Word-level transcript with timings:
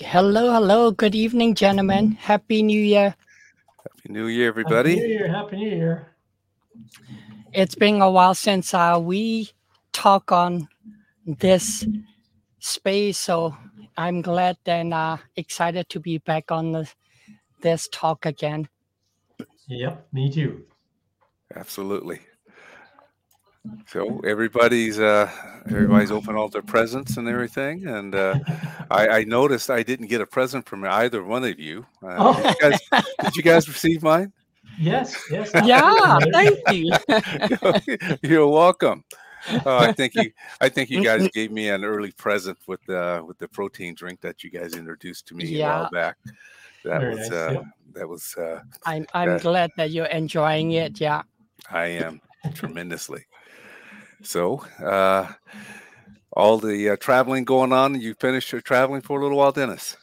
Hello, 0.00 0.52
hello. 0.52 0.90
Good 0.90 1.14
evening, 1.14 1.54
gentlemen. 1.54 2.12
Happy 2.12 2.62
New 2.62 2.80
Year. 2.80 3.14
Happy 3.84 4.08
New 4.08 4.26
Year, 4.26 4.48
everybody. 4.48 4.96
Happy 4.96 5.06
New 5.06 5.12
Year. 5.14 5.28
Happy 5.28 5.56
New 5.56 5.68
Year. 5.68 6.06
It's 7.52 7.74
been 7.74 8.00
a 8.00 8.10
while 8.10 8.34
since 8.34 8.74
uh, 8.74 8.98
we 9.00 9.50
talk 9.92 10.32
on 10.32 10.68
this 11.26 11.86
space, 12.58 13.18
so 13.18 13.54
I'm 13.96 14.22
glad 14.22 14.56
and 14.66 14.94
uh, 14.94 15.18
excited 15.36 15.88
to 15.90 16.00
be 16.00 16.18
back 16.18 16.50
on 16.50 16.72
the, 16.72 16.90
this 17.60 17.88
talk 17.92 18.26
again. 18.26 18.68
Yep, 19.68 20.08
me 20.12 20.30
too. 20.32 20.64
Absolutely. 21.54 22.20
So 23.86 24.20
everybody's 24.20 24.98
uh 24.98 25.30
everybody's 25.66 26.10
opened 26.10 26.36
all 26.36 26.48
their 26.48 26.62
presents 26.62 27.16
and 27.16 27.28
everything, 27.28 27.86
and 27.86 28.14
uh, 28.14 28.38
I, 28.90 29.08
I 29.08 29.24
noticed 29.24 29.70
I 29.70 29.82
didn't 29.84 30.08
get 30.08 30.20
a 30.20 30.26
present 30.26 30.68
from 30.68 30.84
either 30.84 31.22
one 31.22 31.44
of 31.44 31.60
you. 31.60 31.86
Uh, 32.02 32.16
Oh. 32.18 32.42
did, 32.42 32.50
you 32.50 32.60
guys, 32.60 32.80
did 33.22 33.36
you 33.36 33.42
guys 33.42 33.68
receive 33.68 34.02
mine? 34.02 34.32
Yes, 34.78 35.16
yes. 35.30 35.50
Yeah, 35.64 36.18
thank 36.32 36.58
you. 36.72 36.90
You're 38.22 38.48
welcome. 38.48 39.04
Oh, 39.66 39.78
I 39.78 39.92
think 39.92 40.14
you 40.16 40.32
I 40.60 40.68
think 40.68 40.90
you 40.90 41.02
guys 41.04 41.28
gave 41.32 41.52
me 41.52 41.68
an 41.68 41.84
early 41.84 42.12
present 42.12 42.58
with 42.66 42.80
the 42.86 43.22
with 43.26 43.38
the 43.38 43.46
protein 43.48 43.94
drink 43.94 44.20
that 44.22 44.42
you 44.42 44.50
guys 44.50 44.74
introduced 44.74 45.26
to 45.28 45.34
me 45.34 45.60
a 45.60 45.64
while 45.64 45.90
back. 45.90 46.16
That 46.84 47.00
Very 47.00 47.14
was 47.14 47.28
nice, 47.30 47.32
uh, 47.32 47.50
yep. 47.52 47.64
that 47.94 48.08
was 48.08 48.34
uh, 48.36 48.60
I'm, 48.86 49.06
I'm 49.14 49.28
Yeah. 49.30 49.38
glad 49.38 49.70
that 49.76 49.90
you're 49.90 50.06
enjoying 50.06 50.72
it. 50.72 51.00
Yeah. 51.00 51.22
I 51.70 51.86
am 51.86 52.20
tremendously. 52.54 53.24
So, 54.22 54.64
uh, 54.82 55.32
all 56.32 56.58
the 56.58 56.90
uh, 56.90 56.96
traveling 56.96 57.44
going 57.44 57.72
on. 57.72 58.00
You 58.00 58.14
finished 58.14 58.52
your 58.52 58.60
traveling 58.60 59.02
for 59.02 59.18
a 59.18 59.22
little 59.22 59.38
while, 59.38 59.52
Dennis. 59.52 59.96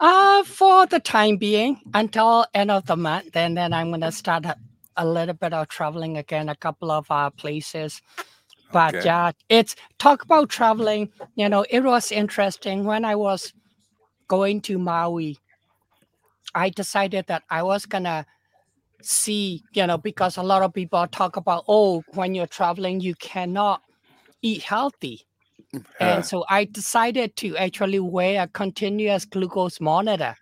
Uh, 0.00 0.42
for 0.44 0.86
the 0.86 1.00
time 1.00 1.36
being, 1.36 1.80
until 1.94 2.46
end 2.54 2.70
of 2.70 2.86
the 2.86 2.96
month, 2.96 3.36
and 3.36 3.56
then 3.56 3.72
I'm 3.72 3.90
gonna 3.90 4.12
start 4.12 4.46
a, 4.46 4.56
a 4.96 5.06
little 5.06 5.34
bit 5.34 5.52
of 5.52 5.68
traveling 5.68 6.16
again, 6.18 6.48
a 6.48 6.56
couple 6.56 6.90
of 6.90 7.06
uh, 7.10 7.30
places. 7.30 8.00
But 8.72 8.96
Okay. 8.96 9.04
yeah, 9.04 9.32
it's 9.48 9.76
talk 9.98 10.22
about 10.24 10.48
traveling. 10.50 11.10
You 11.36 11.48
know, 11.48 11.64
it 11.70 11.80
was 11.80 12.12
interesting 12.12 12.84
when 12.84 13.04
I 13.04 13.16
was 13.16 13.52
going 14.28 14.60
to 14.62 14.78
Maui. 14.78 15.38
I 16.54 16.70
decided 16.70 17.26
that 17.28 17.44
I 17.50 17.62
was 17.62 17.86
gonna 17.86 18.26
see, 19.02 19.62
you 19.72 19.86
know, 19.86 19.98
because 19.98 20.36
a 20.36 20.42
lot 20.42 20.62
of 20.62 20.72
people 20.72 21.06
talk 21.08 21.36
about, 21.36 21.64
oh, 21.68 22.02
when 22.14 22.34
you're 22.34 22.46
traveling, 22.46 23.00
you 23.00 23.14
cannot 23.14 23.82
eat 24.42 24.62
healthy. 24.62 25.26
And 26.00 26.24
so 26.24 26.44
I 26.48 26.64
decided 26.64 27.36
to 27.36 27.56
actually 27.56 28.00
wear 28.00 28.42
a 28.42 28.48
continuous 28.48 29.24
glucose 29.24 29.80
monitor. 29.80 30.36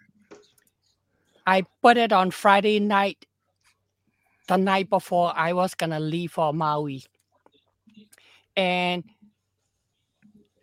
I 1.47 1.65
put 1.83 1.97
it 1.97 2.13
on 2.13 2.31
Friday 2.31 2.81
night, 2.81 3.27
the 4.49 4.57
night 4.57 4.89
before 4.89 5.33
I 5.37 5.53
was 5.53 5.75
going 5.75 5.91
to 5.91 6.01
leave 6.01 6.33
for 6.33 6.53
Maui. 6.53 7.05
And 8.57 9.05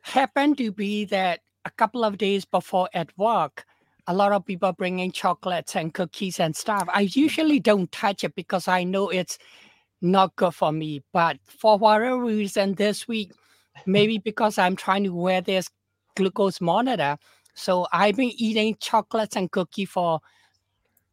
happened 0.01 0.57
to 0.59 0.71
be 0.71 1.05
that 1.05 1.41
a 1.65 1.71
couple 1.71 2.03
of 2.03 2.17
days 2.17 2.45
before 2.45 2.89
at 2.93 3.15
work, 3.17 3.65
a 4.07 4.13
lot 4.13 4.31
of 4.31 4.45
people 4.45 4.71
bringing 4.73 5.11
chocolates 5.11 5.75
and 5.75 5.93
cookies 5.93 6.39
and 6.39 6.55
stuff. 6.55 6.87
I 6.93 7.01
usually 7.11 7.59
don't 7.59 7.91
touch 7.91 8.23
it 8.23 8.35
because 8.35 8.67
I 8.67 8.83
know 8.83 9.09
it's 9.09 9.37
not 10.01 10.35
good 10.35 10.53
for 10.53 10.71
me. 10.71 11.03
But 11.11 11.37
for 11.45 11.77
whatever 11.77 12.17
reason, 12.23 12.75
this 12.75 13.07
week, 13.07 13.31
maybe 13.85 14.17
because 14.17 14.57
I'm 14.57 14.75
trying 14.75 15.03
to 15.03 15.13
wear 15.13 15.41
this 15.41 15.69
glucose 16.15 16.61
monitor. 16.61 17.17
So 17.55 17.87
I've 17.91 18.15
been 18.15 18.31
eating 18.37 18.77
chocolates 18.79 19.35
and 19.35 19.51
cookie 19.51 19.85
for 19.85 20.19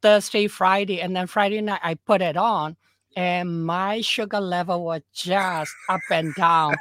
Thursday, 0.03 0.49
Friday, 0.49 1.01
and 1.01 1.15
then 1.15 1.27
Friday 1.29 1.61
night 1.61 1.81
I 1.83 1.95
put 1.95 2.21
it 2.21 2.37
on, 2.37 2.77
and 3.17 3.65
my 3.65 4.01
sugar 4.01 4.41
level 4.41 4.85
was 4.85 5.03
just 5.15 5.73
up 5.89 6.01
and 6.11 6.35
down 6.35 6.75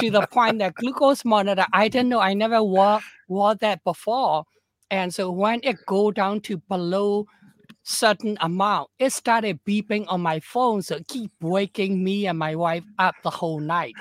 to 0.00 0.10
the 0.10 0.26
point 0.26 0.58
that 0.58 0.74
glucose 0.74 1.24
monitor. 1.24 1.64
I 1.72 1.86
didn't 1.88 2.08
know. 2.08 2.18
I 2.18 2.34
never 2.34 2.62
wore 2.62 3.00
wore 3.28 3.54
that 3.56 3.84
before, 3.84 4.44
and 4.90 5.12
so 5.12 5.30
when 5.30 5.60
it 5.62 5.76
go 5.86 6.10
down 6.10 6.40
to 6.42 6.58
below 6.68 7.26
certain 7.82 8.36
amount, 8.40 8.90
it 8.98 9.12
started 9.12 9.60
beeping 9.64 10.04
on 10.08 10.20
my 10.20 10.40
phone, 10.40 10.82
so 10.82 11.00
keep 11.08 11.30
waking 11.40 12.02
me 12.02 12.26
and 12.26 12.38
my 12.38 12.54
wife 12.54 12.84
up 12.98 13.14
the 13.22 13.30
whole 13.30 13.60
night 13.60 13.94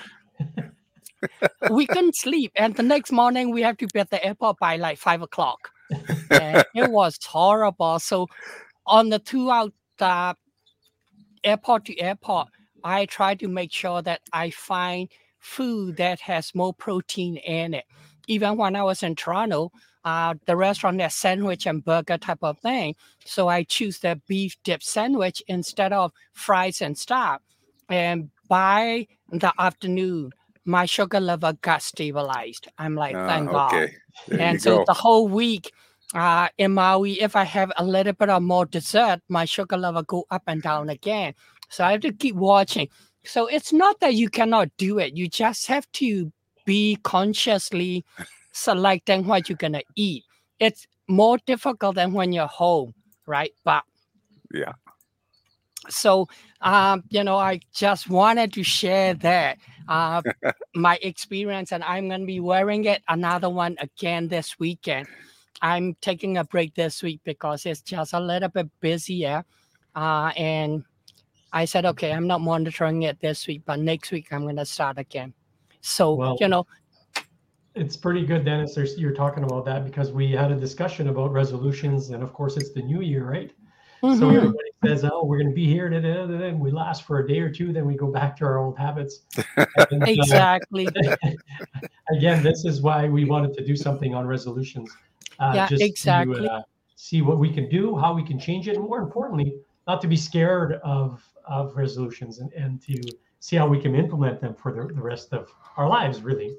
we 1.70 1.88
couldn't 1.88 2.16
sleep. 2.16 2.52
And 2.56 2.76
the 2.76 2.84
next 2.84 3.12
morning, 3.12 3.52
we 3.52 3.62
have 3.62 3.78
to 3.78 3.88
be 3.94 4.00
at 4.00 4.10
the 4.10 4.24
airport 4.24 4.58
by 4.60 4.78
like 4.78 4.98
five 4.98 5.22
o'clock. 5.22 5.72
And 6.30 6.66
it 6.76 6.90
was 6.90 7.20
horrible. 7.24 8.00
So, 8.00 8.28
on 8.86 9.10
the 9.10 9.20
two 9.20 9.52
out 9.52 9.74
uh, 10.00 10.34
airport 11.44 11.86
to 11.86 12.00
airport, 12.00 12.48
I 12.84 13.06
try 13.06 13.36
to 13.36 13.48
make 13.48 13.72
sure 13.72 14.02
that 14.02 14.22
I 14.34 14.50
find 14.52 15.10
food 15.40 15.98
that 15.98 16.20
has 16.22 16.56
more 16.56 16.74
protein 16.74 17.38
in 17.38 17.74
it. 17.74 17.86
Even 18.28 18.58
when 18.58 18.76
I 18.76 18.84
was 18.84 19.04
in 19.04 19.16
Toronto, 19.16 19.72
uh, 20.06 20.36
the 20.46 20.56
restaurant 20.56 21.00
that 21.00 21.12
sandwich 21.12 21.66
and 21.66 21.84
burger 21.84 22.18
type 22.18 22.44
of 22.44 22.60
thing. 22.60 22.96
So 23.26 23.48
I 23.48 23.64
choose 23.64 24.00
the 24.00 24.22
beef 24.28 24.56
dip 24.64 24.84
sandwich 24.84 25.44
instead 25.48 25.92
of 25.92 26.12
fries 26.34 26.82
and 26.82 26.98
stuff. 26.98 27.42
And 27.90 28.30
by 28.48 29.08
the 29.32 29.52
afternoon, 29.60 30.32
my 30.64 30.86
sugar 30.86 31.20
level 31.20 31.54
got 31.62 31.82
stabilized. 31.82 32.68
I'm 32.78 32.96
like, 32.96 33.16
ah, 33.16 33.28
thank 33.28 33.50
God. 33.50 33.74
okay. 33.74 33.94
There 34.28 34.40
And 34.40 34.62
so 34.62 34.78
go. 34.78 34.84
the 34.86 34.94
whole 34.94 35.28
week 35.28 35.72
uh, 36.14 36.50
in 36.58 36.74
Maui, 36.74 37.20
if 37.22 37.36
I 37.36 37.44
have 37.44 37.72
a 37.78 37.84
little 37.84 38.14
bit 38.14 38.30
of 38.30 38.44
more 38.44 38.66
dessert, 38.66 39.22
my 39.28 39.46
sugar 39.46 39.78
level 39.78 40.04
go 40.04 40.26
up 40.30 40.44
and 40.48 40.62
down 40.62 40.90
again. 40.90 41.34
So 41.70 41.84
I 41.84 41.92
have 41.92 42.02
to 42.02 42.14
keep 42.14 42.36
watching. 42.36 42.90
So 43.26 43.48
it's 43.48 43.74
not 43.74 44.00
that 44.02 44.14
you 44.14 44.30
cannot 44.30 44.70
do 44.78 45.00
it. 45.00 45.18
You 45.18 45.28
just 45.28 45.66
have 45.68 45.92
to 45.94 46.32
be 46.66 46.98
consciously 47.04 48.06
selecting 48.56 49.28
what 49.28 49.50
you're 49.50 49.58
gonna 49.58 49.82
eat. 49.96 50.24
It's 50.60 50.88
more 51.08 51.38
difficult 51.46 51.96
than 51.96 52.14
when 52.14 52.32
you're 52.32 52.48
home, 52.48 52.94
right? 53.28 53.52
But 53.64 53.84
Yeah. 54.54 54.74
so 55.90 56.28
um, 56.62 57.04
you 57.10 57.24
know, 57.24 57.38
I 57.38 57.60
just 57.74 58.10
wanted 58.10 58.54
to 58.54 58.64
share 58.64 59.14
that 59.16 59.58
uh, 59.88 60.22
my 60.76 60.98
experience, 61.04 61.72
and 61.72 61.84
I'm 61.84 62.08
going 62.08 62.22
to 62.22 62.26
be 62.26 62.40
wearing 62.40 62.86
it 62.86 63.04
another 63.08 63.50
one 63.50 63.76
again 63.80 64.28
this 64.28 64.58
weekend. 64.58 65.08
I'm 65.62 65.96
taking 66.02 66.38
a 66.38 66.44
break 66.44 66.74
this 66.74 67.04
week 67.04 67.22
because 67.24 67.66
it's 67.66 67.82
just 67.82 68.14
a 68.14 68.20
little 68.20 68.50
bit 68.50 68.68
busier, 68.80 69.44
uh, 69.96 70.32
and 70.36 70.84
I 71.54 71.66
said, 71.66 71.86
okay, 71.86 72.12
I'm 72.12 72.28
not 72.28 72.42
monitoring 72.42 73.04
it 73.04 73.20
this 73.22 73.46
week, 73.48 73.62
but 73.66 73.80
next 73.80 74.12
week 74.12 74.28
I'm 74.32 74.42
going 74.42 74.56
to 74.58 74.66
start 74.66 74.98
again. 74.98 75.34
So 75.82 76.16
Well, 76.16 76.38
you 76.40 76.48
know, 76.48 76.66
It's 77.76 77.98
pretty 77.98 78.26
good, 78.26 78.46
Dennis. 78.46 78.74
There's, 78.74 78.98
you're 78.98 79.14
talking 79.14 79.44
about 79.44 79.66
that 79.66 79.84
because 79.84 80.12
we 80.12 80.32
had 80.32 80.50
a 80.52 80.56
discussion 80.56 81.10
about 81.10 81.34
resolutions, 81.34 82.10
and 82.10 82.24
of 82.24 82.34
course, 82.34 82.56
it's 82.56 82.72
the 82.72 82.82
new 82.82 83.02
year, 83.02 83.30
right? 83.30 83.52
So 84.02 84.08
mhm, 84.08 84.36
everybody 84.36 84.70
says, 84.86 85.04
"Oh, 85.04 85.26
we're 85.26 85.40
going 85.40 85.50
to 85.50 85.56
be 85.56 85.66
here," 85.66 85.90
da, 85.90 86.00
da, 86.00 86.14
da, 86.14 86.38
da, 86.38 86.46
and 86.46 86.60
we 86.60 86.72
last 86.72 87.04
for 87.04 87.20
a 87.20 87.28
day 87.28 87.40
or 87.40 87.50
two, 87.50 87.74
then 87.74 87.86
we 87.86 87.96
go 87.96 88.08
back 88.08 88.38
to 88.38 88.46
our 88.46 88.60
old 88.60 88.78
habits. 88.78 89.22
And, 89.92 90.04
uh, 90.04 90.06
exactly. 90.08 90.88
again, 92.16 92.44
this 92.44 92.66
is 92.66 92.82
why 92.82 93.10
we 93.10 93.26
wanted 93.26 93.54
to 93.58 93.66
do 93.66 93.76
something 93.76 94.16
on 94.16 94.26
resolutions. 94.26 94.96
Uh, 95.40 95.52
Yeah, 95.56 95.68
just 95.68 95.84
exactly. 95.84 96.42
To, 96.42 96.52
uh, 96.52 96.62
see 96.96 97.22
what 97.22 97.40
we 97.40 97.52
can 97.52 97.68
do, 97.68 97.98
how 97.98 98.14
we 98.14 98.24
can 98.24 98.40
change 98.40 98.68
it, 98.70 98.76
and 98.76 98.86
more 98.86 99.00
importantly, 99.00 99.54
not 99.88 100.02
to 100.02 100.08
be 100.08 100.16
scared 100.16 100.74
of 100.84 101.22
of 101.46 101.76
resolutions 101.76 102.40
and, 102.40 102.52
and 102.54 102.82
to 102.84 103.02
see 103.40 103.56
how 103.56 103.68
we 103.68 103.80
can 103.82 103.96
implement 103.96 104.40
them 104.40 104.54
for 104.54 104.72
the, 104.72 104.94
the 104.94 105.02
rest 105.02 105.34
of 105.34 105.52
our 105.78 105.88
lives, 105.90 106.22
really. 106.22 106.58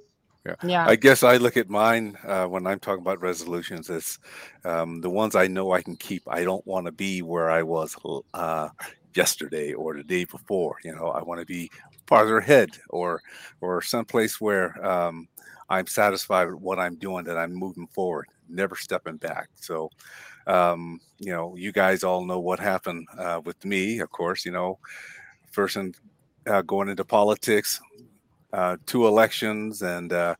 Yeah, 0.62 0.86
I 0.86 0.96
guess 0.96 1.22
I 1.22 1.36
look 1.36 1.56
at 1.56 1.68
mine 1.68 2.16
uh, 2.24 2.46
when 2.46 2.66
I'm 2.66 2.80
talking 2.80 3.02
about 3.02 3.20
resolutions 3.20 3.90
as 3.90 4.18
um, 4.64 5.00
the 5.00 5.10
ones 5.10 5.34
I 5.34 5.46
know 5.46 5.72
I 5.72 5.82
can 5.82 5.96
keep. 5.96 6.22
I 6.28 6.44
don't 6.44 6.66
want 6.66 6.86
to 6.86 6.92
be 6.92 7.22
where 7.22 7.50
I 7.50 7.62
was 7.62 7.96
uh, 8.34 8.68
yesterday 9.14 9.72
or 9.72 9.94
the 9.94 10.04
day 10.04 10.24
before. 10.24 10.76
You 10.84 10.94
know, 10.94 11.08
I 11.08 11.22
want 11.22 11.40
to 11.40 11.46
be 11.46 11.70
farther 12.06 12.38
ahead 12.38 12.70
or 12.90 13.20
or 13.60 13.82
someplace 13.82 14.40
where 14.40 14.84
um, 14.84 15.28
I'm 15.68 15.86
satisfied 15.86 16.48
with 16.48 16.60
what 16.60 16.78
I'm 16.78 16.96
doing, 16.96 17.24
that 17.24 17.38
I'm 17.38 17.52
moving 17.52 17.88
forward, 17.88 18.26
never 18.48 18.76
stepping 18.76 19.16
back. 19.16 19.48
So, 19.54 19.90
um, 20.46 21.00
you 21.18 21.32
know, 21.32 21.56
you 21.56 21.72
guys 21.72 22.04
all 22.04 22.24
know 22.24 22.38
what 22.38 22.60
happened 22.60 23.06
uh, 23.18 23.40
with 23.44 23.64
me, 23.64 23.98
of 24.00 24.10
course. 24.10 24.44
You 24.44 24.52
know, 24.52 24.78
person 25.52 25.94
uh, 26.46 26.62
going 26.62 26.88
into 26.88 27.04
politics, 27.04 27.80
uh, 28.52 28.76
two 28.86 29.06
elections 29.06 29.82
and 29.82 30.12
uh, 30.12 30.34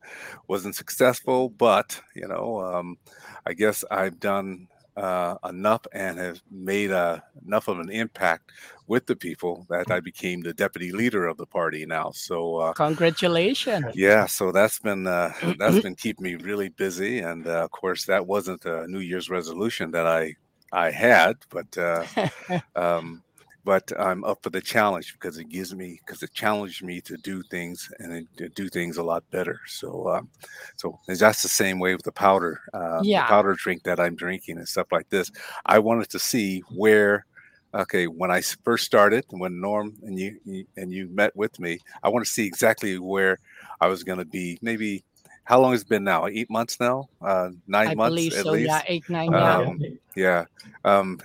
wasn't 0.47 0.75
successful. 0.75 1.49
But 1.49 1.99
you 2.15 2.27
know, 2.27 2.61
um, 2.61 2.97
I 3.45 3.53
guess 3.53 3.83
I've 3.89 4.19
done 4.19 4.67
uh, 4.97 5.35
enough 5.47 5.85
and 5.93 6.17
have 6.17 6.41
made 6.49 6.91
uh, 6.91 7.19
enough 7.45 7.67
of 7.67 7.79
an 7.79 7.89
impact 7.89 8.51
with 8.87 9.05
the 9.05 9.15
people 9.15 9.65
that 9.69 9.91
I 9.91 9.99
became 9.99 10.41
the 10.41 10.53
deputy 10.53 10.91
leader 10.91 11.27
of 11.27 11.37
the 11.37 11.45
party 11.45 11.85
now. 11.85 12.11
So 12.11 12.57
uh, 12.57 12.73
congratulations. 12.73 13.85
Yeah, 13.93 14.25
so 14.25 14.51
that's 14.51 14.79
been 14.79 15.05
uh, 15.05 15.33
that's 15.59 15.79
been 15.81 15.95
keeping 15.95 16.23
me 16.23 16.35
really 16.35 16.69
busy, 16.69 17.19
and 17.19 17.45
uh, 17.45 17.65
of 17.65 17.71
course 17.71 18.05
that 18.05 18.25
wasn't 18.25 18.65
a 18.65 18.87
New 18.87 18.99
Year's 18.99 19.29
resolution 19.29 19.91
that 19.91 20.07
I 20.07 20.35
I 20.71 20.91
had, 20.91 21.37
but 21.49 21.77
uh, 21.77 22.05
um, 22.75 23.23
but 23.67 23.91
I'm 23.99 24.23
up 24.23 24.41
for 24.41 24.49
the 24.49 24.61
challenge 24.61 25.11
because 25.11 25.37
it 25.37 25.49
gives 25.49 25.75
me 25.75 25.99
because 25.99 26.23
it 26.23 26.33
challenged 26.33 26.81
me 26.85 27.01
to 27.01 27.17
do 27.17 27.43
things 27.51 27.91
and 27.99 28.25
to 28.37 28.47
do 28.47 28.69
things 28.69 28.95
a 28.95 29.03
lot 29.03 29.29
better. 29.29 29.59
So, 29.67 30.07
um, 30.07 30.29
so 30.77 30.97
that's 31.05 31.41
the 31.41 31.49
same 31.49 31.77
way 31.77 31.93
with 31.93 32.05
the 32.05 32.13
powder, 32.13 32.61
uh, 32.73 33.01
yeah. 33.03 33.23
the 33.23 33.27
powder 33.27 33.55
drink 33.55 33.83
that 33.83 33.99
I'm 33.99 34.15
drinking 34.15 34.57
and 34.57 34.65
stuff 34.65 34.87
like 34.89 35.09
this. 35.09 35.33
I 35.65 35.79
wanted 35.79 36.09
to 36.11 36.17
see 36.17 36.61
where, 36.77 37.25
okay, 37.73 38.07
when 38.07 38.31
I 38.31 38.39
first 38.39 38.85
started, 38.85 39.25
when 39.31 39.59
Norm 39.59 39.97
and 40.01 40.17
you, 40.17 40.39
you 40.45 40.65
and 40.77 40.89
you 40.89 41.09
met 41.09 41.35
with 41.35 41.59
me, 41.59 41.79
I 42.03 42.07
want 42.07 42.25
to 42.25 42.31
see 42.31 42.47
exactly 42.47 42.97
where 42.99 43.37
I 43.81 43.87
was 43.87 44.01
going 44.01 44.19
to 44.19 44.25
be. 44.25 44.57
Maybe 44.61 45.03
how 45.43 45.59
long 45.59 45.73
has 45.73 45.81
it 45.81 45.89
been 45.89 46.05
now? 46.05 46.25
Eight 46.27 46.49
months 46.49 46.79
now? 46.79 47.09
Uh, 47.21 47.49
nine 47.67 47.89
I 47.89 47.95
months 47.95 48.27
at 48.27 48.45
so, 48.45 48.51
least. 48.51 48.69
Yeah, 48.69 48.81
eight 48.87 49.09
nine. 49.09 49.33
Um, 49.33 49.81
yeah. 50.15 50.45
Um, 50.85 51.19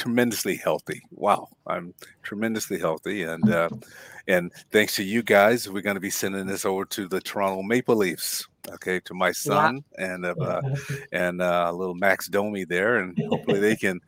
tremendously 0.00 0.56
healthy. 0.56 1.02
Wow, 1.10 1.48
I'm 1.66 1.92
tremendously 2.22 2.78
healthy, 2.78 3.24
and 3.24 3.52
uh, 3.52 3.68
and 4.26 4.50
thanks 4.72 4.96
to 4.96 5.04
you 5.04 5.22
guys, 5.22 5.68
we're 5.68 5.82
going 5.82 5.96
to 5.96 6.00
be 6.00 6.10
sending 6.10 6.46
this 6.46 6.64
over 6.64 6.86
to 6.86 7.06
the 7.06 7.20
Toronto 7.20 7.62
Maple 7.62 7.96
Leafs. 7.96 8.48
Okay, 8.70 9.00
to 9.00 9.14
my 9.14 9.32
son 9.32 9.84
yeah. 9.98 10.14
and 10.14 10.24
uh, 10.24 10.62
and 11.12 11.42
uh, 11.42 11.70
little 11.72 11.94
Max 11.94 12.28
Domi 12.28 12.64
there, 12.64 12.96
and 12.96 13.18
hopefully 13.28 13.60
they 13.60 13.76
can 13.76 14.00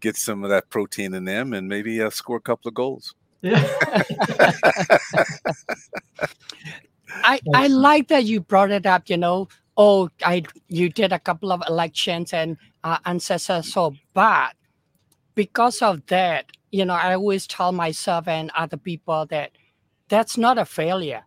get 0.00 0.16
some 0.16 0.44
of 0.44 0.50
that 0.50 0.70
protein 0.70 1.12
in 1.14 1.24
them 1.24 1.52
and 1.52 1.68
maybe 1.68 2.00
uh, 2.00 2.10
score 2.10 2.38
a 2.38 2.40
couple 2.40 2.68
of 2.68 2.74
goals. 2.74 3.14
Yeah. 3.42 3.62
I 7.22 7.38
I 7.54 7.66
like 7.66 8.08
that 8.08 8.24
you 8.24 8.40
brought 8.40 8.70
it 8.70 8.86
up. 8.86 9.10
You 9.10 9.18
know, 9.18 9.48
oh, 9.76 10.08
I 10.24 10.44
you 10.68 10.88
did 10.88 11.12
a 11.12 11.18
couple 11.18 11.52
of 11.52 11.62
elections 11.68 12.32
and 12.32 12.56
uh, 12.82 12.98
unsuccessful, 13.04 13.94
but 14.14 14.54
because 15.34 15.82
of 15.82 16.06
that, 16.06 16.46
you 16.70 16.84
know, 16.84 16.94
I 16.94 17.14
always 17.14 17.46
tell 17.46 17.72
myself 17.72 18.28
and 18.28 18.50
other 18.56 18.76
people 18.76 19.26
that 19.26 19.52
that's 20.08 20.36
not 20.36 20.58
a 20.58 20.64
failure. 20.64 21.22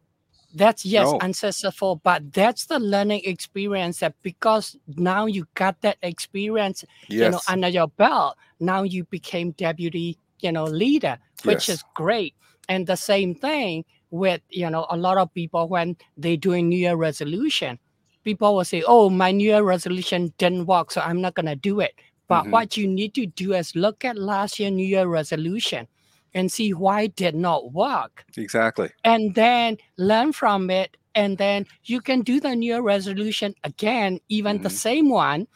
That's 0.54 0.86
yes, 0.86 1.06
no. 1.06 1.19
unsuccessful, 1.19 2.01
but 2.04 2.33
that's 2.33 2.65
the 2.65 2.80
learning 2.80 3.21
experience 3.25 4.00
that 4.00 4.15
because 4.24 4.77
now 4.95 5.25
you 5.25 5.45
got 5.54 5.81
that 5.81 5.98
experience, 6.01 6.83
yes. 7.09 7.25
you 7.25 7.30
know, 7.30 7.39
under 7.48 7.68
your 7.68 7.89
belt, 7.89 8.38
now 8.59 8.83
you 8.83 9.04
became 9.06 9.51
deputy, 9.51 10.18
you 10.39 10.51
know, 10.51 10.63
leader, 10.63 11.19
which 11.44 11.68
yes. 11.68 11.77
is 11.77 11.83
great. 11.94 12.33
And 12.69 12.88
the 12.88 12.95
same 12.95 13.36
thing 13.36 13.86
with, 14.10 14.42
you 14.50 14.69
know, 14.69 14.88
a 14.89 14.98
lot 14.98 15.18
of 15.18 15.33
people 15.33 15.68
when 15.68 15.98
they 16.18 16.38
doing 16.38 16.69
New 16.69 16.80
Year 16.80 16.95
resolution, 16.95 17.77
people 18.24 18.56
will 18.56 18.65
say, 18.65 18.83
Oh, 18.88 19.10
my 19.10 19.31
New 19.31 19.50
Year 19.50 19.63
resolution 19.63 20.33
didn't 20.38 20.65
work, 20.65 20.92
so 20.92 21.01
I'm 21.01 21.21
not 21.21 21.36
gonna 21.36 21.56
do 21.56 21.81
it. 21.81 21.94
But 22.27 22.44
mm-hmm. 22.44 22.51
what 22.51 22.77
you 22.77 22.88
need 22.88 23.13
to 23.15 23.25
do 23.25 23.53
is 23.53 23.75
look 23.75 24.03
at 24.03 24.18
last 24.18 24.59
year 24.59 24.69
New 24.69 24.85
Year 24.85 25.07
resolution 25.07 25.88
and 26.33 26.51
see 26.51 26.74
why 26.74 27.01
it 27.01 27.15
did 27.15 27.35
not 27.35 27.71
work. 27.74 28.25
Exactly. 28.35 28.89
And 29.03 29.33
then 29.33 29.77
learn 29.97 30.33
from 30.33 30.69
it. 30.69 30.97
And 31.15 31.38
then 31.38 31.65
you 31.85 32.00
can 32.00 32.21
do 32.21 32.39
the 32.39 32.56
New 32.56 32.74
Year 32.74 32.81
resolution 32.81 33.56
again, 33.63 34.19
even 34.29 34.57
mm-hmm. 34.57 34.63
the 34.63 34.69
same 34.69 35.09
one, 35.09 35.47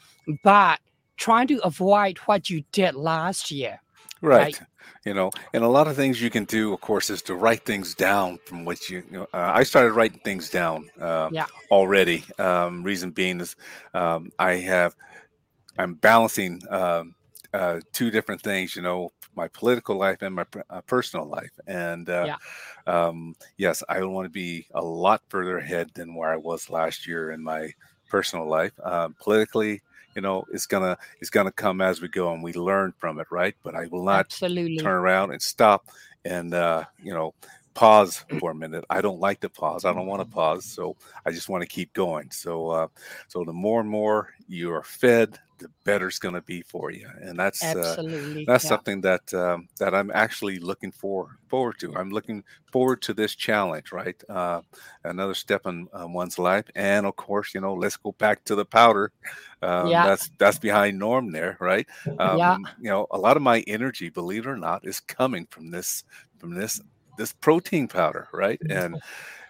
but 0.43 0.79
trying 1.17 1.47
to 1.47 1.59
avoid 1.63 2.17
what 2.19 2.49
you 2.49 2.63
did 2.71 2.95
last 2.95 3.51
year. 3.51 3.79
Right. 4.21 4.59
right. 4.59 4.67
You 5.05 5.15
know, 5.15 5.31
and 5.53 5.63
a 5.63 5.67
lot 5.67 5.87
of 5.87 5.95
things 5.95 6.21
you 6.21 6.29
can 6.29 6.45
do, 6.45 6.73
of 6.73 6.81
course, 6.81 7.09
is 7.09 7.23
to 7.23 7.35
write 7.35 7.65
things 7.65 7.95
down 7.95 8.39
from 8.45 8.65
what 8.65 8.87
you, 8.89 9.03
you 9.11 9.17
know, 9.17 9.27
uh, 9.33 9.51
I 9.53 9.63
started 9.63 9.93
writing 9.93 10.19
things 10.23 10.49
down 10.49 10.89
uh, 10.99 11.29
yeah. 11.31 11.47
already. 11.71 12.23
Um, 12.37 12.83
reason 12.83 13.09
being 13.09 13.41
is 13.41 13.55
um, 13.95 14.31
I 14.37 14.53
have 14.53 14.95
I'm 15.77 15.95
balancing 15.95 16.61
um, 16.69 17.15
uh, 17.53 17.79
two 17.93 18.11
different 18.11 18.41
things, 18.41 18.75
you 18.75 18.81
know, 18.81 19.11
my 19.35 19.47
political 19.49 19.97
life 19.97 20.21
and 20.21 20.35
my 20.35 20.45
uh, 20.69 20.81
personal 20.81 21.25
life. 21.25 21.51
And 21.67 22.09
uh, 22.09 22.35
yeah. 22.87 23.07
um, 23.07 23.35
yes, 23.57 23.83
I 23.89 24.03
want 24.03 24.25
to 24.25 24.29
be 24.29 24.67
a 24.73 24.83
lot 24.83 25.21
further 25.29 25.57
ahead 25.57 25.89
than 25.93 26.15
where 26.15 26.31
I 26.31 26.37
was 26.37 26.69
last 26.69 27.07
year 27.07 27.31
in 27.31 27.43
my 27.43 27.73
personal 28.09 28.47
life. 28.47 28.73
Um, 28.83 29.15
politically, 29.21 29.81
you 30.15 30.21
know, 30.21 30.43
it's 30.51 30.65
gonna 30.65 30.97
it's 31.21 31.29
gonna 31.29 31.51
come 31.53 31.79
as 31.79 32.01
we 32.01 32.09
go, 32.09 32.33
and 32.33 32.43
we 32.43 32.51
learn 32.53 32.93
from 32.97 33.19
it, 33.19 33.27
right? 33.31 33.55
But 33.63 33.75
I 33.75 33.87
will 33.87 34.03
not 34.03 34.25
Absolutely. 34.25 34.77
turn 34.77 34.93
around 34.93 35.31
and 35.31 35.41
stop 35.41 35.85
and 36.25 36.53
uh, 36.53 36.85
you 37.01 37.13
know 37.13 37.33
pause 37.73 38.25
for 38.39 38.51
a 38.51 38.55
minute. 38.55 38.83
I 38.89 39.01
don't 39.01 39.19
like 39.19 39.39
to 39.41 39.49
pause. 39.49 39.85
I 39.85 39.93
don't 39.93 40.07
want 40.07 40.21
to 40.21 40.25
pause. 40.25 40.65
So 40.65 40.95
I 41.25 41.31
just 41.31 41.49
want 41.49 41.61
to 41.61 41.67
keep 41.67 41.93
going. 41.93 42.31
So 42.31 42.69
uh, 42.69 42.87
so 43.27 43.43
the 43.43 43.53
more 43.53 43.79
and 43.79 43.89
more 43.89 44.33
you 44.47 44.73
are 44.73 44.83
fed, 44.83 45.39
the 45.61 45.69
better 45.83 46.07
it's 46.07 46.19
going 46.19 46.33
to 46.33 46.41
be 46.41 46.61
for 46.61 46.91
you. 46.91 47.07
And 47.21 47.37
that's 47.39 47.63
uh, 47.63 47.73
that's 48.45 48.63
yeah. 48.63 48.69
something 48.69 49.01
that 49.01 49.33
um, 49.33 49.67
that 49.79 49.93
I'm 49.95 50.11
actually 50.13 50.59
looking 50.59 50.91
for 50.91 51.37
forward 51.47 51.79
to. 51.79 51.95
I'm 51.95 52.09
looking 52.09 52.43
forward 52.71 53.01
to 53.03 53.13
this 53.13 53.35
challenge. 53.35 53.91
Right, 53.91 54.21
uh, 54.29 54.61
another 55.03 55.33
step 55.33 55.65
in 55.65 55.87
one's 55.93 56.39
life, 56.39 56.65
and 56.75 57.05
of 57.05 57.15
course, 57.15 57.53
you 57.53 57.61
know, 57.61 57.73
let's 57.73 57.97
go 57.97 58.11
back 58.13 58.43
to 58.45 58.55
the 58.55 58.65
powder. 58.65 59.11
Um, 59.61 59.87
yeah. 59.87 60.07
That's 60.07 60.29
that's 60.37 60.59
behind 60.59 60.97
Norm 60.97 61.31
there, 61.31 61.57
right? 61.59 61.87
Um, 62.19 62.37
yeah. 62.37 62.57
You 62.79 62.89
know, 62.89 63.07
a 63.11 63.17
lot 63.17 63.37
of 63.37 63.43
my 63.43 63.63
energy, 63.67 64.09
believe 64.09 64.45
it 64.45 64.49
or 64.49 64.57
not, 64.57 64.87
is 64.87 64.99
coming 64.99 65.47
from 65.51 65.69
this 65.69 66.03
from 66.39 66.55
this 66.55 66.81
this 67.21 67.33
protein 67.33 67.87
powder, 67.87 68.27
right? 68.33 68.59
And 68.69 68.99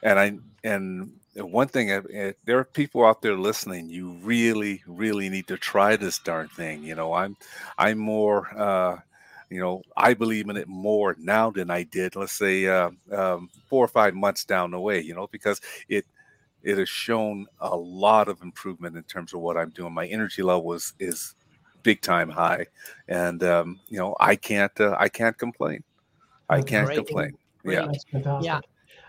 and 0.04 0.20
I 0.20 0.38
and 0.64 1.14
one 1.36 1.68
thing 1.68 2.36
there 2.46 2.60
are 2.60 2.66
people 2.66 3.06
out 3.06 3.22
there 3.22 3.38
listening. 3.38 3.90
You 3.90 4.12
really, 4.22 4.84
really 4.86 5.30
need 5.30 5.48
to 5.48 5.58
try 5.58 5.96
this 5.96 6.20
darn 6.20 6.50
thing. 6.50 6.84
You 6.84 6.96
know, 6.96 7.14
I'm 7.14 7.38
I'm 7.78 7.98
more. 7.98 8.48
Uh, 8.56 8.98
you 9.50 9.60
know, 9.60 9.82
I 9.98 10.14
believe 10.14 10.48
in 10.48 10.56
it 10.56 10.70
more 10.70 11.14
now 11.20 11.52
than 11.52 11.70
I 11.70 11.84
did, 11.84 12.16
let's 12.16 12.32
say, 12.32 12.68
uh, 12.68 12.90
um, 13.12 13.50
four 13.68 13.84
or 13.84 13.90
five 13.90 14.14
months 14.14 14.46
down 14.46 14.72
the 14.72 14.80
way. 14.80 15.02
You 15.02 15.14
know, 15.14 15.28
because 15.28 15.60
it 15.90 16.06
it 16.64 16.78
has 16.78 16.88
shown 16.88 17.48
a 17.60 17.76
lot 17.76 18.30
of 18.30 18.42
improvement 18.42 18.96
in 18.96 19.04
terms 19.04 19.34
of 19.34 19.42
what 19.42 19.58
I'm 19.58 19.72
doing. 19.72 19.94
My 19.94 20.08
energy 20.08 20.42
level 20.42 20.74
is 20.74 20.94
is 21.00 21.36
big 21.84 22.02
time 22.02 22.30
high, 22.30 22.68
and 23.08 23.44
um, 23.44 23.80
you 23.90 23.98
know, 23.98 24.16
I 24.20 24.36
can't 24.36 24.78
uh, 24.80 24.96
I 24.98 25.10
can't 25.10 25.38
complain. 25.38 25.84
I 26.50 26.62
can't 26.62 26.88
Great. 27.64 27.76
Yeah. 27.76 27.86
That's 27.86 28.04
fantastic. 28.06 28.46
Yeah. 28.46 28.60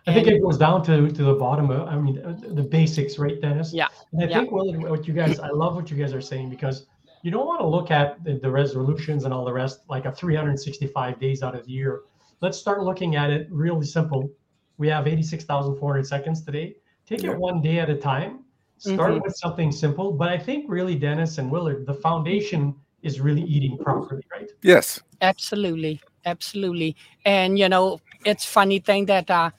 I 0.07 0.15
think 0.15 0.27
it 0.27 0.43
goes 0.43 0.59
down 0.59 0.83
to 0.85 1.11
to 1.11 1.23
the 1.23 1.35
bottom 1.35 1.71
of, 1.71 1.89
I 1.89 1.97
mean, 1.97 2.17
the 2.55 2.63
basics, 2.63 3.19
right, 3.19 3.41
Dennis? 3.41 3.73
Yeah. 3.73 3.87
And 4.13 4.23
I 4.23 4.27
yeah. 4.27 4.39
think 4.41 4.53
well, 4.53 4.73
what 4.91 5.07
you 5.07 5.15
guys, 5.15 5.39
I 5.39 5.49
love 5.51 5.77
what 5.77 5.91
you 5.91 5.97
guys 5.97 6.13
are 6.13 6.21
saying 6.21 6.51
because 6.51 6.87
you 7.23 7.31
don't 7.31 7.47
want 7.47 7.61
to 7.61 7.67
look 7.67 7.91
at 7.91 8.23
the, 8.25 8.35
the 8.35 8.51
resolutions 8.51 9.25
and 9.25 9.33
all 9.33 9.45
the 9.45 9.53
rest 9.53 9.83
like 9.89 10.05
a 10.05 10.13
365 10.13 11.21
days 11.21 11.43
out 11.43 11.55
of 11.55 11.65
the 11.67 11.71
year. 11.71 12.01
Let's 12.41 12.59
start 12.59 12.83
looking 12.83 13.15
at 13.15 13.31
it 13.31 13.47
really 13.51 13.87
simple. 13.87 14.29
We 14.77 14.89
have 14.89 15.07
86,400 15.07 16.05
seconds 16.05 16.43
today. 16.43 16.77
Take 17.07 17.23
yeah. 17.23 17.31
it 17.31 17.39
one 17.39 17.63
day 17.63 17.79
at 17.79 17.89
a 17.89 17.97
time. 17.97 18.45
Start 18.79 19.13
mm-hmm. 19.13 19.23
with 19.23 19.37
something 19.37 19.71
simple. 19.71 20.11
But 20.11 20.29
I 20.31 20.39
think 20.39 20.65
really, 20.69 20.97
Dennis 20.97 21.39
and 21.39 21.49
Willard, 21.49 21.87
the 21.87 21.95
foundation 21.95 22.75
is 23.03 23.21
really 23.21 23.43
eating 23.43 23.79
properly, 23.79 24.25
right? 24.33 24.51
Yes. 24.63 25.01
Absolutely. 25.21 26.01
Absolutely. 26.25 26.97
And, 27.25 27.59
you 27.59 27.69
know, 27.69 28.01
it's 28.25 28.45
funny 28.45 28.79
thing 28.79 29.07
that 29.07 29.31
uh, 29.31 29.51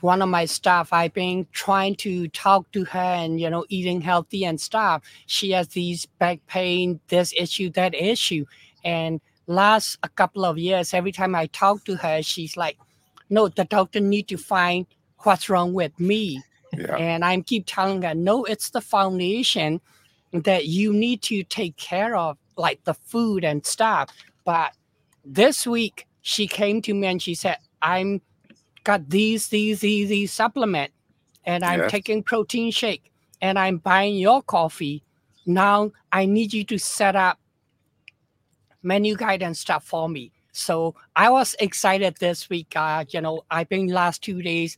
one 0.00 0.22
of 0.22 0.28
my 0.28 0.44
staff, 0.44 0.92
I've 0.92 1.12
been 1.12 1.46
trying 1.52 1.96
to 1.96 2.28
talk 2.28 2.70
to 2.72 2.84
her 2.84 2.98
and, 2.98 3.40
you 3.40 3.50
know, 3.50 3.64
eating 3.68 4.00
healthy 4.00 4.44
and 4.44 4.60
stuff. 4.60 5.02
She 5.26 5.50
has 5.50 5.68
these 5.68 6.06
back 6.06 6.40
pain, 6.46 7.00
this 7.08 7.32
issue, 7.36 7.70
that 7.70 7.94
issue. 7.94 8.46
And 8.84 9.20
last 9.46 9.98
a 10.02 10.08
couple 10.08 10.44
of 10.44 10.58
years, 10.58 10.94
every 10.94 11.12
time 11.12 11.34
I 11.34 11.46
talk 11.46 11.84
to 11.84 11.96
her, 11.96 12.22
she's 12.22 12.56
like, 12.56 12.78
no, 13.28 13.48
the 13.48 13.64
doctor 13.64 14.00
need 14.00 14.28
to 14.28 14.36
find 14.36 14.86
what's 15.18 15.48
wrong 15.48 15.72
with 15.72 15.98
me. 16.00 16.42
Yeah. 16.72 16.96
And 16.96 17.24
I 17.24 17.40
keep 17.40 17.64
telling 17.66 18.02
her, 18.02 18.14
no, 18.14 18.44
it's 18.44 18.70
the 18.70 18.80
foundation 18.80 19.80
that 20.32 20.66
you 20.66 20.92
need 20.92 21.22
to 21.22 21.42
take 21.44 21.76
care 21.76 22.16
of, 22.16 22.38
like 22.56 22.84
the 22.84 22.94
food 22.94 23.44
and 23.44 23.66
stuff. 23.66 24.10
But 24.44 24.72
this 25.24 25.66
week, 25.66 26.06
she 26.22 26.46
came 26.46 26.80
to 26.82 26.94
me 26.94 27.06
and 27.08 27.20
she 27.20 27.34
said, 27.34 27.58
I'm 27.82 28.20
got 28.84 29.08
these, 29.08 29.48
these, 29.48 29.80
these, 29.80 30.08
these 30.08 30.32
supplement, 30.32 30.92
and 31.44 31.64
I'm 31.64 31.80
yes. 31.80 31.90
taking 31.90 32.22
protein 32.22 32.70
shake, 32.70 33.12
and 33.40 33.58
I'm 33.58 33.78
buying 33.78 34.16
your 34.16 34.42
coffee. 34.42 35.02
Now 35.46 35.90
I 36.12 36.26
need 36.26 36.52
you 36.52 36.64
to 36.64 36.78
set 36.78 37.16
up 37.16 37.38
menu 38.82 39.16
guide 39.16 39.42
and 39.42 39.56
stuff 39.56 39.84
for 39.84 40.08
me. 40.08 40.32
So 40.52 40.94
I 41.16 41.30
was 41.30 41.54
excited 41.60 42.16
this 42.18 42.50
week. 42.50 42.74
Uh, 42.74 43.04
you 43.08 43.20
know, 43.20 43.44
I've 43.50 43.68
been 43.68 43.88
last 43.88 44.22
two 44.22 44.42
days 44.42 44.76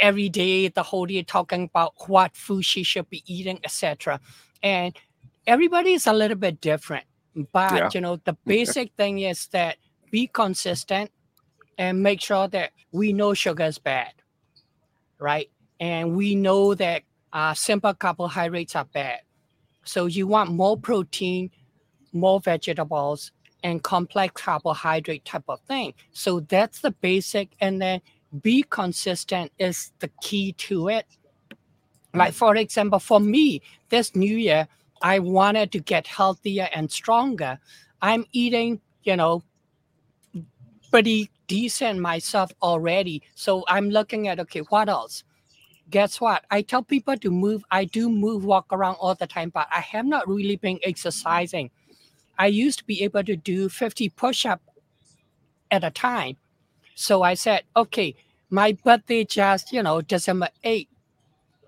every 0.00 0.28
day, 0.28 0.68
the 0.68 0.82
whole 0.82 1.06
day 1.06 1.22
talking 1.22 1.64
about 1.64 1.94
what 2.08 2.36
food 2.36 2.64
she 2.64 2.82
should 2.82 3.08
be 3.08 3.22
eating, 3.26 3.60
etc. 3.62 4.20
And 4.62 4.96
everybody 5.46 5.92
is 5.92 6.06
a 6.06 6.12
little 6.12 6.36
bit 6.36 6.60
different, 6.60 7.04
but 7.52 7.72
Yeah. 7.72 7.90
you 7.94 8.00
know, 8.00 8.16
the 8.16 8.36
basic 8.44 8.92
thing 8.96 9.20
is 9.20 9.46
that 9.48 9.76
be 10.10 10.26
consistent 10.26 11.10
and 11.82 12.00
make 12.00 12.20
sure 12.20 12.46
that 12.46 12.70
we 12.92 13.12
know 13.12 13.34
sugar 13.34 13.64
is 13.64 13.78
bad, 13.78 14.12
right? 15.18 15.50
And 15.80 16.16
we 16.16 16.36
know 16.36 16.76
that 16.76 17.02
uh, 17.32 17.54
simple 17.54 17.92
carbohydrates 17.92 18.76
are 18.76 18.84
bad. 18.84 19.18
So 19.82 20.06
you 20.06 20.28
want 20.28 20.52
more 20.52 20.76
protein, 20.76 21.50
more 22.12 22.38
vegetables, 22.38 23.32
and 23.64 23.82
complex 23.82 24.40
carbohydrate 24.40 25.24
type 25.24 25.42
of 25.48 25.58
thing. 25.62 25.94
So 26.12 26.38
that's 26.38 26.82
the 26.82 26.92
basic, 26.92 27.48
and 27.60 27.82
then 27.82 28.00
be 28.42 28.62
consistent 28.62 29.50
is 29.58 29.90
the 29.98 30.10
key 30.22 30.52
to 30.68 30.88
it. 30.88 31.06
Like 32.14 32.32
for 32.32 32.54
example, 32.54 33.00
for 33.00 33.18
me, 33.18 33.60
this 33.88 34.14
new 34.14 34.36
year, 34.36 34.68
I 35.02 35.18
wanted 35.18 35.72
to 35.72 35.80
get 35.80 36.06
healthier 36.06 36.68
and 36.72 36.92
stronger. 36.92 37.58
I'm 38.00 38.24
eating, 38.30 38.80
you 39.02 39.16
know, 39.16 39.42
pretty 40.92 41.30
decent 41.52 42.00
myself 42.00 42.50
already. 42.62 43.22
So 43.34 43.62
I'm 43.68 43.90
looking 43.90 44.26
at 44.26 44.40
okay, 44.40 44.60
what 44.60 44.88
else? 44.88 45.22
Guess 45.90 46.18
what? 46.18 46.46
I 46.50 46.62
tell 46.62 46.82
people 46.82 47.14
to 47.18 47.30
move. 47.30 47.62
I 47.70 47.84
do 47.84 48.08
move, 48.08 48.46
walk 48.46 48.72
around 48.72 48.94
all 48.94 49.14
the 49.14 49.26
time, 49.26 49.50
but 49.50 49.68
I 49.70 49.80
have 49.80 50.06
not 50.06 50.26
really 50.26 50.56
been 50.56 50.80
exercising. 50.82 51.70
I 52.38 52.46
used 52.46 52.78
to 52.78 52.86
be 52.86 53.02
able 53.02 53.22
to 53.24 53.36
do 53.36 53.68
50 53.68 54.08
push-ups 54.08 54.64
at 55.70 55.84
a 55.84 55.90
time. 55.90 56.38
So 56.94 57.22
I 57.22 57.34
said, 57.34 57.64
okay, 57.76 58.14
my 58.48 58.72
birthday 58.72 59.22
just, 59.22 59.74
you 59.74 59.82
know, 59.82 60.00
December 60.00 60.48
8th. 60.64 60.88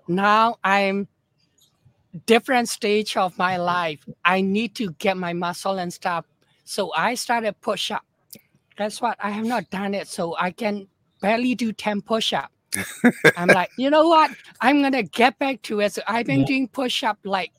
Now 0.07 0.57
I'm 0.63 1.07
different 2.25 2.69
stage 2.69 3.15
of 3.17 3.37
my 3.37 3.57
life. 3.57 3.99
I 4.23 4.41
need 4.41 4.73
to 4.77 4.93
get 4.93 5.15
my 5.15 5.33
muscle 5.33 5.77
and 5.77 5.93
stuff. 5.93 6.25
So 6.63 6.91
I 6.93 7.13
started 7.13 7.61
push 7.61 7.91
up. 8.75 8.85
That's 8.85 9.01
what 9.01 9.17
I 9.21 9.29
have 9.31 9.45
not 9.45 9.69
done 9.69 9.93
it. 9.93 10.07
So 10.07 10.35
I 10.39 10.51
can 10.51 10.87
barely 11.21 11.55
do 11.55 11.73
10 11.73 12.01
push 12.01 12.33
up. 12.33 12.51
I'm 13.37 13.51
like, 13.51 13.71
you 13.77 13.89
know 13.89 14.07
what? 14.07 14.31
I'm 14.61 14.81
gonna 14.81 15.03
get 15.03 15.37
back 15.39 15.61
to 15.63 15.79
it. 15.81 15.93
So 15.93 16.01
I've 16.07 16.25
been 16.25 16.41
Yeah. 16.41 16.45
doing 16.45 16.67
push 16.67 17.03
up 17.03 17.19
like 17.23 17.51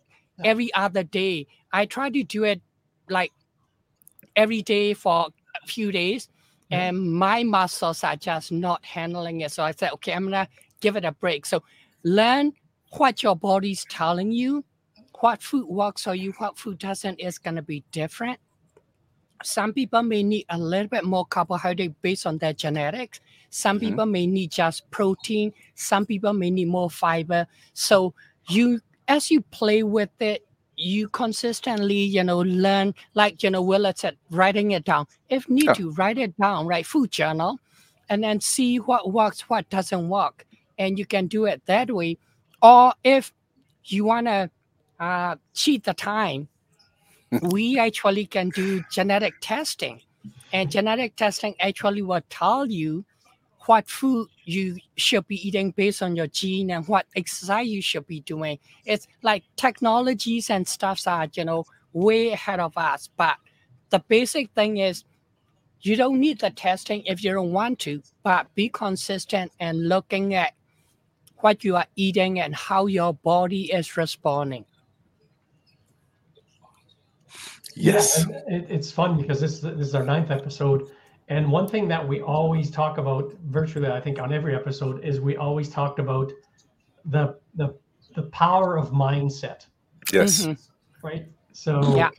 every 0.44 0.73
other 0.75 1.02
day. 1.02 1.46
I 1.73 1.87
try 1.87 2.11
to 2.11 2.23
do 2.23 2.44
it 2.44 2.61
like 3.08 3.32
every 4.37 4.62
day 4.62 4.94
for 4.94 5.28
a 5.62 5.66
few 5.66 5.92
days, 5.92 6.28
Yeah. 6.70 6.88
and 6.88 7.12
my 7.12 7.42
muscles 7.42 8.04
are 8.04 8.16
just 8.16 8.52
not 8.52 8.85
handling 8.85 9.40
it. 9.42 9.52
So 9.52 9.64
I 9.64 9.73
said, 9.73 9.92
okay, 9.94 10.12
I'm 10.12 10.25
gonna 10.25 10.49
give 10.80 10.96
it 10.96 11.04
a 11.04 11.12
break. 11.12 11.46
So 11.46 11.62
learn 12.04 12.52
what 12.96 13.23
your 13.23 13.37
body's 13.37 13.85
telling 13.87 14.32
you, 14.32 14.64
what 15.20 15.42
food 15.42 15.66
works 15.66 16.04
for 16.04 16.14
you, 16.14 16.32
what 16.38 16.58
food 16.58 16.78
doesn't 16.78 17.18
is 17.20 17.38
gonna 17.38 17.62
be 17.62 17.85
different. 17.92 18.38
Some 19.43 19.73
people 19.73 20.02
may 20.02 20.23
need 20.23 20.47
a 20.49 20.59
little 20.59 20.88
bit 20.88 21.05
more 21.05 21.25
carbohydrate 21.26 22.00
based 22.02 22.26
on 22.26 22.38
their 22.38 22.52
genetics. 22.52 23.21
Some 23.50 23.78
Mhm. 23.78 23.81
people 23.81 24.07
may 24.07 24.26
need 24.26 24.50
just 24.50 24.90
protein. 24.90 25.52
Some 25.75 26.07
people 26.07 26.33
may 26.33 26.50
need 26.50 26.69
more 26.69 26.90
fiber. 26.90 27.47
So 27.73 28.14
you, 28.49 28.81
as 29.09 29.31
you 29.31 29.40
play 29.43 29.83
with 29.83 30.11
it, 30.21 30.47
you 30.76 31.09
consistently, 31.09 32.02
you 32.02 32.23
know, 32.23 32.40
learn. 32.40 32.95
Like 33.14 33.43
you 33.43 33.50
know, 33.50 33.62
Willard 33.62 33.99
said, 33.99 34.16
writing 34.31 34.73
it 34.73 34.85
down. 34.85 35.07
If 35.31 35.49
need 35.49 35.73
to, 35.75 35.90
write 35.93 36.19
it 36.19 36.37
down. 36.37 36.66
Write 36.66 36.87
food 36.87 37.11
journal, 37.11 37.59
and 38.11 38.23
then 38.23 38.40
see 38.40 38.78
what 38.78 39.11
works, 39.12 39.49
what 39.49 39.69
doesn't 39.71 40.09
work, 40.09 40.47
and 40.78 40.99
you 40.99 41.07
can 41.07 41.28
do 41.28 41.47
it 41.47 41.62
that 41.66 41.90
way. 41.90 42.19
Or 42.62 42.93
if 43.05 43.33
you 43.85 44.05
wanna 44.05 44.50
uh, 45.00 45.37
cheat 45.55 45.85
the 45.85 45.95
time, 45.95 46.49
we 47.42 47.78
actually 47.78 48.26
can 48.26 48.50
do 48.50 48.83
genetic 48.90 49.35
testing. 49.40 50.00
And 50.52 50.71
genetic 50.71 51.16
testing 51.16 51.54
actually 51.61 52.02
will 52.02 52.23
tell 52.30 52.71
you 52.71 53.04
what 53.66 53.88
food 53.88 54.28
you 54.45 54.78
should 54.97 55.26
be 55.26 55.47
eating 55.47 55.73
based 55.73 56.02
on 56.02 56.14
your 56.14 56.28
gene 56.28 56.71
and 56.71 56.87
what 56.87 57.06
exercise 57.16 57.66
you 57.66 57.83
should 57.83 58.06
be 58.06 58.21
doing. 58.21 58.59
It's 58.85 59.09
like 59.23 59.42
technologies 59.56 60.50
and 60.50 60.66
stuffs 60.66 61.06
are, 61.06 61.28
you 61.35 61.45
know, 61.45 61.64
way 61.92 62.30
ahead 62.30 62.61
of 62.61 62.76
us. 62.76 63.11
But 63.16 63.37
the 63.90 63.99
basic 64.09 64.50
thing 64.52 64.76
is 64.76 65.04
you 65.80 65.97
don't 65.97 66.21
need 66.21 66.40
the 66.40 66.50
testing 66.50 67.04
if 67.06 67.25
you 67.25 67.33
don't 67.33 67.52
want 67.52 67.80
to, 67.80 68.02
but 68.23 68.52
be 68.54 68.68
consistent 68.68 69.52
and 69.59 69.88
looking 69.88 70.35
at 70.35 70.54
what 71.38 71.64
you 71.64 71.76
are 71.76 71.87
eating 71.97 72.40
and 72.40 72.54
how 72.54 72.87
your 72.87 73.14
body 73.14 73.73
is 73.73 73.97
responding. 73.97 74.64
Yes. 77.76 78.26
Yeah, 78.28 78.40
it, 78.49 78.66
it's 78.71 78.90
fun 78.90 79.21
because 79.21 79.40
this, 79.40 79.61
this 79.61 79.87
is 79.88 79.95
our 79.95 80.04
ninth 80.04 80.30
episode. 80.30 80.90
And 81.28 81.50
one 81.50 81.68
thing 81.68 81.88
that 81.88 82.06
we 82.06 82.21
always 82.23 82.71
talk 82.71 82.99
about, 82.99 83.35
virtually, 83.45 83.88
I 83.88 84.00
think, 84.00 84.18
on 84.21 84.33
every 84.33 84.54
episode, 84.54 85.04
is 85.04 85.21
we 85.21 85.37
always 85.37 85.68
talked 85.68 85.99
about 85.99 86.33
the 87.04 87.37
the 87.54 87.75
the 88.14 88.23
power 88.25 88.78
of 88.78 88.90
mindset, 88.90 89.66
Yes. 90.12 90.45
Mhm. 90.47 90.59
right? 91.02 91.26
So 91.52 91.97
Yeah. 91.97 92.11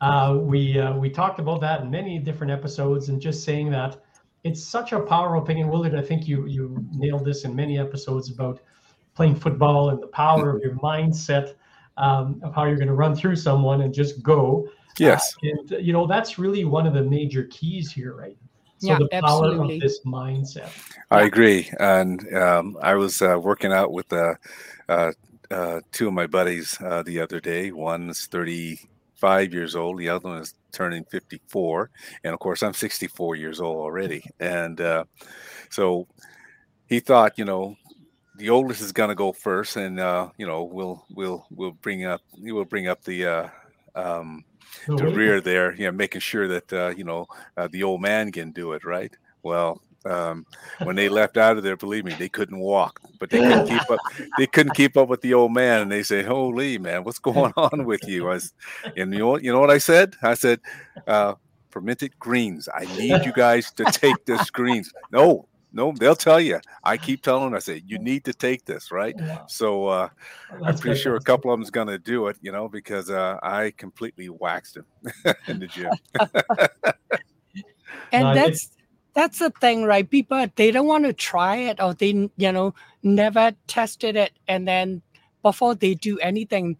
uh, 0.00 0.38
we 0.40 0.78
uh, 0.78 0.96
we 0.96 1.10
talked 1.10 1.40
about 1.40 1.60
that 1.62 1.80
in 1.80 1.90
many 1.90 2.18
different 2.18 2.52
episodes, 2.52 3.08
and 3.08 3.20
just 3.20 3.44
saying 3.44 3.70
that 3.70 4.00
it's 4.44 4.62
such 4.62 4.92
a 4.92 5.00
powerful 5.00 5.44
thing. 5.44 5.60
And 5.60 5.70
Willard, 5.70 5.94
I 5.94 6.02
think 6.02 6.28
you 6.28 6.46
you 6.46 6.84
nailed 6.92 7.24
this 7.24 7.44
in 7.44 7.54
many 7.56 7.78
episodes 7.78 8.30
about 8.30 8.60
playing 9.14 9.36
football 9.36 9.90
and 9.90 10.00
the 10.02 10.06
power 10.06 10.54
of 10.54 10.62
your 10.62 10.76
mindset 10.76 11.54
um, 11.96 12.40
of 12.44 12.54
how 12.54 12.64
you're 12.64 12.76
going 12.76 12.88
to 12.88 12.94
run 12.94 13.14
through 13.14 13.36
someone 13.36 13.80
and 13.82 13.92
just 13.92 14.22
go. 14.22 14.68
Yes. 14.98 15.34
And 15.42 15.72
uh, 15.72 15.78
you 15.78 15.92
know 15.92 16.06
that's 16.06 16.38
really 16.38 16.64
one 16.64 16.86
of 16.86 16.94
the 16.94 17.02
major 17.02 17.44
keys 17.44 17.90
here, 17.90 18.14
right? 18.14 18.36
So 18.78 18.92
Yeah, 18.92 18.98
the 18.98 19.08
power 19.08 19.24
absolutely. 19.24 19.74
of 19.76 19.80
this 19.80 20.00
mindset. 20.04 20.70
I 21.10 21.20
Yeah. 21.20 21.26
agree. 21.26 21.70
And 21.78 22.34
um, 22.34 22.78
I 22.82 22.94
was 22.94 23.20
uh, 23.20 23.38
working 23.40 23.72
out 23.72 23.92
with 23.92 24.12
uh, 24.12 24.34
uh, 24.88 25.12
uh, 25.50 25.80
two 25.92 26.08
of 26.08 26.14
my 26.14 26.26
buddies 26.26 26.78
uh, 26.80 27.02
the 27.02 27.20
other 27.20 27.40
day. 27.40 27.72
One's 27.72 28.26
35 28.26 29.52
years 29.52 29.76
old, 29.76 29.98
the 29.98 30.08
other 30.08 30.28
one 30.28 30.38
is 30.38 30.54
turning 30.72 31.04
54. 31.10 31.90
And 32.24 32.32
of 32.32 32.40
course, 32.40 32.62
I'm 32.62 32.72
64 32.72 33.36
years 33.36 33.60
old 33.60 33.76
already. 33.76 34.24
And 34.38 34.80
uh, 34.80 35.04
so 35.70 36.06
he 36.86 37.00
thought, 37.00 37.38
you 37.38 37.44
know, 37.44 37.76
the 38.36 38.48
oldest 38.48 38.80
is 38.80 38.92
going 38.92 39.10
to 39.10 39.14
go 39.14 39.32
first, 39.32 39.76
and 39.76 40.00
uh, 40.00 40.30
you 40.38 40.46
know, 40.46 40.64
we'll 40.64 41.04
we'll 41.10 41.46
we'll 41.50 41.72
bring 41.72 42.06
up 42.06 42.22
we 42.40 42.52
will 42.52 42.64
bring 42.64 42.88
up 42.88 43.04
the 43.04 43.26
uh, 43.26 43.48
um, 43.94 44.44
The 44.86 44.96
the 44.96 45.04
weight- 45.04 45.16
rear 45.16 45.40
there, 45.40 45.74
you 45.74 45.86
know, 45.86 45.92
making 45.92 46.20
sure 46.20 46.48
that 46.48 46.72
uh, 46.72 46.94
you 46.96 47.04
know 47.04 47.26
uh, 47.56 47.68
the 47.70 47.82
old 47.82 48.00
man 48.00 48.32
can 48.32 48.52
do 48.52 48.72
it, 48.72 48.84
right? 48.84 49.14
Well, 49.42 49.80
um, 50.04 50.46
when 50.82 50.96
they 50.96 51.08
left 51.08 51.36
out 51.36 51.56
of 51.56 51.62
there, 51.62 51.76
believe 51.76 52.04
me, 52.04 52.14
they 52.14 52.28
couldn't 52.28 52.58
walk, 52.58 53.00
but 53.18 53.30
they 53.30 53.38
couldn't 53.38 53.66
keep 53.66 53.90
up. 53.90 54.00
They 54.38 54.46
couldn't 54.46 54.74
keep 54.74 54.96
up 54.96 55.08
with 55.08 55.20
the 55.20 55.34
old 55.34 55.52
man, 55.52 55.82
and 55.82 55.92
they 55.92 56.02
said, 56.02 56.24
"Holy 56.24 56.78
man, 56.78 57.04
what's 57.04 57.18
going 57.18 57.52
on 57.56 57.84
with 57.84 58.00
you?" 58.06 58.28
I 58.28 58.34
was, 58.34 58.52
and 58.96 59.12
you 59.12 59.18
know? 59.20 59.36
You 59.38 59.52
know 59.52 59.60
what 59.60 59.70
I 59.70 59.78
said? 59.78 60.14
I 60.22 60.34
said, 60.34 60.60
uh, 61.06 61.34
"Fermented 61.70 62.18
greens. 62.18 62.68
I 62.72 62.84
need 62.96 63.24
you 63.26 63.32
guys 63.32 63.70
to 63.72 63.84
take 63.84 64.24
this 64.24 64.50
greens." 64.50 64.90
No, 65.12 65.46
no, 65.72 65.92
they'll 65.92 66.14
tell 66.16 66.40
you. 66.40 66.60
I 66.84 66.96
keep 66.98 67.22
telling 67.24 67.44
them. 67.44 67.54
I 67.54 67.60
say, 67.60 67.82
"You 67.86 67.98
need 67.98 68.24
to 68.24 68.32
take 68.32 68.64
this, 68.64 68.90
right?" 68.90 69.16
Yeah, 69.18 69.38
So 69.46 69.86
uh, 69.86 70.08
I'm 70.50 70.58
that's 70.66 70.80
pretty 70.80 70.96
sure 70.96 71.16
a 71.16 71.20
couple 71.20 71.52
of 71.52 71.58
them's 71.58 71.70
going 71.70 71.88
to 71.88 71.98
do 71.98 72.26
it, 72.28 72.36
you 72.40 72.52
know, 72.52 72.68
because 72.68 73.10
uh, 73.10 73.38
I 73.42 73.72
completely 73.76 74.28
waxed 74.28 74.76
him 74.76 74.86
in 75.46 75.58
the 75.58 75.68
gym. 75.68 75.98
and 78.12 78.22
No, 78.22 78.32
it- 78.32 78.44
that's 78.44 78.70
that's 79.14 79.38
the 79.40 79.50
thing 79.60 79.84
right 79.84 80.08
people 80.08 80.46
they 80.56 80.70
don't 80.70 80.86
want 80.86 81.04
to 81.04 81.12
try 81.12 81.56
it 81.56 81.80
or 81.80 81.94
they 81.94 82.28
you 82.36 82.52
know 82.52 82.74
never 83.02 83.52
tested 83.66 84.16
it 84.16 84.32
and 84.48 84.68
then 84.68 85.02
before 85.42 85.74
they 85.74 85.94
do 85.94 86.18
anything 86.20 86.76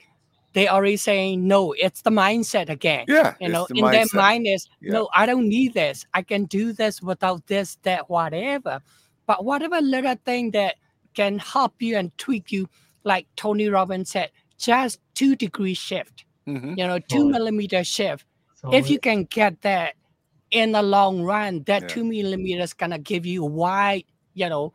they 0.53 0.69
already 0.69 0.97
saying 0.97 1.47
no 1.47 1.73
it's 1.73 2.03
the 2.03 2.11
mindset 2.11 2.69
again 2.69 3.05
Yeah, 3.09 3.35
you 3.41 3.49
know 3.49 3.67
the 3.69 3.77
in 3.77 3.91
their 3.91 4.07
mind 4.15 4.47
is 4.47 4.67
Yeah. 4.81 4.93
no 4.95 5.09
i 5.15 5.27
don't 5.27 5.49
need 5.49 5.75
this 5.75 6.07
i 6.15 6.23
can 6.23 6.45
do 6.47 6.73
this 6.73 7.03
without 7.03 7.47
this 7.47 7.77
that 7.83 8.09
whatever 8.11 8.81
but 9.27 9.45
whatever 9.45 9.81
little 9.81 10.17
thing 10.25 10.51
that 10.53 10.77
can 11.15 11.39
help 11.39 11.75
you 11.81 11.97
and 11.97 12.17
tweak 12.19 12.51
you 12.53 12.69
like 13.05 13.27
tony 13.37 13.69
robbins 13.69 14.11
said 14.11 14.31
just 14.59 14.99
two 15.15 15.35
degree 15.37 15.75
shift 15.75 16.25
Mhm. 16.47 16.77
you 16.79 16.87
know 16.87 16.99
two 16.99 17.19
Totally. 17.19 17.33
millimeter 17.33 17.85
shift 17.85 18.27
So 18.55 18.73
if 18.75 18.91
you 18.91 18.99
can 18.99 19.25
get 19.25 19.61
that 19.63 19.95
in 20.51 20.73
the 20.73 20.83
long 20.83 21.23
run, 21.23 21.63
that 21.65 21.83
Yeah. 21.83 21.89
two 21.89 22.05
millimeters 22.05 22.73
gonna 22.73 22.99
give 22.99 23.25
you 23.25 23.45
wide, 23.45 24.05
you 24.35 24.49
know, 24.49 24.73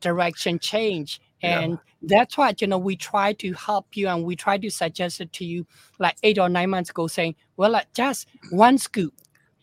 direction 0.00 0.58
change. 0.58 1.20
Yeah. 1.42 1.60
And 1.60 1.78
that's 2.02 2.36
what 2.38 2.60
you 2.60 2.66
know 2.68 2.78
we 2.78 2.96
try 2.96 3.32
to 3.34 3.52
help 3.54 3.96
you 3.96 4.08
and 4.08 4.24
we 4.24 4.36
try 4.36 4.58
to 4.58 4.70
suggest 4.70 5.20
it 5.20 5.32
to 5.34 5.44
you 5.44 5.66
like 5.98 6.16
eight 6.22 6.38
or 6.38 6.48
nine 6.48 6.70
months 6.70 6.90
ago, 6.90 7.06
saying, 7.06 7.34
Well, 7.56 7.70
like 7.72 7.92
just 7.94 8.28
one 8.50 8.78
scoop, 8.78 9.14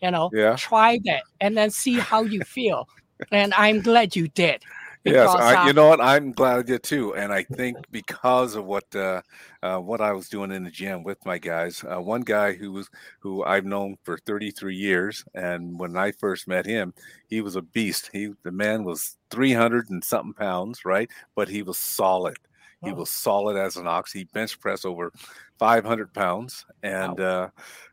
you 0.02 0.10
know, 0.10 0.30
Yeah. 0.32 0.56
try 0.56 0.98
that 1.04 1.22
and 1.40 1.56
then 1.56 1.70
see 1.70 1.94
how 1.94 2.22
you 2.22 2.42
feel. 2.44 2.88
and 3.32 3.52
I'm 3.54 3.80
glad 3.82 4.16
you 4.16 4.28
did. 4.28 4.62
Yes, 5.04 5.34
I, 5.34 5.66
you 5.66 5.72
know 5.72 5.88
what? 5.88 6.00
I'm 6.00 6.32
glad 6.32 6.58
I 6.58 6.62
did 6.62 6.82
too, 6.82 7.14
and 7.14 7.32
I 7.32 7.42
think 7.42 7.78
because 7.90 8.54
of 8.54 8.66
what 8.66 8.84
uh, 8.94 9.22
uh, 9.62 9.78
what 9.78 10.02
I 10.02 10.12
was 10.12 10.28
doing 10.28 10.52
in 10.52 10.62
the 10.64 10.70
gym 10.70 11.02
with 11.04 11.24
my 11.24 11.38
guys. 11.38 11.82
Uh, 11.84 12.00
one 12.00 12.20
guy 12.20 12.52
who 12.52 12.72
was 12.72 12.88
who 13.20 13.42
I've 13.42 13.64
known 13.64 13.96
for 14.02 14.18
33 14.18 14.76
years, 14.76 15.24
and 15.34 15.78
when 15.78 15.96
I 15.96 16.12
first 16.12 16.46
met 16.46 16.66
him, 16.66 16.92
he 17.28 17.40
was 17.40 17.56
a 17.56 17.62
beast. 17.62 18.10
He 18.12 18.32
the 18.42 18.52
man 18.52 18.84
was 18.84 19.16
300 19.30 19.88
and 19.88 20.04
something 20.04 20.34
pounds, 20.34 20.84
right? 20.84 21.10
But 21.34 21.48
he 21.48 21.62
was 21.62 21.78
solid. 21.78 22.36
He 22.82 22.92
was 22.92 23.10
solid 23.10 23.56
as 23.58 23.76
an 23.76 23.86
ox. 23.86 24.12
He 24.12 24.24
bench 24.24 24.58
pressed 24.60 24.86
over 24.86 25.12
500 25.58 26.12
pounds, 26.14 26.64
and 26.82 27.20
uh, 27.20 27.48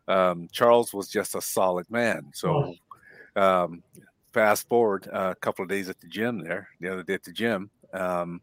um, 0.08 0.48
Charles 0.52 0.94
was 0.94 1.10
just 1.10 1.36
a 1.36 1.42
solid 1.42 1.90
man. 1.90 2.32
So, 2.34 2.74
um, 3.36 3.84
fast 4.38 4.70
forward 4.70 5.10
uh, 5.12 5.34
a 5.36 5.40
couple 5.42 5.64
of 5.64 5.70
days 5.70 5.90
at 5.90 6.00
the 6.00 6.08
gym 6.08 6.38
there, 6.38 6.70
the 6.80 6.88
other 6.94 7.02
day 7.02 7.16
at 7.16 7.24
the 7.24 7.32
gym, 7.32 7.72
um, 7.92 8.40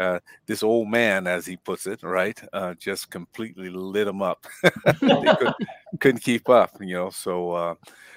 uh, 0.00 0.18
this 0.46 0.62
old 0.62 0.88
man, 0.88 1.26
as 1.26 1.44
he 1.44 1.54
puts 1.58 1.86
it, 1.86 2.02
right, 2.02 2.40
uh, 2.54 2.72
just 2.80 3.10
completely 3.10 3.68
lit 3.68 4.08
him 4.08 4.22
up. 4.22 4.46
they 5.20 5.28
could, 5.38 5.52
couldn't 6.00 6.22
keep 6.22 6.48
up, 6.48 6.70
you 6.80 6.94
know. 6.94 7.10
So, 7.10 7.52
uh, 7.52 7.74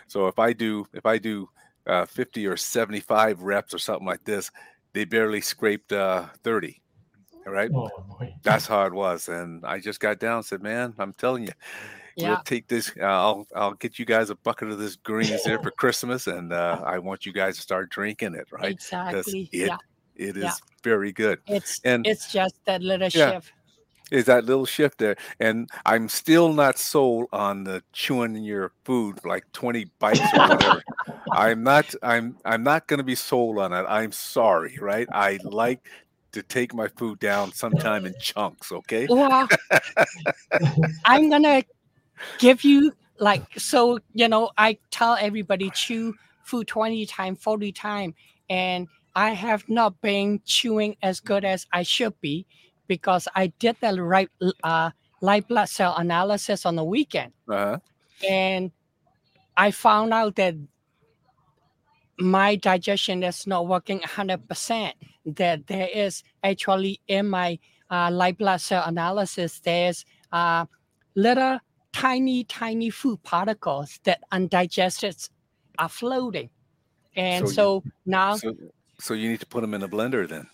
so 0.07 0.27
if 0.27 0.39
I 0.39 0.53
do, 0.53 0.85
if 0.93 1.05
I 1.05 1.17
do 1.17 1.49
uh, 1.85 2.05
50 2.05 2.47
or 2.47 2.55
75 2.55 3.41
reps 3.41 3.73
or 3.73 3.79
something 3.79 4.07
like 4.07 4.23
this, 4.23 4.49
they 4.93 5.03
barely 5.03 5.41
scraped 5.41 5.91
uh, 5.91 6.27
30. 6.45 6.81
Right, 7.45 7.71
Oh 7.73 7.89
that's 8.43 8.67
how 8.67 8.85
it 8.85 8.93
was, 8.93 9.29
and 9.29 9.65
I 9.65 9.79
just 9.79 9.99
got 9.99 10.19
down 10.19 10.37
and 10.37 10.45
said, 10.45 10.61
"Man, 10.61 10.93
I'm 10.99 11.13
telling 11.13 11.43
you, 11.43 11.51
yeah, 12.17 12.29
we'll 12.29 12.43
take 12.43 12.67
this. 12.67 12.91
Uh, 12.99 13.05
I'll 13.05 13.47
I'll 13.55 13.73
get 13.73 13.97
you 13.99 14.05
guys 14.05 14.29
a 14.29 14.35
bucket 14.35 14.69
of 14.69 14.79
this 14.79 14.95
greens 14.95 15.43
there 15.43 15.59
for 15.59 15.71
Christmas, 15.71 16.27
and 16.27 16.51
uh, 16.51 16.81
I 16.85 16.99
want 16.99 17.25
you 17.25 17.31
guys 17.33 17.55
to 17.55 17.61
start 17.61 17.89
drinking 17.89 18.35
it, 18.35 18.47
right? 18.51 18.71
exactly. 18.71 19.49
it 19.51 19.67
yeah, 19.67 19.77
It 20.15 20.35
is 20.37 20.43
Yeah. 20.43 20.51
very 20.83 21.11
good. 21.11 21.39
it's 21.47 21.79
and- 21.83 22.05
it's 22.05 22.31
just 22.31 22.55
that 22.65 22.81
little 22.81 23.09
Yeah. 23.13 23.31
shift. 23.33 23.53
Is 24.09 24.23
that 24.25 24.45
little 24.45 24.65
shift 24.65 24.99
there? 24.99 25.17
And 25.41 25.69
I'm 25.85 26.07
still 26.07 26.53
not 26.53 26.77
sold 26.77 27.27
on 27.33 27.65
the 27.65 27.83
chewing 27.91 28.37
your 28.37 28.71
food 28.85 29.19
like 29.25 29.43
20 29.51 29.83
bites 29.99 30.21
or 30.33 30.47
whatever. 30.47 30.81
I'm 31.33 31.61
not. 31.61 31.93
I'm. 32.01 32.37
I'm 32.45 32.63
not 32.63 32.87
going 32.87 32.99
to 32.99 33.03
be 33.03 33.15
sold 33.15 33.57
on 33.59 33.73
it. 33.73 33.85
I'm 33.89 34.13
sorry, 34.13 34.77
right? 34.79 35.09
I 35.11 35.39
like 35.43 35.85
to 36.31 36.41
take 36.41 36.73
my 36.73 36.87
food 36.87 37.19
down 37.19 37.51
sometime 37.51 38.05
in 38.05 38.13
chunks. 38.17 38.71
Okay. 38.71 39.07
Well, 39.09 39.49
I'm 41.05 41.29
gonna 41.29 41.63
give 42.39 42.63
you 42.63 42.93
like 43.19 43.43
so 43.59 43.99
you 44.13 44.27
know 44.27 44.51
I 44.57 44.77
tell 44.91 45.17
everybody 45.19 45.69
chew 45.71 46.13
food 46.43 46.67
20 46.67 47.05
times 47.05 47.39
40 47.41 47.71
times 47.71 48.13
and 48.49 48.87
I 49.15 49.31
have 49.31 49.67
not 49.67 49.99
been 50.01 50.41
chewing 50.45 50.95
as 51.01 51.19
good 51.19 51.43
as 51.43 51.65
I 51.73 51.83
should 51.83 52.19
be 52.21 52.45
because 52.87 53.27
I 53.35 53.47
did 53.59 53.75
the 53.81 54.01
right 54.01 54.29
uh 54.63 54.91
live 55.21 55.47
blood 55.47 55.69
cell 55.69 55.95
analysis 55.97 56.65
on 56.65 56.75
the 56.75 56.83
weekend 56.83 57.33
Uh-huh. 57.49 57.79
and 58.27 58.71
I 59.57 59.71
found 59.71 60.13
out 60.13 60.35
that 60.35 60.55
my 62.19 62.55
digestion 62.55 63.23
is 63.23 63.45
not 63.47 63.67
working 63.67 63.99
100%. 63.99 64.93
That 65.25 65.67
there 65.67 65.87
is 65.93 66.23
actually 66.43 67.01
in 67.07 67.27
my 67.29 67.59
uh, 67.89 68.09
live 68.11 68.37
blood 68.37 68.61
cell 68.61 68.83
analysis, 68.85 69.59
there's 69.59 70.05
uh, 70.31 70.65
little 71.15 71.59
tiny, 71.97 72.43
tiny 72.43 72.89
food 72.91 73.21
particles 73.23 73.99
that 74.03 74.19
undigested 74.31 75.15
are 75.79 75.89
floating. 75.89 76.49
And 77.15 77.47
So 77.47 77.53
so, 77.53 77.83
now 78.05 78.37
So, 78.37 78.55
so 78.99 79.13
you 79.15 79.29
need 79.29 79.39
to 79.39 79.47
put 79.47 79.61
them 79.61 79.73
in 79.73 79.81
a 79.83 79.89
blender 79.89 80.27
then. 80.27 80.47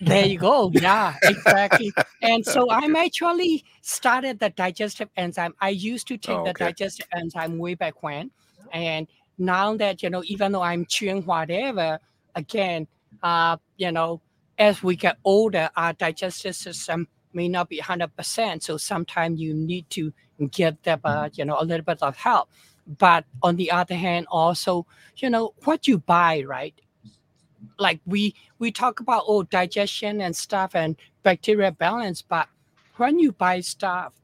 there 0.00 0.26
you 0.26 0.38
go. 0.38 0.70
Yeah, 0.74 1.14
exactly. 1.24 1.94
and 2.22 2.44
so 2.44 2.70
I'm 2.70 2.94
actually 2.96 3.64
started 3.82 4.38
the 4.38 4.50
digestive 4.50 5.08
enzyme. 5.16 5.54
I 5.60 5.70
used 5.70 6.06
to 6.08 6.16
take 6.18 6.36
Oh, 6.36 6.44
the 6.44 6.50
okay. 6.50 6.66
digestive 6.66 7.06
enzyme 7.12 7.58
way 7.58 7.74
back 7.74 8.02
when. 8.02 8.30
And 8.72 9.08
now 9.38 9.76
that, 9.76 10.02
you 10.02 10.10
know, 10.10 10.22
even 10.26 10.52
though 10.52 10.62
I'm 10.62 10.86
chewing 10.86 11.24
whatever, 11.24 11.98
again, 12.34 12.86
uh, 13.22 13.56
you 13.76 13.90
know, 13.90 14.20
as 14.58 14.82
we 14.82 14.96
get 14.96 15.16
older, 15.24 15.70
our 15.76 15.92
digestive 15.94 16.54
system 16.56 17.08
may 17.36 17.48
not 17.48 17.68
be 17.68 17.78
100%. 17.78 18.62
So 18.62 18.78
sometimes 18.78 19.38
you 19.38 19.54
need 19.54 19.88
to 19.90 20.12
get 20.50 20.82
them, 20.82 21.00
uh, 21.04 21.28
you 21.34 21.44
know, 21.44 21.58
a 21.60 21.64
little 21.64 21.84
bit 21.84 22.02
of 22.02 22.16
help. 22.16 22.48
But 22.98 23.26
on 23.42 23.56
the 23.56 23.70
other 23.70 23.94
hand, 23.94 24.26
also, 24.30 24.86
you 25.18 25.30
know, 25.30 25.54
what 25.64 25.86
you 25.86 25.98
buy, 25.98 26.42
right? 26.46 26.74
Like 27.78 28.00
we 28.06 28.34
we 28.58 28.70
talk 28.70 29.00
about 29.00 29.24
oh 29.26 29.42
digestion 29.42 30.20
and 30.20 30.34
stuff 30.34 30.74
and 30.74 30.96
bacteria 31.22 31.72
balance, 31.72 32.22
but 32.22 32.48
when 32.96 33.18
you 33.18 33.32
buy 33.32 33.60
stuff, 33.60 34.14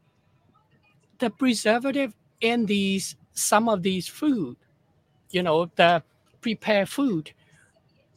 the 1.19 1.29
preservative 1.29 2.15
in 2.41 2.67
these 2.67 3.17
some 3.33 3.69
of 3.69 3.83
these 3.83 4.07
food, 4.07 4.57
you 5.31 5.43
know, 5.43 5.71
the 5.75 6.03
prepared 6.41 6.89
food, 6.89 7.33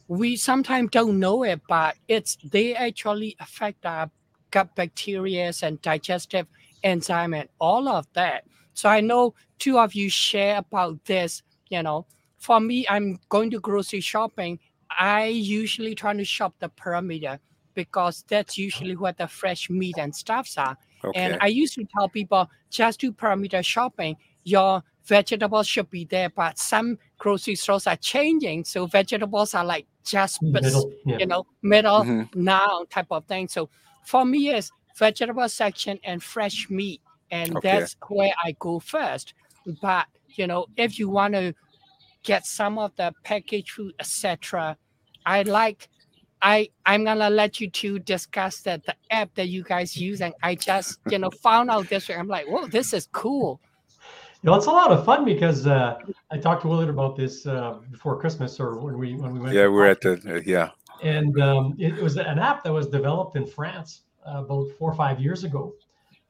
we 0.08 0.36
sometimes 0.36 0.90
don't 0.90 1.18
know 1.18 1.42
it, 1.42 1.60
but 1.68 1.96
it's 2.06 2.36
they 2.44 2.74
actually 2.74 3.36
affect 3.40 3.84
our 3.84 4.10
gut 4.56 4.74
bacteria 4.74 5.52
and 5.62 5.82
digestive 5.82 6.46
enzyme 6.82 7.34
and 7.34 7.48
all 7.60 7.88
of 7.88 8.06
that. 8.14 8.44
So 8.72 8.88
I 8.88 9.02
know 9.02 9.34
two 9.58 9.78
of 9.78 9.94
you 9.94 10.08
share 10.08 10.56
about 10.56 11.04
this, 11.04 11.42
you 11.68 11.82
know. 11.82 12.06
For 12.38 12.58
me, 12.58 12.86
I'm 12.88 13.18
going 13.28 13.50
to 13.50 13.60
grocery 13.60 14.00
shopping. 14.00 14.58
I 14.98 15.26
usually 15.26 15.94
try 15.94 16.14
to 16.14 16.24
shop 16.24 16.54
the 16.58 16.70
perimeter 16.70 17.38
because 17.74 18.24
that's 18.28 18.56
usually 18.56 18.96
where 18.96 19.12
the 19.12 19.28
fresh 19.28 19.68
meat 19.68 19.96
and 19.98 20.14
stuffs 20.16 20.56
are. 20.56 20.76
Okay. 21.04 21.20
And 21.20 21.36
I 21.42 21.48
used 21.48 21.74
to 21.74 21.84
tell 21.94 22.08
people 22.08 22.48
just 22.70 23.00
do 23.00 23.12
perimeter 23.12 23.62
shopping. 23.62 24.16
Your 24.44 24.82
vegetables 25.04 25.66
should 25.66 25.90
be 25.90 26.06
there, 26.06 26.30
but 26.30 26.58
some 26.58 26.98
grocery 27.18 27.56
stores 27.56 27.86
are 27.86 27.96
changing. 27.96 28.64
So 28.64 28.86
vegetables 28.86 29.54
are 29.54 29.64
like 29.64 29.86
just 30.02 30.40
Middle, 30.40 30.92
yeah. 31.04 31.18
you 31.18 31.26
know, 31.26 31.44
middle 31.62 32.04
Mhm. 32.04 32.34
now 32.34 32.86
type 32.88 33.10
of 33.10 33.26
thing. 33.26 33.48
So 33.48 33.68
for 34.06 34.24
me, 34.24 34.50
it's 34.50 34.70
vegetable 34.96 35.48
section 35.48 35.98
and 36.04 36.22
fresh 36.22 36.70
meat, 36.70 37.00
and 37.30 37.56
Okay. 37.56 37.68
that's 37.70 37.96
where 38.08 38.32
I 38.42 38.54
go 38.58 38.78
first. 38.78 39.34
But 39.82 40.06
you 40.28 40.46
know, 40.46 40.66
if 40.76 40.98
you 40.98 41.08
want 41.08 41.34
to 41.34 41.54
get 42.22 42.46
some 42.46 42.78
of 42.78 42.92
the 42.96 43.12
packaged 43.24 43.72
food, 43.72 43.94
etc., 43.98 44.76
I 45.26 45.42
like. 45.42 45.88
I 46.42 46.68
I'm 46.84 47.02
gonna 47.04 47.30
let 47.30 47.60
you 47.60 47.70
two 47.70 47.98
discuss 47.98 48.60
that 48.60 48.84
the 48.84 48.94
app 49.10 49.34
that 49.34 49.48
you 49.48 49.64
guys 49.64 49.96
use, 49.96 50.20
and 50.20 50.34
I 50.42 50.54
just 50.54 50.98
you 51.10 51.18
know 51.18 51.30
found 51.42 51.70
out 51.70 51.88
this. 51.88 52.08
Way. 52.08 52.16
I'm 52.16 52.28
like, 52.28 52.46
whoa, 52.46 52.66
this 52.66 52.92
is 52.92 53.08
cool. 53.10 53.60
You 54.42 54.50
know, 54.50 54.56
it's 54.56 54.66
a 54.66 54.70
lot 54.70 54.92
of 54.92 55.04
fun 55.04 55.24
because 55.24 55.66
uh, 55.66 55.96
I 56.30 56.36
talked 56.38 56.62
to 56.62 56.68
Willard 56.68 56.90
about 56.90 57.16
this 57.16 57.46
uh, 57.46 57.78
before 57.90 58.20
Christmas 58.20 58.60
or 58.60 58.76
when 58.78 58.98
we 58.98 59.14
when 59.14 59.32
we 59.32 59.40
went. 59.40 59.54
yeah, 59.54 59.66
we're 59.66 59.86
at 59.86 60.02
the 60.02 60.20
uh, 60.28 60.40
yeah. 60.44 60.70
And 61.02 61.40
um, 61.40 61.74
it, 61.78 61.98
it 61.98 62.02
was 62.02 62.16
an 62.16 62.38
app 62.38 62.64
that 62.64 62.72
was 62.72 62.88
developed 62.88 63.36
in 63.36 63.46
France 63.46 64.02
uh, 64.26 64.44
about 64.44 64.68
four 64.78 64.90
or 64.90 64.94
five 64.94 65.20
years 65.20 65.44
ago. 65.44 65.74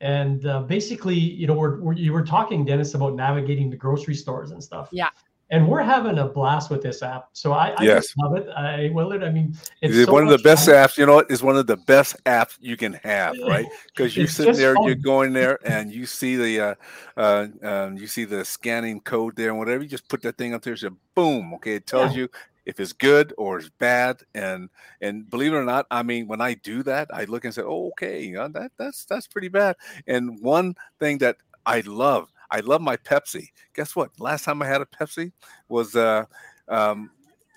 And 0.00 0.46
uh, 0.46 0.62
basically, 0.62 1.14
you 1.18 1.46
know, 1.46 1.54
we're, 1.54 1.80
we're, 1.80 1.94
you 1.94 2.12
were 2.12 2.24
talking, 2.24 2.64
Dennis, 2.64 2.94
about 2.94 3.14
navigating 3.14 3.70
the 3.70 3.76
grocery 3.76 4.14
stores 4.14 4.50
and 4.50 4.62
stuff. 4.62 4.88
Yeah. 4.92 5.08
And 5.50 5.66
we're 5.68 5.82
having 5.82 6.18
a 6.18 6.26
blast 6.26 6.70
with 6.70 6.82
this 6.82 7.02
app. 7.02 7.28
So 7.32 7.52
I, 7.52 7.72
I 7.78 7.84
Yes. 7.84 8.06
just 8.06 8.18
love 8.18 8.36
it. 8.36 8.48
I 8.48 8.90
Willard, 8.92 9.22
I 9.22 9.30
mean, 9.30 9.56
it's 9.80 9.96
It's 9.96 10.06
so 10.06 10.12
one 10.12 10.24
of 10.24 10.28
the 10.28 10.38
best 10.38 10.66
fun. 10.66 10.74
apps. 10.74 10.98
You 10.98 11.06
know. 11.06 11.20
It's 11.20 11.40
one 11.40 11.56
of 11.56 11.68
the 11.68 11.76
best 11.76 12.22
apps 12.24 12.56
you 12.60 12.76
can 12.76 12.94
have, 13.04 13.36
right? 13.38 13.66
Because 13.86 14.16
you're 14.16 14.24
It's 14.24 14.34
sitting 14.34 14.52
just 14.54 14.60
there, 14.60 14.76
you're 14.84 14.96
going 14.96 15.32
there, 15.32 15.60
and 15.64 15.92
you 15.92 16.04
see 16.04 16.34
the 16.34 16.60
uh, 16.60 16.74
uh, 17.16 17.46
um, 17.62 17.96
you 17.96 18.08
see 18.08 18.24
the 18.24 18.44
scanning 18.44 19.00
code 19.00 19.36
there, 19.36 19.50
and 19.50 19.58
whatever. 19.58 19.84
You 19.84 19.88
just 19.88 20.08
put 20.08 20.20
that 20.22 20.36
thing 20.36 20.52
up 20.52 20.62
there, 20.62 20.76
so 20.76 20.90
boom. 21.14 21.54
Okay, 21.54 21.76
it 21.76 21.86
tells 21.86 22.16
Yeah. 22.16 22.22
you 22.22 22.28
if 22.66 22.80
it's 22.80 22.92
good 22.92 23.32
or 23.38 23.58
it's 23.58 23.70
bad, 23.78 24.20
and 24.34 24.68
and 25.00 25.30
believe 25.30 25.52
it 25.52 25.56
or 25.56 25.64
not, 25.64 25.86
I 25.90 26.02
mean, 26.02 26.26
when 26.26 26.40
I 26.40 26.54
do 26.54 26.82
that, 26.82 27.08
I 27.12 27.24
look 27.24 27.44
and 27.44 27.54
say, 27.54 27.62
oh, 27.62 27.88
okay, 27.88 28.34
uh, 28.34 28.48
that 28.48 28.72
that's 28.76 29.04
that's 29.06 29.28
pretty 29.28 29.48
bad. 29.48 29.76
And 30.06 30.40
one 30.42 30.74
thing 30.98 31.18
that 31.18 31.36
I 31.64 31.80
love, 31.80 32.30
I 32.50 32.60
love 32.60 32.80
my 32.82 32.96
Pepsi. 32.96 33.48
Guess 33.74 33.96
what? 33.96 34.10
Last 34.20 34.44
time 34.44 34.60
I 34.62 34.66
had 34.66 34.82
a 34.82 34.86
Pepsi 34.86 35.32
was 35.68 35.96
uh, 35.96 36.24
um, 36.68 37.10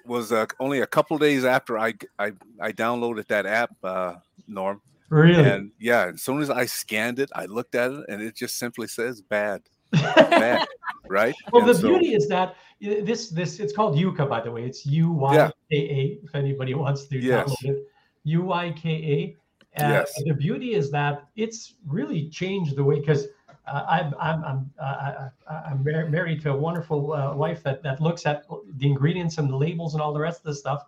was 0.05 0.31
uh, 0.31 0.45
only 0.59 0.81
a 0.81 0.87
couple 0.87 1.17
days 1.17 1.43
after 1.43 1.77
I, 1.77 1.93
I 2.17 2.31
I 2.61 2.71
downloaded 2.71 3.27
that 3.27 3.45
app, 3.45 3.71
uh, 3.83 4.15
Norm. 4.47 4.81
Really? 5.09 5.43
And 5.43 5.71
yeah, 5.79 6.11
as 6.13 6.21
soon 6.21 6.39
as 6.39 6.51
I 6.51 6.65
scanned 6.67 7.17
it, 7.17 7.31
I 7.33 7.45
looked 7.45 7.73
at 7.73 7.91
it, 7.91 8.05
and 8.09 8.21
it 8.21 8.35
just 8.35 8.57
simply 8.59 8.87
says 8.87 9.21
bad, 9.21 9.61
bad, 9.91 10.67
right? 11.09 11.35
well, 11.51 11.61
And 11.61 11.69
the 11.69 11.75
so- 11.75 11.87
beauty 11.89 12.13
is 12.13 12.27
that 12.29 12.49
uh, 12.49 13.03
this 13.03 13.29
this 13.29 13.59
it's 13.59 13.73
called 13.73 13.97
Yuka, 13.97 14.27
by 14.29 14.41
the 14.41 14.51
way. 14.51 14.63
It's 14.65 14.85
U 14.85 15.11
Y 15.11 15.51
K 15.71 15.77
A. 15.77 16.19
If 16.25 16.35
anybody 16.35 16.73
wants 16.73 17.05
to 17.07 17.19
Yes. 17.19 17.49
download 17.49 17.69
it, 17.71 17.87
U 18.23 18.43
Y 18.43 18.71
K 18.77 18.89
A. 18.89 19.35
Yes. 19.77 20.11
The 20.25 20.33
beauty 20.33 20.73
is 20.73 20.89
that 20.91 21.27
it's 21.35 21.75
really 21.85 22.29
changed 22.29 22.75
the 22.75 22.83
way 22.83 22.99
because 22.99 23.27
uh, 23.67 23.85
I'm 23.87 24.13
I'm 24.19 24.43
I'm 24.43 24.71
uh, 24.81 25.29
I'm 25.69 25.83
married 25.83 26.41
to 26.41 26.51
a 26.51 26.57
wonderful 26.57 27.13
uh, 27.13 27.35
wife 27.35 27.61
that 27.63 27.83
that 27.83 28.01
looks 28.01 28.25
at 28.25 28.45
the 28.77 28.87
ingredients 28.87 29.37
and 29.37 29.49
the 29.49 29.55
labels 29.55 29.93
and 29.93 30.01
all 30.01 30.11
the 30.13 30.19
rest 30.19 30.39
of 30.39 30.45
the 30.45 30.55
stuff. 30.55 30.83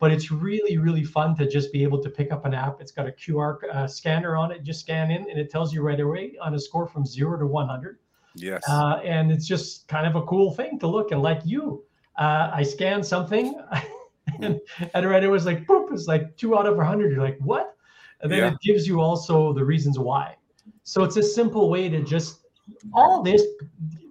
but 0.00 0.10
it's 0.10 0.30
really 0.32 0.76
really 0.76 1.04
fun 1.04 1.36
to 1.36 1.44
just 1.48 1.72
be 1.72 1.82
able 1.84 2.00
to 2.02 2.10
pick 2.10 2.32
up 2.32 2.44
an 2.44 2.52
app 2.52 2.80
it's 2.82 2.90
got 2.98 3.06
a 3.06 3.12
qr 3.22 3.50
uh, 3.72 3.86
scanner 3.86 4.32
on 4.36 4.50
it 4.54 4.58
just 4.70 4.80
scan 4.80 5.12
in 5.16 5.22
and 5.30 5.38
it 5.38 5.48
tells 5.54 5.72
you 5.72 5.80
right 5.88 6.00
away 6.00 6.24
on 6.46 6.54
a 6.54 6.58
score 6.58 6.86
from 6.92 7.06
0 7.06 7.38
to 7.38 7.46
100 7.46 7.98
yes. 8.34 8.62
Uh, 8.68 9.00
and 9.04 9.30
it's 9.30 9.46
just 9.46 9.86
kind 9.88 10.06
of 10.06 10.16
a 10.16 10.22
cool 10.26 10.52
thing 10.52 10.78
to 10.80 10.86
look 10.86 11.12
and 11.12 11.22
like 11.22 11.40
you. 11.44 11.84
Uh, 12.16 12.48
i 12.54 12.62
scanned 12.62 13.04
something 13.04 13.60
and, 14.40 14.60
and 14.94 15.04
right 15.04 15.24
it 15.24 15.28
was 15.28 15.44
like 15.44 15.66
boop 15.66 15.92
it's 15.92 16.06
like 16.06 16.36
2 16.36 16.56
out 16.56 16.64
of 16.64 16.74
a 16.74 16.76
100 16.76 17.10
you're 17.10 17.20
like 17.20 17.38
what? 17.40 17.76
And 18.20 18.30
then 18.30 18.38
Yeah. 18.38 18.52
it 18.52 18.60
gives 18.60 18.86
you 18.86 19.00
also 19.00 19.52
the 19.52 19.64
reasons 19.64 19.98
why. 19.98 20.36
So 20.84 21.02
it's 21.02 21.16
a 21.16 21.22
simple 21.22 21.68
way 21.68 21.88
to 21.88 22.02
just 22.02 22.46
all 22.92 23.22
this 23.22 23.42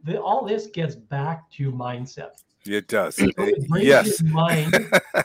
the, 0.04 0.22
all 0.22 0.46
this 0.46 0.68
gets 0.68 0.96
back 0.96 1.50
to 1.52 1.72
mindset. 1.72 2.32
It 2.66 2.88
does. 2.88 3.16
So 3.16 3.26
it 3.38 3.68
brings 3.70 3.88
yes. 3.88 4.22
your 4.22 4.32
mind 4.32 4.76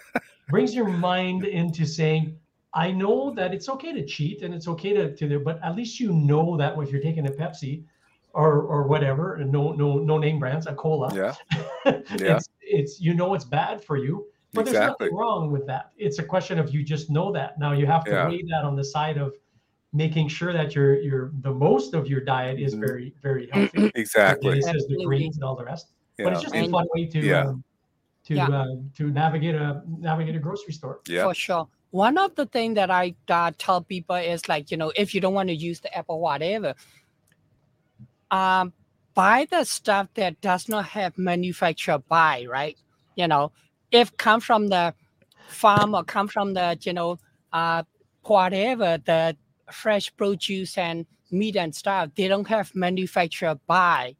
brings 0.49 0.75
your 0.75 0.89
mind 0.89 1.45
into 1.45 1.85
saying, 1.85 2.39
I 2.75 2.91
know 2.91 3.33
that 3.35 3.53
it's 3.53 3.69
okay 3.69 3.93
to 3.93 4.05
cheat 4.05 4.43
and 4.43 4.55
it's 4.55 4.69
okay 4.69 4.93
to, 4.95 5.15
to 5.15 5.29
do, 5.29 5.41
but 5.41 5.63
at 5.63 5.75
least 5.77 6.01
you 6.01 6.13
know 6.13 6.57
that 6.57 6.79
if 6.79 6.91
you're 6.91 7.03
taking 7.03 7.27
a 7.27 7.31
Pepsi 7.31 7.85
or 8.39 8.63
or 8.63 8.81
whatever, 8.93 9.25
and 9.41 9.51
no 9.51 9.73
no 9.73 9.89
no 10.11 10.17
name 10.17 10.39
brands, 10.39 10.67
a 10.69 10.75
cola, 10.75 11.09
yeah 11.23 11.35
Yeah. 12.25 12.37
it's 12.37 12.49
it's 12.79 13.01
you 13.07 13.13
know 13.19 13.35
it's 13.37 13.45
bad 13.61 13.83
for 13.89 13.97
you, 14.05 14.15
but 14.55 14.65
there's 14.65 14.79
nothing 14.93 15.13
wrong 15.21 15.51
with 15.55 15.65
that. 15.67 15.85
It's 16.07 16.19
a 16.25 16.27
question 16.35 16.57
of 16.63 16.67
you 16.75 16.81
just 16.95 17.11
know 17.11 17.29
that. 17.39 17.59
Now 17.59 17.73
you 17.81 17.87
have 17.95 18.05
to 18.05 18.11
Yeah. 18.13 18.29
weigh 18.29 18.45
that 18.53 18.63
on 18.65 18.75
the 18.81 18.85
side 18.97 19.19
of 19.25 19.29
making 20.05 20.27
sure 20.29 20.53
that 20.59 20.69
your 20.77 20.91
your 21.09 21.23
the 21.47 21.55
most 21.67 21.95
of 21.99 22.03
your 22.13 22.23
diet 22.35 22.57
is 22.67 22.73
Mhm. 22.75 22.87
very 22.87 23.09
very 23.29 23.45
healthy. 23.53 23.79
like 23.87 23.97
exactly 24.05 24.61
Dennis 24.61 24.67
says, 24.71 24.87
the 24.87 25.05
greens 25.09 25.35
and 25.39 25.45
all 25.45 25.57
the 25.63 25.65
rest 25.73 25.87
but 26.25 26.33
it's 26.33 26.43
just 26.43 26.55
a 26.55 26.69
fun 26.77 26.87
way 26.95 27.05
to 27.15 27.19
Yeah. 27.33 27.47
um, 27.49 27.65
to 28.29 28.35
Yeah. 28.35 28.49
uh, 28.61 28.75
to 28.99 29.05
navigate 29.23 29.57
a 29.67 29.83
navigate 30.09 30.37
a 30.41 30.43
grocery 30.47 30.75
store. 30.79 30.97
yeah 31.15 31.25
for 31.27 31.35
sure. 31.47 31.67
One 32.07 32.17
of 32.25 32.31
the 32.41 32.47
things 32.57 32.75
that 32.81 32.91
I 33.03 33.05
uh, 33.31 33.51
tell 33.57 33.81
people 33.95 34.17
is 34.35 34.47
like, 34.53 34.65
you 34.71 34.77
know, 34.77 34.91
if 35.03 35.09
you 35.15 35.21
don't 35.25 35.33
want 35.41 35.49
to 35.55 35.59
use 35.71 35.79
the 35.81 35.91
app 35.99 36.05
or 36.15 36.21
whatever, 36.21 36.75
um, 38.31 38.73
buy 39.15 39.47
the 39.51 39.65
stuff 39.65 40.09
that 40.15 40.41
does 40.41 40.69
not 40.69 40.87
have 40.87 41.19
manufacturer 41.19 41.99
buy, 41.99 42.47
right? 42.49 42.77
You 43.17 43.29
know, 43.29 43.53
if 43.91 44.17
come 44.17 44.41
from 44.41 44.69
the 44.69 44.95
farm 45.49 45.95
or 45.95 46.05
come 46.05 46.29
from 46.29 46.55
the, 46.55 46.79
you 46.83 46.93
know, 46.93 47.19
uh, 47.53 47.83
whatever, 48.23 48.99
the 49.05 49.37
fresh 49.73 50.15
produce 50.17 50.79
and 50.79 51.07
meat 51.31 51.57
and 51.57 51.75
stuff, 51.75 52.11
they 52.17 52.29
don't 52.29 52.47
have 52.49 52.75
manufacturer 52.75 53.59
buy. 53.67 54.15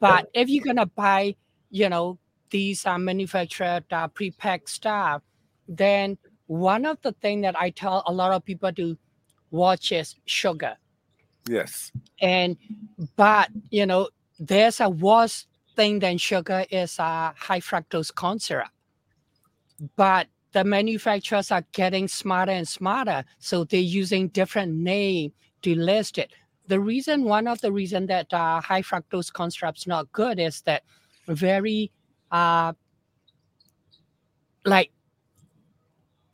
But 0.00 0.28
if 0.34 0.48
you're 0.48 0.64
gonna 0.64 0.86
buy, 0.86 1.36
you 1.70 1.88
know, 1.88 2.18
these 2.50 2.86
are 2.86 2.98
manufactured 2.98 3.84
uh, 3.92 4.08
pre-packed 4.08 4.68
stuff, 4.68 5.22
then 5.68 6.18
one 6.46 6.86
of 6.86 7.00
the 7.02 7.12
things 7.12 7.42
that 7.42 7.58
I 7.58 7.70
tell 7.70 8.02
a 8.06 8.12
lot 8.12 8.32
of 8.32 8.44
people 8.44 8.72
to 8.72 8.96
watch 9.50 9.92
is 9.92 10.16
sugar. 10.24 10.76
Yes 11.48 11.92
And 12.20 12.56
but 13.16 13.50
you 13.70 13.86
know, 13.86 14.08
there's 14.38 14.80
a 14.80 14.88
worse 14.88 15.46
thing 15.76 16.00
than 16.00 16.18
sugar 16.18 16.64
is 16.70 16.98
a 16.98 17.34
high 17.36 17.60
fructose 17.60 18.14
corn 18.14 18.38
syrup. 18.38 18.68
But 19.96 20.26
the 20.52 20.64
manufacturers 20.64 21.50
are 21.50 21.64
getting 21.72 22.08
smarter 22.08 22.52
and 22.52 22.66
smarter, 22.66 23.24
so 23.38 23.64
they're 23.64 23.80
using 23.80 24.28
different 24.28 24.74
name 24.74 25.32
to 25.62 25.74
list 25.74 26.18
it. 26.18 26.32
The 26.66 26.80
reason, 26.80 27.24
one 27.24 27.46
of 27.46 27.60
the 27.60 27.70
reason 27.72 28.06
that 28.06 28.32
uh, 28.32 28.60
high 28.60 28.82
fructose 28.82 29.32
corn 29.32 29.50
syrup's 29.50 29.86
not 29.86 30.10
good 30.12 30.38
is 30.40 30.62
that 30.62 30.82
very, 31.26 31.92
uh, 32.30 32.72
like, 34.64 34.90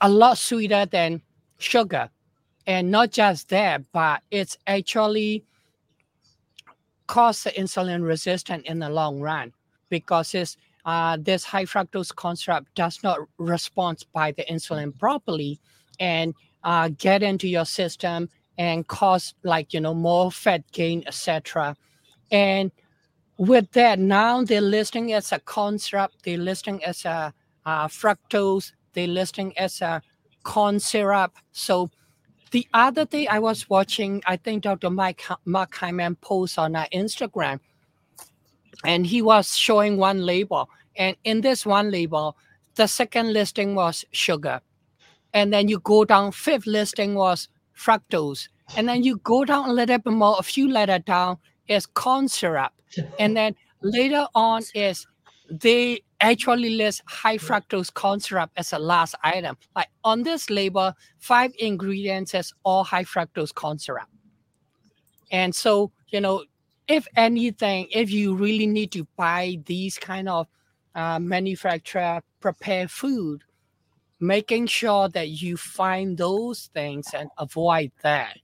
a 0.00 0.08
lot 0.08 0.38
sweeter 0.38 0.86
than 0.86 1.22
sugar, 1.58 2.08
and 2.66 2.90
not 2.90 3.10
just 3.10 3.48
that, 3.50 3.82
but 3.92 4.22
it's 4.30 4.56
actually 4.66 5.44
cause 7.06 7.42
the 7.44 7.50
insulin 7.50 8.02
resistant 8.06 8.64
in 8.66 8.78
the 8.78 8.88
long 8.88 9.20
run 9.20 9.52
because 9.90 10.34
it's 10.34 10.56
uh, 10.86 11.16
this 11.20 11.44
high 11.44 11.64
fructose 11.64 12.14
corn 12.14 12.36
syrup 12.36 12.66
does 12.74 13.02
not 13.02 13.18
respond 13.38 14.04
by 14.12 14.32
the 14.32 14.44
insulin 14.44 14.96
properly 14.98 15.60
and 16.00 16.34
uh, 16.62 16.88
get 16.98 17.22
into 17.22 17.46
your 17.48 17.64
system 17.64 18.28
and 18.56 18.86
cause 18.86 19.34
like 19.42 19.74
you 19.74 19.80
know 19.80 19.94
more 19.94 20.30
fat 20.30 20.62
gain 20.72 21.02
etc 21.06 21.76
and 22.30 22.70
with 23.36 23.70
that 23.72 23.98
now 23.98 24.42
they're 24.42 24.60
listing 24.60 25.12
as 25.12 25.32
a 25.32 25.38
corn 25.40 25.78
syrup 25.78 26.12
they're 26.22 26.38
listing 26.38 26.82
as 26.84 27.04
a 27.04 27.32
uh, 27.66 27.86
fructose 27.86 28.72
they're 28.94 29.06
listing 29.08 29.56
as 29.58 29.82
a 29.82 30.00
corn 30.44 30.78
syrup. 30.78 31.34
So 31.52 31.90
the 32.54 32.68
other 32.72 33.04
day 33.04 33.26
I 33.26 33.40
was 33.40 33.68
watching, 33.68 34.22
I 34.26 34.36
think 34.36 34.62
Dr. 34.62 34.88
Mike 34.88 35.24
Mark 35.44 35.74
Hyman 35.74 36.14
post 36.14 36.56
on 36.56 36.76
uh, 36.76 36.86
Instagram, 36.94 37.58
and 38.84 39.04
he 39.04 39.22
was 39.22 39.58
showing 39.58 39.96
one 39.96 40.24
label, 40.24 40.70
and 40.94 41.16
in 41.24 41.40
this 41.40 41.66
one 41.66 41.90
label, 41.90 42.36
the 42.76 42.86
second 42.86 43.32
listing 43.32 43.74
was 43.74 44.04
sugar, 44.12 44.60
and 45.32 45.52
then 45.52 45.66
you 45.66 45.80
go 45.80 46.04
down, 46.04 46.30
fifth 46.30 46.64
listing 46.64 47.16
was 47.16 47.48
fructose, 47.76 48.46
and 48.76 48.88
then 48.88 49.02
you 49.02 49.16
go 49.24 49.44
down 49.44 49.68
a 49.68 49.72
little 49.72 49.98
bit 49.98 50.12
more, 50.12 50.36
a 50.38 50.44
few 50.44 50.70
letter 50.70 51.00
down 51.00 51.38
is 51.66 51.86
corn 51.86 52.28
syrup, 52.28 52.72
and 53.18 53.36
then 53.36 53.56
later 53.82 54.28
on 54.36 54.62
is 54.76 55.08
they 55.50 56.03
actually 56.30 56.70
list 56.70 57.02
high 57.06 57.38
fructose 57.38 57.92
corn 57.92 58.20
syrup 58.20 58.50
as 58.56 58.72
a 58.72 58.78
last 58.78 59.14
item. 59.22 59.56
Like 59.74 59.88
on 60.04 60.22
this 60.22 60.50
label, 60.50 60.92
five 61.18 61.52
ingredients 61.58 62.34
is 62.34 62.52
all 62.64 62.84
high 62.84 63.04
fructose 63.04 63.54
corn 63.54 63.78
syrup. 63.78 64.08
And 65.30 65.54
so, 65.54 65.92
you 66.08 66.20
know, 66.20 66.44
if 66.86 67.06
anything, 67.16 67.88
if 67.90 68.10
you 68.10 68.34
really 68.34 68.66
need 68.66 68.92
to 68.92 69.06
buy 69.16 69.58
these 69.64 69.98
kind 69.98 70.28
of 70.28 70.46
uh, 70.94 71.18
manufacturer 71.18 72.22
prepared 72.40 72.90
food, 72.90 73.42
making 74.20 74.66
sure 74.66 75.08
that 75.08 75.28
you 75.28 75.56
find 75.56 76.16
those 76.16 76.70
things 76.74 77.08
and 77.14 77.28
avoid 77.38 77.90
that. 78.02 78.38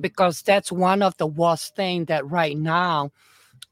Because 0.00 0.42
that's 0.42 0.72
one 0.72 1.02
of 1.02 1.16
the 1.18 1.26
worst 1.26 1.76
thing 1.76 2.06
that 2.06 2.28
right 2.30 2.56
now, 2.56 3.12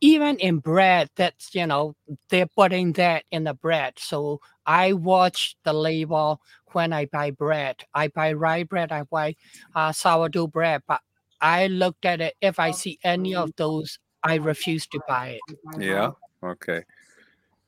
even 0.01 0.37
in 0.39 0.59
bread, 0.59 1.09
that's 1.17 1.55
you 1.55 1.67
know, 1.67 1.95
they're 2.29 2.47
putting 2.47 2.93
that 2.95 3.25
in 3.31 3.45
the 3.45 3.55
bread. 3.55 3.95
So 3.99 4.41
I 4.67 4.93
watch 4.95 5.57
the 5.65 5.73
label 5.73 6.41
when 6.73 6.93
I 6.93 7.07
buy 7.07 7.31
bread. 7.33 7.77
I 7.95 8.09
buy 8.09 8.33
rye 8.33 8.65
bread, 8.65 8.93
I 8.93 9.03
buy 9.05 9.37
uh, 9.75 9.93
sourdough 9.93 10.49
bread, 10.49 10.83
but 10.89 11.01
I 11.41 11.67
looked 11.69 12.05
at 12.05 12.21
it. 12.21 12.35
If 12.41 12.59
I 12.59 12.71
see 12.71 12.99
any 13.05 13.35
of 13.35 13.51
those, 13.57 13.99
I 14.23 14.37
refuse 14.37 14.87
to 14.89 15.01
buy 15.09 15.41
it. 15.41 15.57
Yeah. 15.79 16.11
Okay. 16.43 16.83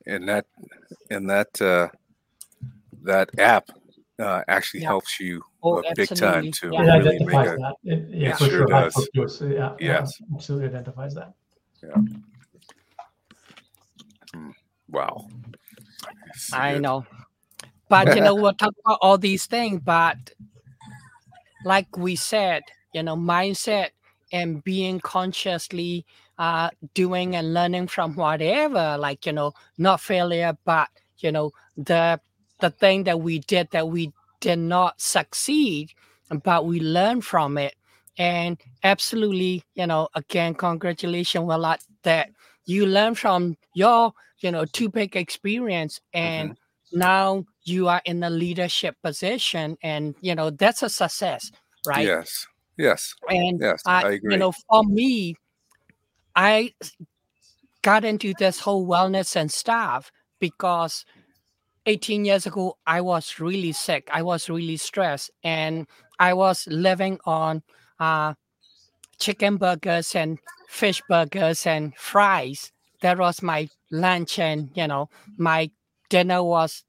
And 0.07 0.29
that 0.29 0.47
and 1.11 1.29
that 1.31 1.61
uh, 1.61 1.89
that 3.03 3.31
app 3.39 3.71
uh, 4.19 4.43
actually 4.49 4.81
Yeah. 4.81 4.89
helps 4.89 5.21
you 5.21 5.43
Oh, 5.65 5.77
uh, 5.77 5.83
big 5.95 6.09
time 6.09 6.19
absolutely. 6.19 6.51
to 6.53 6.73
Yeah. 6.73 6.97
It 6.97 7.05
really 7.05 7.19
make 7.25 7.47
a 7.47 7.57
that. 7.57 7.75
It, 7.85 8.09
yeah, 8.11 8.31
It 8.31 8.37
for 8.37 8.45
sure 8.47 8.59
sure. 8.59 8.67
does. 8.67 8.95
fructose, 8.95 9.41
Yeah, 9.43 9.77
yeah, 9.79 10.01
Yes. 10.01 10.13
absolutely 10.35 10.69
identifies 10.69 11.15
that. 11.15 11.35
Wow. 14.89 15.29
I 16.53 16.79
know. 16.79 17.07
But 17.89 18.15
you 18.15 18.21
know, 18.21 18.35
we'll 18.43 18.55
talk 18.55 18.75
about 18.85 18.99
all 19.03 19.19
these 19.19 19.47
things, 19.47 19.81
but 19.85 20.17
like 21.65 21.97
we 21.97 22.17
said, 22.17 22.63
you 22.93 23.03
know, 23.03 23.17
mindset 23.17 23.91
and 24.33 24.63
being 24.65 24.99
consciously 25.01 26.07
uh 26.39 26.71
doing 26.95 27.37
and 27.37 27.53
learning 27.53 27.87
from 27.87 28.15
whatever, 28.15 28.97
like, 28.99 29.27
you 29.27 29.33
know, 29.33 29.53
not 29.79 30.01
failure, 30.01 30.57
but 30.65 30.89
you 31.19 31.31
know, 31.33 31.53
the 31.77 32.21
the 32.61 32.71
thing 32.71 33.05
that 33.05 33.21
we 33.21 33.41
did 33.41 33.69
that 33.73 33.89
we 33.89 34.13
did 34.41 34.59
not 34.59 35.01
succeed, 35.01 35.93
but 36.43 36.67
we 36.67 36.81
learn 36.81 37.21
from 37.21 37.59
it. 37.59 37.75
And 38.19 38.61
absolutely, 38.85 39.65
you 39.75 39.87
know, 39.87 40.09
again, 40.15 40.55
congratulations, 40.55 41.45
Willard, 41.47 41.81
that 42.03 42.31
you 42.67 42.87
learn 42.87 43.15
from 43.15 43.57
your, 43.75 44.13
you 44.41 44.51
know, 44.51 44.65
two 44.67 44.89
big 44.89 45.17
experience 45.17 46.01
and 46.13 46.57
now 46.93 47.45
you 47.65 47.89
are 47.89 48.03
in 48.05 48.23
a 48.23 48.31
leadership 48.31 48.97
position 49.03 49.77
and 49.83 50.15
you 50.21 50.35
know 50.35 50.51
that's 50.51 50.83
a 50.83 50.89
success 50.89 51.51
right 51.87 52.07
Yes. 52.07 52.47
Yes. 52.77 53.15
and 53.29 53.61
Yes. 53.61 53.83
uh, 53.87 54.03
I 54.05 54.11
agree. 54.13 54.35
you 54.35 54.39
know 54.39 54.53
for 54.53 54.85
me 54.85 55.35
i 56.37 56.73
got 57.83 58.05
into 58.05 58.35
this 58.39 58.61
whole 58.61 58.87
wellness 58.87 59.37
and 59.37 59.51
stuff 59.51 60.11
because 60.39 61.05
18 61.87 62.25
years 62.25 62.47
ago 62.47 62.77
i 62.87 63.01
was 63.01 63.41
really 63.41 63.73
sick 63.73 64.09
i 64.13 64.23
was 64.23 64.51
really 64.51 64.77
stressed 64.77 65.31
and 65.43 65.87
i 66.19 66.33
was 66.35 66.67
living 66.69 67.19
on 67.25 67.63
uh, 68.01 68.35
chicken 69.19 69.57
burgers 69.57 70.15
and 70.15 70.39
fish 70.69 71.03
burgers 71.09 71.67
and 71.67 71.95
fries 71.97 72.73
that 73.03 73.19
was 73.19 73.43
my 73.43 73.69
lunch 73.91 74.39
and 74.39 74.71
you 74.75 74.87
know 74.87 75.09
my 75.39 75.71
dinner 76.11 76.43
was 76.43 76.85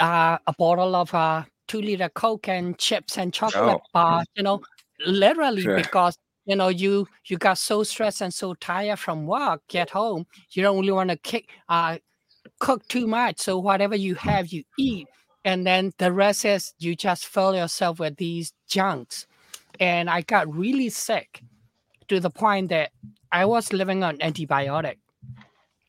uh, 0.00 0.38
a 0.46 0.52
bottle 0.58 0.94
of 0.96 1.14
uh, 1.14 1.44
two 1.68 1.80
liter 1.80 2.08
Coke 2.08 2.48
and 2.48 2.78
chips 2.78 3.18
and 3.18 3.32
chocolate 3.32 3.78
Oh. 3.78 3.86
bar, 3.92 4.24
you 4.34 4.42
know, 4.42 4.60
literally 5.06 5.66
Sure. 5.66 5.74
because 5.74 6.16
you 6.44 6.56
know 6.56 6.68
you 6.68 7.06
you 7.26 7.38
got 7.38 7.58
so 7.58 7.82
stressed 7.84 8.20
and 8.20 8.32
so 8.34 8.54
tired 8.54 8.98
from 8.98 9.26
work, 9.26 9.62
get 9.68 9.90
home, 9.90 10.26
you 10.50 10.62
don't 10.62 10.78
really 10.80 10.92
want 10.92 11.10
to 11.10 11.16
kick 11.16 11.48
uh 11.68 11.98
cook 12.60 12.86
too 12.88 13.06
much. 13.06 13.40
So 13.40 13.58
whatever 13.58 13.96
you 13.96 14.14
have, 14.16 14.48
you 14.52 14.64
eat. 14.78 15.08
And 15.44 15.66
then 15.66 15.92
the 15.98 16.12
rest 16.12 16.44
is 16.44 16.72
you 16.78 16.94
just 16.94 17.26
fill 17.26 17.54
yourself 17.54 17.98
with 17.98 18.16
these 18.16 18.52
junks. 18.68 19.26
And 19.80 20.08
I 20.08 20.20
got 20.22 20.52
really 20.54 20.88
sick 20.88 21.42
to 22.08 22.20
the 22.20 22.30
point 22.30 22.68
that 22.68 22.90
I 23.32 23.44
was 23.46 23.72
living 23.72 24.04
on 24.04 24.18
antibiotic, 24.18 24.98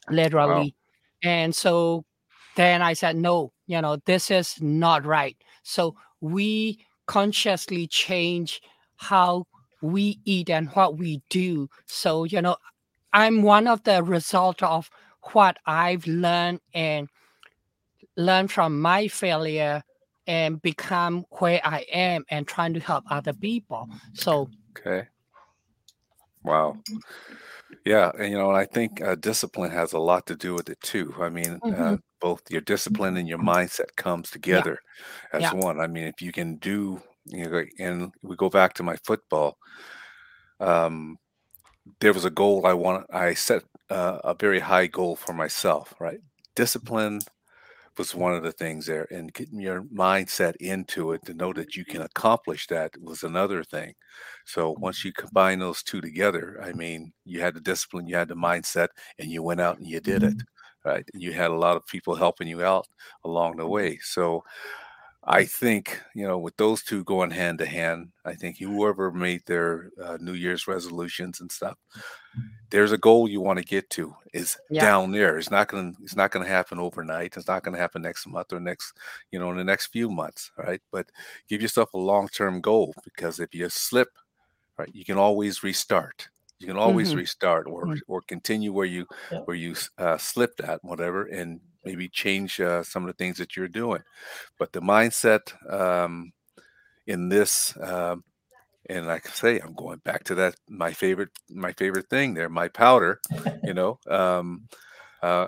literally. 0.10 0.76
And 1.22 1.54
so 1.54 2.06
then 2.56 2.82
I 2.82 2.94
said, 2.94 3.16
no, 3.16 3.52
you 3.68 3.82
know, 3.82 3.98
this 4.06 4.32
is 4.32 4.60
not 4.62 5.06
right. 5.06 5.38
So 5.64 5.96
we 6.22 6.80
consciously 7.06 7.88
change 7.88 8.62
how 8.96 9.46
we 9.82 10.20
eat 10.26 10.50
and 10.50 10.70
what 10.70 10.98
we 10.98 11.22
do. 11.30 11.70
So, 11.86 12.24
you 12.24 12.42
know, 12.42 12.56
I'm 13.12 13.44
one 13.44 13.68
of 13.68 13.84
the 13.84 14.02
result 14.02 14.64
of 14.64 14.90
what 15.34 15.58
I've 15.66 16.08
learned 16.08 16.62
and 16.74 17.08
learned 18.18 18.52
from 18.52 18.80
my 18.82 19.08
failure 19.08 19.84
and 20.28 20.62
become 20.62 21.26
where 21.40 21.62
I 21.64 21.80
am 21.92 22.24
and 22.30 22.48
trying 22.48 22.74
to 22.76 22.80
help 22.80 23.06
other 23.10 23.34
people. 23.34 23.90
So 24.14 24.50
Okay. 24.78 25.08
Wow. 26.44 26.78
Yeah, 27.86 28.12
and 28.18 28.32
you 28.32 28.38
know, 28.38 28.52
I 28.52 28.66
think 28.66 29.02
uh, 29.02 29.16
discipline 29.16 29.72
has 29.72 29.94
a 29.94 30.00
lot 30.00 30.26
to 30.28 30.36
do 30.36 30.54
with 30.54 30.70
it 30.70 30.80
too. 30.82 31.14
I 31.20 31.30
mean, 31.30 31.62
uh, 31.70 31.98
Mhm. 31.98 32.02
both 32.22 32.50
your 32.50 32.62
discipline 32.62 33.18
and 33.18 33.28
your 33.28 33.38
mindset 33.40 33.96
comes 33.98 34.30
together 34.32 34.80
as 35.34 35.44
Yeah. 35.44 35.52
one. 35.52 35.80
I 35.80 35.88
mean, 35.88 36.06
if 36.06 36.22
you 36.22 36.32
can 36.32 36.58
do, 36.58 37.02
you 37.26 37.50
know, 37.50 37.64
and 37.80 38.14
we 38.22 38.36
go 38.36 38.50
back 38.50 38.74
to 38.76 38.84
my 38.84 38.96
football. 39.06 39.58
Um, 40.60 41.18
there 42.02 42.14
was 42.14 42.26
a 42.26 42.30
goal 42.32 42.66
I 42.68 42.74
want. 42.74 43.08
I 43.14 43.34
set 43.34 43.64
uh, 43.90 44.20
a 44.24 44.36
very 44.36 44.60
high 44.60 44.88
goal 44.88 45.16
for 45.16 45.34
myself. 45.34 45.96
Right, 46.00 46.20
discipline 46.56 47.22
was 47.98 48.16
one 48.16 48.34
of 48.34 48.44
the 48.44 48.52
things 48.52 48.86
there, 48.86 49.08
and 49.12 49.34
getting 49.34 49.60
your 49.60 49.84
mindset 49.84 50.56
into 50.58 51.12
it 51.12 51.24
to 51.26 51.34
know 51.34 51.54
that 51.54 51.76
you 51.76 51.86
can 51.86 52.02
accomplish 52.02 52.68
that 52.68 52.92
was 53.02 53.24
another 53.24 53.64
thing. 53.64 53.94
So 54.46 54.76
once 54.80 55.04
you 55.04 55.12
mm-hmm. 55.12 55.28
combine 55.28 55.60
those 55.60 55.84
two 55.84 56.02
together, 56.02 56.60
I 56.64 56.74
mean, 56.74 57.14
you 57.26 57.42
had 57.42 57.54
the 57.54 57.62
discipline, 57.62 58.08
you 58.08 58.16
had 58.16 58.30
the 58.30 58.36
mindset, 58.36 58.90
and 59.20 59.30
you 59.30 59.44
went 59.44 59.62
out 59.62 59.78
and 59.78 59.88
you 59.88 60.00
did 60.00 60.24
it, 60.24 60.38
mm-hmm. 60.38 60.90
right? 60.90 61.06
You 61.14 61.34
had 61.34 61.52
a 61.52 61.56
lot 61.56 61.78
of 61.78 61.88
people 61.88 62.16
helping 62.16 62.48
you 62.48 62.64
out 62.64 62.88
along 63.24 63.58
the 63.58 63.64
mm-hmm. 63.64 63.72
way. 63.72 64.00
So 64.02 64.44
I 65.26 65.46
think, 65.46 66.02
you 66.14 66.28
know, 66.28 66.38
with 66.38 66.58
those 66.58 66.84
two 66.84 67.04
going 67.06 67.32
hand 67.32 67.60
to 67.60 67.66
hand, 67.66 68.12
I 68.26 68.34
think 68.36 68.58
whoever 68.60 69.12
made 69.12 69.44
their 69.46 69.90
uh, 70.02 70.18
New 70.20 70.34
Year's 70.34 70.68
resolutions 70.68 71.40
and 71.40 71.52
stuff, 71.52 71.78
there's 72.72 72.92
a 72.92 72.98
goal 72.98 73.30
you 73.30 73.42
want 73.42 73.60
to 73.60 73.66
get 73.66 73.90
to 73.92 74.16
is 74.34 74.58
Yeah. 74.70 74.90
down 74.90 75.12
there. 75.12 75.38
It's 75.38 75.52
not 75.52 75.68
going 75.70 75.96
to, 75.96 76.04
it's 76.04 76.16
not 76.16 76.32
going 76.32 76.46
to 76.46 76.52
happen 76.52 76.80
overnight. 76.80 77.38
It's 77.38 77.48
not 77.48 77.64
going 77.64 77.74
to 77.76 77.80
happen 77.82 78.02
next 78.02 78.28
month 78.28 78.54
or 78.54 78.60
next, 78.60 78.98
you 79.32 79.40
know, 79.40 79.52
in 79.52 79.58
the 79.58 79.64
next 79.64 79.88
few 79.88 80.10
months, 80.10 80.52
right? 80.58 80.82
But 80.92 81.10
give 81.50 81.62
yourself 81.62 81.94
a 81.94 81.98
long-term 82.00 82.62
goal 82.62 82.96
because 83.04 83.40
if 83.40 83.54
you 83.56 83.70
slip, 83.70 84.10
right, 84.78 84.90
you 84.94 85.06
can 85.06 85.18
always 85.18 85.64
restart. 85.64 86.30
You 86.60 86.68
can 86.68 86.78
always 86.78 87.16
Mhm. 87.16 87.16
restart 87.16 87.68
or 87.68 87.90
Mm. 87.90 88.02
or 88.08 88.22
continue 88.22 88.74
where 88.74 88.86
you 88.86 89.08
Yeah. 89.30 89.46
where 89.46 89.58
you 89.58 89.76
uh, 89.98 90.18
slipped 90.18 90.62
at 90.62 90.84
whatever, 90.84 91.26
and 91.26 91.62
maybe 91.86 92.08
change 92.08 92.60
uh, 92.60 92.84
some 92.84 93.04
of 93.04 93.08
the 93.08 93.24
things 93.24 93.38
that 93.38 93.56
you're 93.56 93.68
doing. 93.68 94.02
But 94.60 94.72
the 94.72 94.82
mindset 94.82 95.54
um, 95.72 96.32
in 97.08 97.30
this, 97.30 97.76
um, 97.82 98.24
and 98.90 99.08
like 99.08 99.28
I 99.28 99.32
say, 99.32 99.60
I'm 99.60 99.74
going 99.74 100.00
back 100.00 100.24
to 100.26 100.36
that 100.36 100.56
my 100.70 100.92
favorite 100.92 101.30
my 101.50 101.72
favorite 101.74 102.10
thing 102.10 102.34
there, 102.34 102.50
my 102.50 102.68
powder. 102.68 103.22
You 103.64 103.74
know, 103.74 104.00
um, 104.10 104.68
uh, 105.22 105.48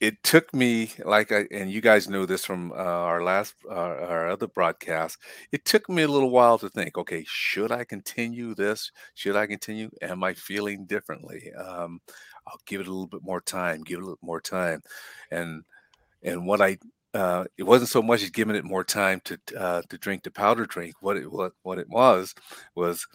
it 0.00 0.22
took 0.22 0.52
me 0.54 0.90
like 1.04 1.30
I 1.30 1.46
and 1.50 1.70
you 1.70 1.80
guys 1.80 2.08
know 2.08 2.24
this 2.24 2.44
from 2.44 2.72
uh, 2.72 2.74
our 2.76 3.22
last 3.22 3.54
uh, 3.68 3.74
our 3.74 4.30
other 4.30 4.46
broadcast. 4.46 5.18
It 5.52 5.64
took 5.64 5.88
me 5.88 6.02
a 6.02 6.08
little 6.08 6.30
while 6.30 6.58
to 6.58 6.70
think. 6.70 6.96
Okay, 6.96 7.24
should 7.28 7.70
I 7.70 7.84
continue 7.84 8.54
this? 8.54 8.90
Should 9.14 9.36
I 9.36 9.46
continue? 9.46 9.90
Am 10.00 10.24
I 10.24 10.34
feeling 10.34 10.86
differently? 10.86 11.52
Um, 11.52 12.00
I'll 12.50 12.60
give 12.66 12.80
it 12.80 12.88
a 12.88 12.90
little 12.90 13.06
bit 13.06 13.22
more 13.22 13.40
time. 13.40 13.82
Give 13.82 13.98
it 13.98 14.02
a 14.02 14.06
little 14.06 14.18
more 14.22 14.40
time, 14.40 14.82
and 15.30 15.62
and 16.22 16.46
what 16.46 16.60
I 16.60 16.78
uh, 17.14 17.44
it 17.58 17.64
wasn't 17.64 17.90
so 17.90 18.02
much 18.02 18.22
as 18.22 18.30
giving 18.30 18.56
it 18.56 18.64
more 18.64 18.84
time 18.84 19.20
to 19.24 19.38
uh, 19.58 19.82
to 19.88 19.98
drink 19.98 20.22
the 20.22 20.30
powder 20.30 20.66
drink. 20.66 20.94
What 21.00 21.16
it 21.16 21.30
what 21.30 21.52
what 21.62 21.78
it 21.78 21.88
was 21.88 22.34
was 22.74 23.06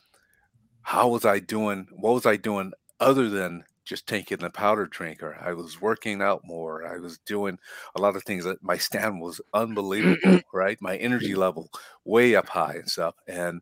how 0.81 1.09
was 1.09 1.25
I 1.25 1.39
doing? 1.39 1.87
What 1.91 2.13
was 2.13 2.25
I 2.25 2.35
doing 2.35 2.71
other 2.99 3.29
than 3.29 3.63
just 3.85 4.07
taking 4.07 4.39
the 4.39 4.49
powder 4.49 4.85
drink? 4.85 5.23
Or 5.23 5.35
I 5.41 5.53
was 5.53 5.81
working 5.81 6.21
out 6.21 6.41
more. 6.43 6.85
I 6.85 6.97
was 6.97 7.19
doing 7.25 7.57
a 7.95 8.01
lot 8.01 8.15
of 8.15 8.23
things 8.23 8.43
that 8.43 8.63
my 8.63 8.77
stand 8.77 9.21
was 9.21 9.41
unbelievable, 9.53 10.41
right? 10.53 10.77
My 10.81 10.97
energy 10.97 11.35
level 11.35 11.69
way 12.03 12.35
up 12.35 12.49
high 12.49 12.75
and 12.75 12.89
stuff. 12.89 13.15
And 13.27 13.61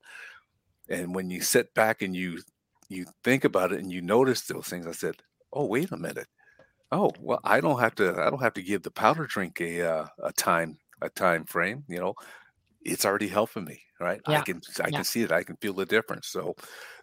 and 0.90 1.14
when 1.16 1.30
you 1.30 1.42
sit 1.42 1.74
back 1.74 2.02
and 2.02 2.16
you 2.16 2.42
you 2.90 3.06
think 3.24 3.44
about 3.46 3.72
it 3.72 3.80
and 3.80 3.92
you 3.92 4.02
notice 4.02 4.42
those 4.42 4.68
things, 4.68 4.88
I 4.88 4.92
said, 4.92 5.16
"Oh, 5.54 5.66
wait 5.66 5.92
a 5.92 5.98
minute. 5.98 6.28
Oh, 6.92 7.12
well, 7.20 7.40
I 7.44 7.62
don't 7.62 7.80
have 7.80 7.96
to. 7.96 8.12
I 8.22 8.30
don't 8.30 8.42
have 8.42 8.54
to 8.56 8.64
give 8.64 8.84
the 8.84 8.92
powder 8.92 9.26
drink 9.28 9.62
a 9.62 9.82
uh, 9.82 10.08
a 10.24 10.34
time 10.34 10.78
a 11.02 11.10
time 11.10 11.46
frame. 11.46 11.84
You 11.90 12.00
know, 12.00 12.16
it's 12.84 13.06
already 13.06 13.28
helping 13.28 13.66
me, 13.66 13.82
right? 14.00 14.22
I 14.28 14.34
Yeah, 14.34 14.44
can 14.44 14.62
I 14.82 14.92
yeah. 14.92 14.98
can 14.98 15.06
see 15.06 15.24
it. 15.24 15.32
I 15.32 15.44
can 15.44 15.58
feel 15.58 15.74
the 15.74 15.86
difference. 15.86 16.28
So 16.28 16.56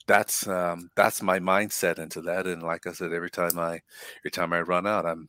that's 0.07 0.47
um, 0.49 0.91
that's 0.97 1.23
my 1.23 1.39
mindset 1.41 1.99
into 1.99 2.21
that. 2.23 2.47
And 2.47 2.63
like 2.63 2.87
I 2.87 2.93
said, 2.93 3.13
every 3.13 3.31
time 3.31 3.59
I 3.59 3.81
every 4.21 4.31
time 4.33 4.53
I 4.53 4.61
run 4.63 4.87
out, 4.87 5.07
I'm 5.07 5.29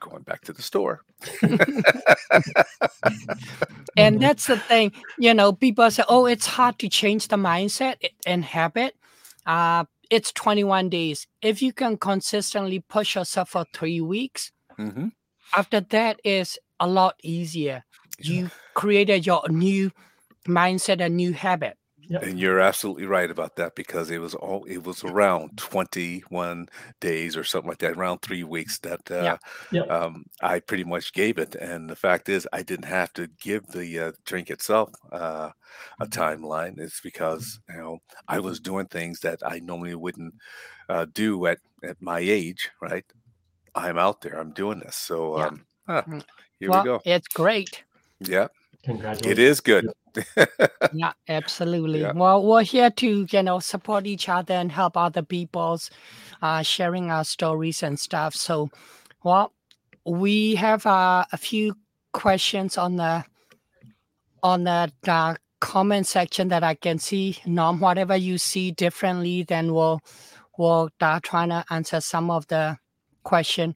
going 0.00 0.22
back 0.24 0.42
to 0.42 0.52
the 0.52 0.62
store. 0.62 1.02
and 3.96 4.20
that's 4.20 4.46
the 4.46 4.58
thing 4.58 4.92
you 5.18 5.32
know 5.34 5.52
people 5.52 5.88
say 5.90 6.02
oh 6.08 6.26
it's 6.26 6.46
hard 6.46 6.78
to 6.78 6.88
change 6.88 7.28
the 7.28 7.36
mindset 7.36 7.96
and 8.26 8.44
habit 8.44 8.96
uh 9.46 9.84
it's 10.10 10.32
21 10.32 10.88
days. 10.88 11.26
If 11.42 11.62
you 11.62 11.72
can 11.72 11.96
consistently 11.96 12.80
push 12.80 13.14
yourself 13.14 13.50
for 13.50 13.64
three 13.72 14.00
weeks 14.00 14.50
hmm 14.76 15.08
after 15.56 15.80
that 15.80 16.18
is 16.24 16.58
a 16.80 16.88
lot 16.88 17.14
easier. 17.22 17.84
You 18.18 18.50
created 18.74 19.26
your 19.26 19.42
new 19.48 19.92
mindset 20.48 21.04
a 21.04 21.08
new 21.08 21.32
habit 21.32 21.76
And 22.20 22.38
you're 22.38 22.60
absolutely 22.60 23.06
right 23.06 23.30
about 23.30 23.56
that 23.56 23.74
because 23.74 24.10
it 24.10 24.18
was 24.18 24.34
all 24.34 24.64
it 24.64 24.84
was 24.84 25.04
around 25.04 25.56
21 25.58 26.68
days 27.00 27.36
or 27.36 27.44
something 27.44 27.68
like 27.68 27.78
that, 27.78 27.96
around 27.96 28.18
three 28.22 28.44
weeks 28.44 28.78
that 28.80 29.10
uh, 29.10 29.14
Yeah. 29.24 29.38
Yep. 29.70 29.90
um, 29.90 30.24
I 30.42 30.60
pretty 30.60 30.84
much 30.84 31.12
gave 31.12 31.38
it. 31.38 31.54
And 31.56 31.88
the 31.90 31.96
fact 31.96 32.28
is, 32.28 32.48
I 32.52 32.62
didn't 32.62 32.86
have 32.86 33.12
to 33.14 33.28
give 33.40 33.66
the 33.68 33.98
uh, 34.00 34.12
drink 34.24 34.50
itself 34.50 34.90
uh, 35.12 35.50
a 36.00 36.06
timeline. 36.06 36.78
It's 36.78 37.00
because 37.00 37.58
you 37.68 37.76
know 37.76 37.98
I 38.28 38.40
was 38.40 38.60
doing 38.60 38.86
things 38.86 39.20
that 39.20 39.40
I 39.44 39.58
normally 39.60 39.94
wouldn't 39.94 40.34
uh, 40.88 41.06
do 41.12 41.46
at 41.46 41.58
at 41.82 42.00
my 42.02 42.20
age. 42.20 42.70
Right? 42.80 43.04
I'm 43.74 43.98
out 43.98 44.20
there. 44.22 44.40
I'm 44.40 44.52
doing 44.52 44.80
this. 44.80 44.96
So 44.96 45.36
Yeah. 45.36 45.46
um, 45.48 45.66
ah, 45.88 46.06
Mm. 46.06 46.24
here 46.60 46.70
well 46.70 46.80
we 46.80 46.82
go. 46.84 47.02
it's 47.04 47.28
great 47.28 47.84
Yeah, 48.20 48.48
Congratulations. 48.84 49.38
it 49.38 49.38
is 49.38 49.60
good. 49.60 49.86
yeah 50.92 51.12
absolutely. 51.28 52.00
Yeah. 52.00 52.12
well 52.12 52.44
we're 52.44 52.62
here 52.62 52.90
to 52.90 53.26
you 53.30 53.42
know 53.42 53.58
support 53.58 54.06
each 54.06 54.28
other 54.28 54.54
and 54.54 54.70
help 54.70 54.96
other 54.96 55.22
people's 55.22 55.90
uh 56.42 56.62
sharing 56.62 57.10
our 57.10 57.24
stories 57.24 57.82
and 57.82 57.98
stuff. 57.98 58.34
So 58.34 58.70
well 59.22 59.52
we 60.04 60.54
have 60.56 60.84
uh, 60.86 61.24
a 61.32 61.36
few 61.36 61.76
questions 62.12 62.76
on 62.76 62.96
the 62.96 63.24
on 64.42 64.64
the 64.64 64.92
uh, 65.08 65.34
comment 65.60 66.06
section 66.06 66.48
that 66.48 66.62
i 66.62 66.74
can 66.74 66.98
see. 66.98 67.38
Norm 67.46 67.80
whatever 67.80 68.16
you 68.16 68.38
see 68.38 68.70
differently 68.70 69.42
then 69.42 69.72
we'll 69.72 70.00
we'll 70.58 70.90
uh, 71.00 71.20
trying 71.22 71.48
to 71.48 71.64
answer 71.70 72.00
some 72.00 72.30
of 72.30 72.46
the 72.48 72.76
question. 73.22 73.74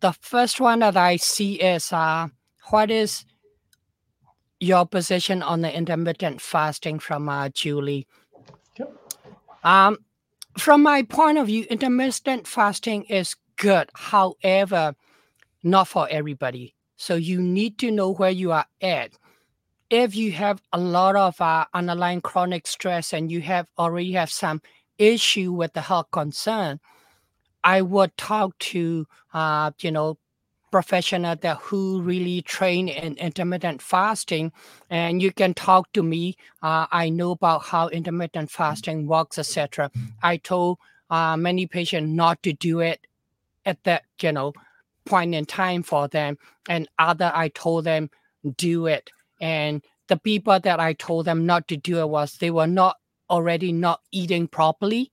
The 0.00 0.12
first 0.12 0.60
one 0.60 0.78
that 0.80 0.96
i 0.96 1.16
see 1.16 1.54
is 1.54 1.92
uh 1.92 2.28
what 2.70 2.90
is 2.90 3.24
your 4.60 4.86
position 4.86 5.42
on 5.42 5.60
the 5.60 5.74
intermittent 5.74 6.40
fasting 6.40 6.98
from 6.98 7.28
uh, 7.28 7.48
Julie. 7.50 8.06
Okay. 8.78 8.90
Um, 9.64 9.98
from 10.56 10.82
my 10.82 11.02
point 11.02 11.38
of 11.38 11.46
view, 11.46 11.64
intermittent 11.70 12.46
fasting 12.46 13.04
is 13.04 13.36
good. 13.56 13.90
However, 13.94 14.94
not 15.62 15.88
for 15.88 16.08
everybody. 16.10 16.74
So 16.96 17.14
you 17.14 17.40
need 17.40 17.78
to 17.78 17.90
know 17.90 18.12
where 18.12 18.30
you 18.30 18.52
are 18.52 18.66
at. 18.80 19.12
If 19.90 20.14
you 20.16 20.32
have 20.32 20.60
a 20.72 20.78
lot 20.78 21.16
of 21.16 21.40
uh, 21.40 21.64
underlying 21.72 22.20
chronic 22.20 22.66
stress 22.66 23.12
and 23.12 23.30
you 23.30 23.40
have 23.42 23.66
already 23.78 24.12
have 24.12 24.30
some 24.30 24.60
issue 24.98 25.52
with 25.52 25.72
the 25.72 25.80
health 25.80 26.10
concern, 26.10 26.80
I 27.64 27.82
would 27.82 28.16
talk 28.16 28.58
to 28.58 29.06
uh, 29.32 29.70
you 29.80 29.92
know 29.92 30.18
professional 30.70 31.36
that 31.36 31.58
who 31.58 32.00
really 32.02 32.42
train 32.42 32.88
in 32.88 33.14
intermittent 33.16 33.82
fasting 33.82 34.52
and 34.90 35.22
you 35.22 35.32
can 35.32 35.54
talk 35.54 35.92
to 35.92 36.02
me 36.02 36.36
uh, 36.62 36.86
i 36.92 37.08
know 37.08 37.32
about 37.32 37.62
how 37.64 37.88
intermittent 37.88 38.50
fasting 38.50 39.06
works 39.06 39.38
etc 39.38 39.90
i 40.22 40.36
told 40.36 40.78
uh, 41.10 41.36
many 41.36 41.66
patients 41.66 42.08
not 42.08 42.42
to 42.42 42.52
do 42.52 42.80
it 42.80 43.06
at 43.64 43.82
that 43.84 44.02
you 44.20 44.32
know 44.32 44.52
point 45.04 45.34
in 45.34 45.44
time 45.44 45.82
for 45.82 46.06
them 46.08 46.36
and 46.68 46.88
other 46.98 47.32
i 47.34 47.48
told 47.48 47.84
them 47.84 48.10
do 48.56 48.86
it. 48.86 49.10
And 49.40 49.82
the 50.08 50.16
people 50.16 50.58
that 50.58 50.80
i 50.80 50.94
told 50.94 51.26
them 51.26 51.46
not 51.46 51.68
to 51.68 51.76
do 51.76 51.98
it 51.98 52.08
was 52.08 52.38
they 52.38 52.50
were 52.50 52.66
not 52.66 52.96
already 53.30 53.72
not 53.72 54.00
eating 54.10 54.48
properly 54.48 55.12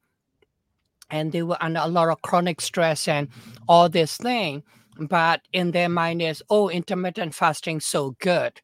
and 1.12 1.32
they 1.32 1.44
were 1.44 1.58
under 1.62 1.82
a 1.84 1.88
lot 1.88 2.10
of 2.10 2.22
chronic 2.22 2.62
stress 2.62 3.08
and 3.08 3.28
all 3.68 3.90
this 3.90 4.18
thing 4.18 4.64
but 5.00 5.42
in 5.54 5.72
their 5.72 5.90
mind 5.90 6.22
is 6.22 6.44
oh 6.50 6.70
intermittent 6.70 7.34
fasting 7.34 7.80
so 7.80 8.16
good. 8.20 8.62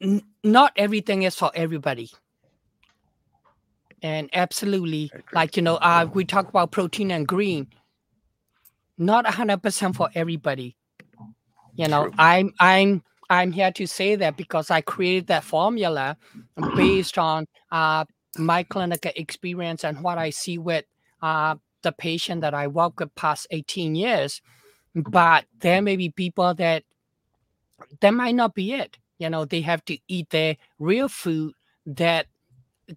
N- 0.00 0.22
not 0.44 0.72
everything 0.76 1.22
is 1.22 1.34
for 1.34 1.50
everybody. 1.54 2.10
And 4.02 4.28
absolutely 4.32 5.10
like 5.32 5.56
you 5.56 5.62
know 5.62 5.76
uh, 5.76 6.06
we 6.12 6.24
talk 6.24 6.48
about 6.48 6.70
protein 6.70 7.10
and 7.10 7.26
green. 7.26 7.68
Not 8.98 9.26
100% 9.26 9.94
for 9.94 10.08
everybody. 10.14 10.76
You 11.76 11.88
know 11.88 12.04
True. 12.04 12.14
i'm 12.18 12.52
i'm 12.58 13.02
i'm 13.28 13.52
here 13.52 13.70
to 13.72 13.86
say 13.86 14.16
that 14.16 14.36
because 14.36 14.70
i 14.70 14.80
created 14.80 15.26
that 15.26 15.44
formula 15.44 16.16
based 16.74 17.18
on 17.18 17.46
uh, 17.70 18.04
my 18.38 18.62
clinical 18.62 19.12
experience 19.14 19.84
and 19.84 20.02
what 20.02 20.16
i 20.16 20.30
see 20.30 20.56
with 20.56 20.84
uh, 21.22 21.54
the 21.86 21.92
patient 21.92 22.40
that 22.40 22.52
I 22.52 22.66
work 22.66 22.98
with 22.98 23.14
past 23.14 23.46
18 23.52 23.94
years, 23.94 24.42
but 24.92 25.44
there 25.60 25.80
may 25.80 25.94
be 25.96 26.10
people 26.10 26.52
that 26.54 26.82
that 28.00 28.10
might 28.10 28.34
not 28.34 28.54
be 28.54 28.72
it. 28.72 28.98
You 29.18 29.30
know, 29.30 29.44
they 29.44 29.60
have 29.60 29.84
to 29.84 29.96
eat 30.08 30.30
their 30.30 30.56
real 30.80 31.08
food 31.08 31.54
that 31.86 32.26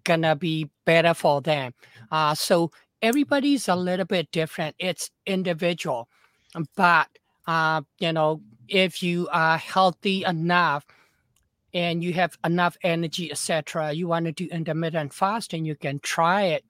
gonna 0.02 0.34
be 0.34 0.68
better 0.84 1.14
for 1.14 1.40
them. 1.40 1.72
Uh, 2.10 2.34
so 2.34 2.72
everybody's 3.00 3.68
a 3.68 3.76
little 3.76 4.06
bit 4.06 4.32
different. 4.32 4.74
It's 4.80 5.10
individual, 5.24 6.08
but 6.74 7.08
uh, 7.46 7.82
you 8.00 8.12
know, 8.12 8.40
if 8.68 9.04
you 9.04 9.28
are 9.32 9.56
healthy 9.56 10.24
enough 10.24 10.84
and 11.72 12.02
you 12.02 12.12
have 12.14 12.36
enough 12.44 12.76
energy, 12.82 13.30
etc., 13.30 13.92
you 13.92 14.08
want 14.08 14.26
to 14.26 14.32
do 14.32 14.48
intermittent 14.50 15.14
fasting, 15.14 15.64
you 15.64 15.76
can 15.76 16.00
try 16.00 16.42
it 16.42 16.64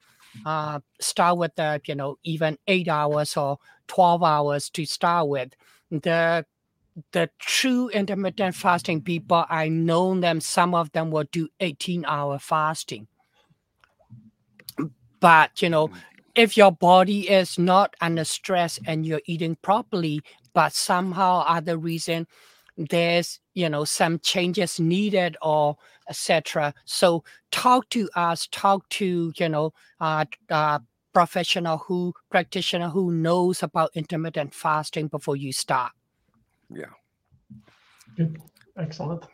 uh, 0.45 0.81
start 1.01 1.39
with 1.39 1.55
the 1.57 1.81
you 1.87 1.95
know 1.95 2.17
even 2.25 2.59
eight 2.67 2.89
hours 2.89 3.37
or 3.37 3.59
12 3.89 4.23
hours 4.23 4.71
to 4.71 4.85
start 4.85 5.29
with 5.29 5.53
the 5.91 6.45
the 7.13 7.31
true 7.39 7.89
intermittent 7.91 8.55
fasting 8.55 9.01
people 9.03 9.45
i 9.49 9.69
know 9.69 10.19
them 10.21 10.41
some 10.41 10.75
of 10.75 10.91
them 10.93 11.11
will 11.11 11.25
do 11.33 11.49
18 11.61 12.05
hour 12.07 12.39
fasting 12.39 13.07
but 15.21 15.63
you 15.63 15.69
know 15.69 15.89
Mm. 15.89 16.01
if 16.35 16.57
your 16.57 16.73
body 16.73 17.29
is 17.29 17.59
not 17.59 17.95
under 18.01 18.25
stress 18.25 18.79
and 18.87 19.05
you're 19.07 19.23
eating 19.27 19.57
properly 19.63 20.21
but 20.55 20.73
somehow 20.73 21.41
other 21.47 21.77
reason 21.77 22.27
there's 22.77 23.41
you 23.61 23.69
know 23.69 23.85
some 23.85 24.19
changes 24.21 24.81
needed 24.81 25.37
or 25.43 25.77
etc 26.09 26.73
so 26.85 27.23
talk 27.51 27.89
to 27.91 28.09
us 28.17 28.49
talk 28.51 28.89
to 28.89 29.33
you 29.37 29.49
know 29.49 29.73
uh, 30.01 30.25
uh 30.49 30.79
professional 31.13 31.77
who 31.79 32.15
practitioner 32.31 32.89
who 32.89 33.13
knows 33.13 33.63
about 33.63 33.91
intermittent 33.95 34.55
fasting 34.55 35.09
before 35.09 35.37
you 35.37 35.53
start 35.53 35.93
Yeah, 36.71 36.95
Good. 38.17 38.41
Excellent. 38.77 39.25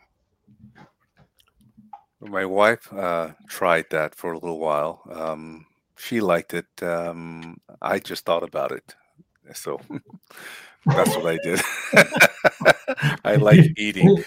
My 2.19 2.45
wife 2.45 2.91
uh, 2.91 3.33
tried 3.47 3.85
that 3.91 4.15
for 4.15 4.33
a 4.33 4.39
little 4.39 4.59
while. 4.59 5.01
Um, 5.11 5.65
she 5.97 6.19
liked 6.19 6.53
it. 6.53 6.65
Um, 6.81 7.61
I 7.81 7.99
just 7.99 8.25
thought 8.25 8.43
about 8.43 8.71
it. 8.71 8.95
So 9.53 9.79
that's 10.85 11.15
what 11.17 11.25
I 11.27 11.37
did. 11.43 11.61
I 13.25 13.35
like 13.35 13.59
eating. 13.77 14.23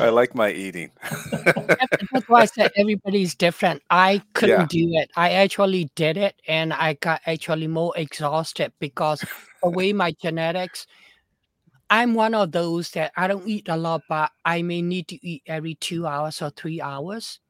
I 0.00 0.08
like 0.10 0.34
my 0.34 0.50
eating. 0.50 0.90
That's- 1.02 1.88
that's 2.12 2.28
why 2.28 2.42
I 2.42 2.44
said 2.46 2.70
everybody's 2.76 3.34
different. 3.34 3.82
I 3.90 4.22
couldn't 4.34 4.70
do 4.70 4.88
it. 4.92 5.10
I 5.16 5.30
actually 5.32 5.90
did 5.96 6.16
it 6.16 6.40
and 6.48 6.72
I 6.72 6.94
got 6.94 7.20
actually 7.26 7.66
more 7.66 7.92
exhausted 7.96 8.72
because 8.78 9.24
the 9.62 9.70
way 9.70 9.92
my 9.92 10.12
genetics, 10.22 10.86
I'm 11.90 12.14
one 12.14 12.34
of 12.34 12.52
those 12.52 12.90
that 12.92 13.12
I 13.16 13.26
don't 13.28 13.46
eat 13.48 13.68
a 13.68 13.76
lot, 13.76 14.02
but 14.08 14.30
I 14.44 14.62
may 14.62 14.82
need 14.82 15.08
to 15.08 15.26
eat 15.26 15.42
every 15.46 15.74
two 15.76 16.06
hours 16.06 16.40
or 16.42 16.50
three 16.50 16.80
hours 16.80 17.40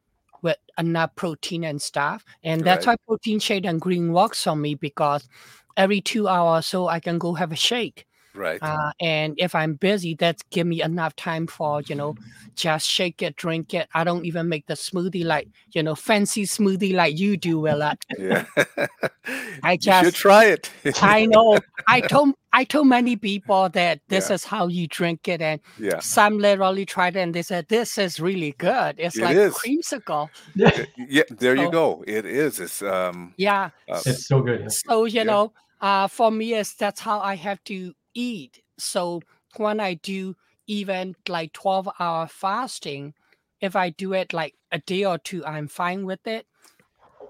with 0.42 0.56
enough 0.78 1.14
protein 1.16 1.64
and 1.64 1.80
stuff. 1.80 2.24
And 2.42 2.62
that's 2.64 2.86
Right. 2.86 2.98
why 3.00 3.06
protein 3.06 3.38
shade 3.40 3.64
and 3.66 3.80
green 3.80 4.12
works 4.12 4.46
on 4.46 4.60
me 4.60 4.74
because 4.74 5.28
every 5.76 6.00
two 6.00 6.28
hours 6.28 6.66
so 6.66 6.88
I 6.88 7.00
can 7.00 7.18
go 7.18 7.34
have 7.34 7.52
a 7.52 7.56
shake. 7.56 8.06
right. 8.34 8.58
Uh, 8.62 8.90
and 9.00 9.34
if 9.38 9.54
I'm 9.54 9.74
busy, 9.74 10.14
that's 10.14 10.42
give 10.50 10.66
me 10.66 10.82
enough 10.82 11.14
time 11.16 11.46
for 11.46 11.82
you 11.82 11.94
know 11.94 12.14
just 12.56 12.88
shake 12.88 13.22
it, 13.22 13.36
drink 13.36 13.74
it. 13.74 13.88
I 13.94 14.04
don't 14.04 14.24
even 14.26 14.48
make 14.48 14.66
the 14.66 14.74
smoothie 14.74 15.24
like 15.24 15.48
you 15.72 15.82
know 15.82 15.94
fancy 15.94 16.44
smoothie 16.46 16.94
like 16.94 17.18
you 17.18 17.36
do, 17.36 17.60
Willard. 17.60 17.98
yeah. 18.18 18.44
I 19.62 19.78
you 19.80 19.92
should 20.02 20.14
try 20.14 20.44
it. 20.46 20.70
I 21.00 21.26
know 21.26 21.58
I 21.86 22.00
told 22.12 22.34
I 22.52 22.64
told 22.64 22.86
many 22.88 23.16
people 23.16 23.68
that 23.70 24.00
this 24.08 24.28
Yeah. 24.28 24.34
is 24.34 24.44
how 24.44 24.68
you 24.68 24.86
drink 24.86 25.26
it, 25.28 25.40
and 25.40 25.60
yeah. 25.78 25.98
some 26.00 26.38
literally 26.38 26.84
tried 26.86 27.16
it 27.16 27.20
and 27.20 27.34
they 27.34 27.42
said 27.42 27.66
this 27.68 27.98
is 27.98 28.20
really 28.20 28.54
good. 28.58 28.96
It's 28.98 29.16
It 29.16 29.22
like 29.24 29.36
is. 29.36 29.54
creamsicle. 29.54 30.28
Yeah. 30.54 30.84
Yeah. 31.08 31.22
There 31.30 31.56
you 31.56 31.70
go. 31.70 32.04
It 32.06 32.26
is. 32.26 32.60
It's 32.60 32.82
um. 32.82 33.34
Yeah. 33.36 33.70
Uh, 33.88 34.02
It's 34.06 34.26
so 34.26 34.40
good. 34.42 34.70
So 34.72 35.04
you 35.06 35.22
Yeah. 35.22 35.24
know, 35.24 35.52
uh, 35.84 36.08
for 36.08 36.30
me, 36.30 36.54
is 36.54 36.74
that's 36.74 37.00
how 37.08 37.18
I 37.20 37.36
have 37.36 37.60
to 37.64 37.92
eat. 38.14 38.62
So 38.78 39.20
when 39.56 39.78
I 39.80 39.94
do 39.94 40.34
even 40.66 41.14
like 41.28 41.52
twelve 41.52 41.88
hour 42.00 42.26
fasting, 42.26 43.14
if 43.60 43.76
I 43.76 43.90
do 43.90 44.14
it 44.14 44.32
like 44.32 44.54
a 44.72 44.78
day 44.78 45.04
or 45.04 45.18
two, 45.18 45.44
I'm 45.44 45.68
fine 45.68 46.06
with 46.06 46.26
it. 46.26 46.46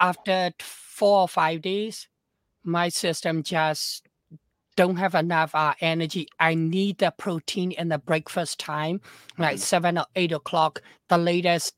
After 0.01 0.53
four 0.61 1.23
or 1.23 1.29
five 1.29 1.63
days, 1.63 2.09
my 2.63 2.89
system 2.91 3.43
just 3.43 4.07
don't 4.77 4.97
have 4.97 5.15
enough 5.15 5.55
uh, 5.55 5.75
energy. 5.81 6.27
I 6.41 6.55
need 6.55 6.99
the 6.99 7.13
protein 7.25 7.73
in 7.73 7.89
the 7.89 7.99
breakfast 7.99 8.59
time, 8.59 9.01
like 9.39 9.57
Mhm. 9.57 9.61
seven 9.73 9.99
or 9.99 10.07
eight 10.17 10.33
o'clock. 10.33 10.83
The 11.09 11.19
latest 11.19 11.75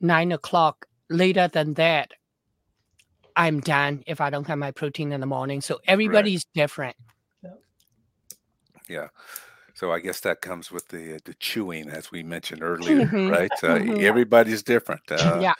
nine 0.00 0.32
o'clock. 0.32 0.86
Later 1.08 1.48
than 1.48 1.74
that, 1.74 2.12
I'm 3.36 3.60
done 3.60 4.02
if 4.06 4.20
I 4.20 4.30
don't 4.30 4.46
have 4.46 4.58
my 4.58 4.70
protein 4.70 5.12
in 5.12 5.20
the 5.20 5.26
morning. 5.26 5.60
So 5.60 5.78
everybody's 5.86 6.44
different. 6.54 6.96
Yeah. 8.88 9.08
So 9.74 9.92
I 9.92 10.00
guess 10.00 10.20
that 10.20 10.40
comes 10.40 10.72
with 10.72 10.88
the 10.88 11.20
the 11.24 11.34
chewing, 11.34 11.90
as 11.90 12.10
we 12.10 12.22
mentioned 12.22 12.62
earlier, 12.62 13.06
Mhm, 13.06 13.30
right? 13.30 13.52
Uh, 13.62 13.78
mhm. 13.78 14.02
Everybody's 14.02 14.62
different. 14.62 15.02
Uh, 15.10 15.40
yeah, 15.42 15.54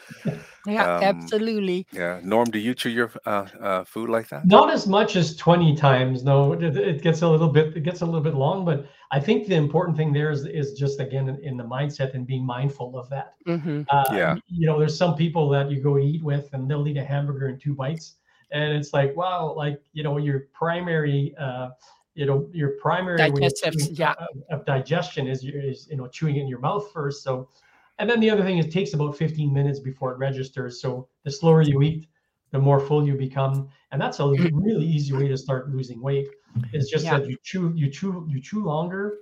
yeah, 0.67 0.97
um, 0.97 1.03
absolutely. 1.03 1.87
Yeah. 1.93 2.21
Norm, 2.23 2.51
do 2.51 2.59
you 2.59 2.75
chew 2.75 2.89
your 2.89 3.13
uh, 3.27 3.47
uh, 3.61 3.85
food 3.85 4.09
like 4.09 4.29
that? 4.31 4.47
Not 4.47 4.73
as 4.73 4.87
much 4.87 5.17
as 5.17 5.37
20 5.37 5.77
times. 5.77 6.25
No, 6.25 6.55
it, 6.55 6.63
it 6.63 7.03
gets 7.03 7.21
a 7.21 7.29
little 7.29 7.51
bit 7.51 7.77
it 7.77 7.83
gets 7.83 8.01
a 8.01 8.07
little 8.07 8.23
bit 8.23 8.35
long, 8.35 8.65
but 8.65 8.87
I 9.11 9.21
think 9.21 9.47
the 9.47 9.55
important 9.55 9.97
thing 9.97 10.13
there 10.13 10.31
is 10.31 10.47
is 10.47 10.73
just 10.73 11.01
again 11.01 11.29
in, 11.29 11.43
in 11.43 11.57
the 11.57 11.65
mindset 11.65 12.15
and 12.15 12.27
being 12.27 12.45
mindful 12.45 12.99
of 12.99 13.09
that. 13.11 13.35
hmm 13.47 13.83
Uh, 13.89 14.05
Yeah. 14.13 14.35
You 14.49 14.67
know, 14.67 14.79
there's 14.79 14.97
some 14.97 15.15
people 15.15 15.49
that 15.51 15.71
you 15.71 15.81
go 15.81 15.99
eat 15.99 16.23
with 16.23 16.53
and 16.53 16.69
they'll 16.69 16.87
eat 16.89 16.97
a 16.97 17.05
hamburger 17.05 17.49
in 17.49 17.59
two 17.59 17.75
bites. 17.75 18.17
And 18.51 18.73
it's 18.73 18.93
like, 18.93 19.17
wow, 19.17 19.55
like, 19.57 19.81
you 19.93 20.03
know, 20.03 20.19
your 20.19 20.49
primary, 20.53 21.35
uh, 21.39 21.71
you 22.15 22.27
know, 22.27 22.49
your 22.53 22.71
primary 22.81 23.31
way 23.31 23.47
of 23.47 23.75
yeah. 23.99 24.15
of, 24.19 24.61
of 24.61 24.67
digestion 24.67 25.27
is, 25.27 25.45
is, 25.45 25.89
you 25.91 25.97
know, 25.97 26.07
chewing 26.07 26.37
in 26.37 26.49
your 26.49 26.61
mouth 26.61 26.91
first. 26.93 27.23
So, 27.23 27.49
and 27.99 28.09
then 28.09 28.21
the 28.21 28.31
other 28.31 28.43
thing 28.43 28.59
is 28.59 28.67
it 28.67 28.73
takes 28.73 28.95
about 28.95 29.17
15 29.17 29.53
minutes 29.53 29.81
before 29.81 30.13
it 30.13 30.19
registers. 30.19 30.81
So 30.81 31.09
the 31.25 31.31
slower 31.31 31.63
you 31.63 31.83
eat, 31.83 32.07
the 32.53 32.59
more 32.59 32.81
full 32.81 33.07
you 33.07 33.15
become. 33.15 33.69
And 33.91 34.01
that's 34.01 34.21
a 34.21 34.27
really 34.27 34.87
easy 34.87 35.13
way 35.13 35.29
to 35.29 35.37
start 35.37 35.71
losing 35.71 36.01
weight 36.01 36.29
is 36.73 36.89
just 36.91 37.05
Yeah. 37.05 37.19
that 37.19 37.27
you 37.29 37.37
chew, 37.43 37.73
you 37.75 37.91
chew, 37.91 38.27
you 38.29 38.41
chew 38.41 38.65
longer. 38.65 39.19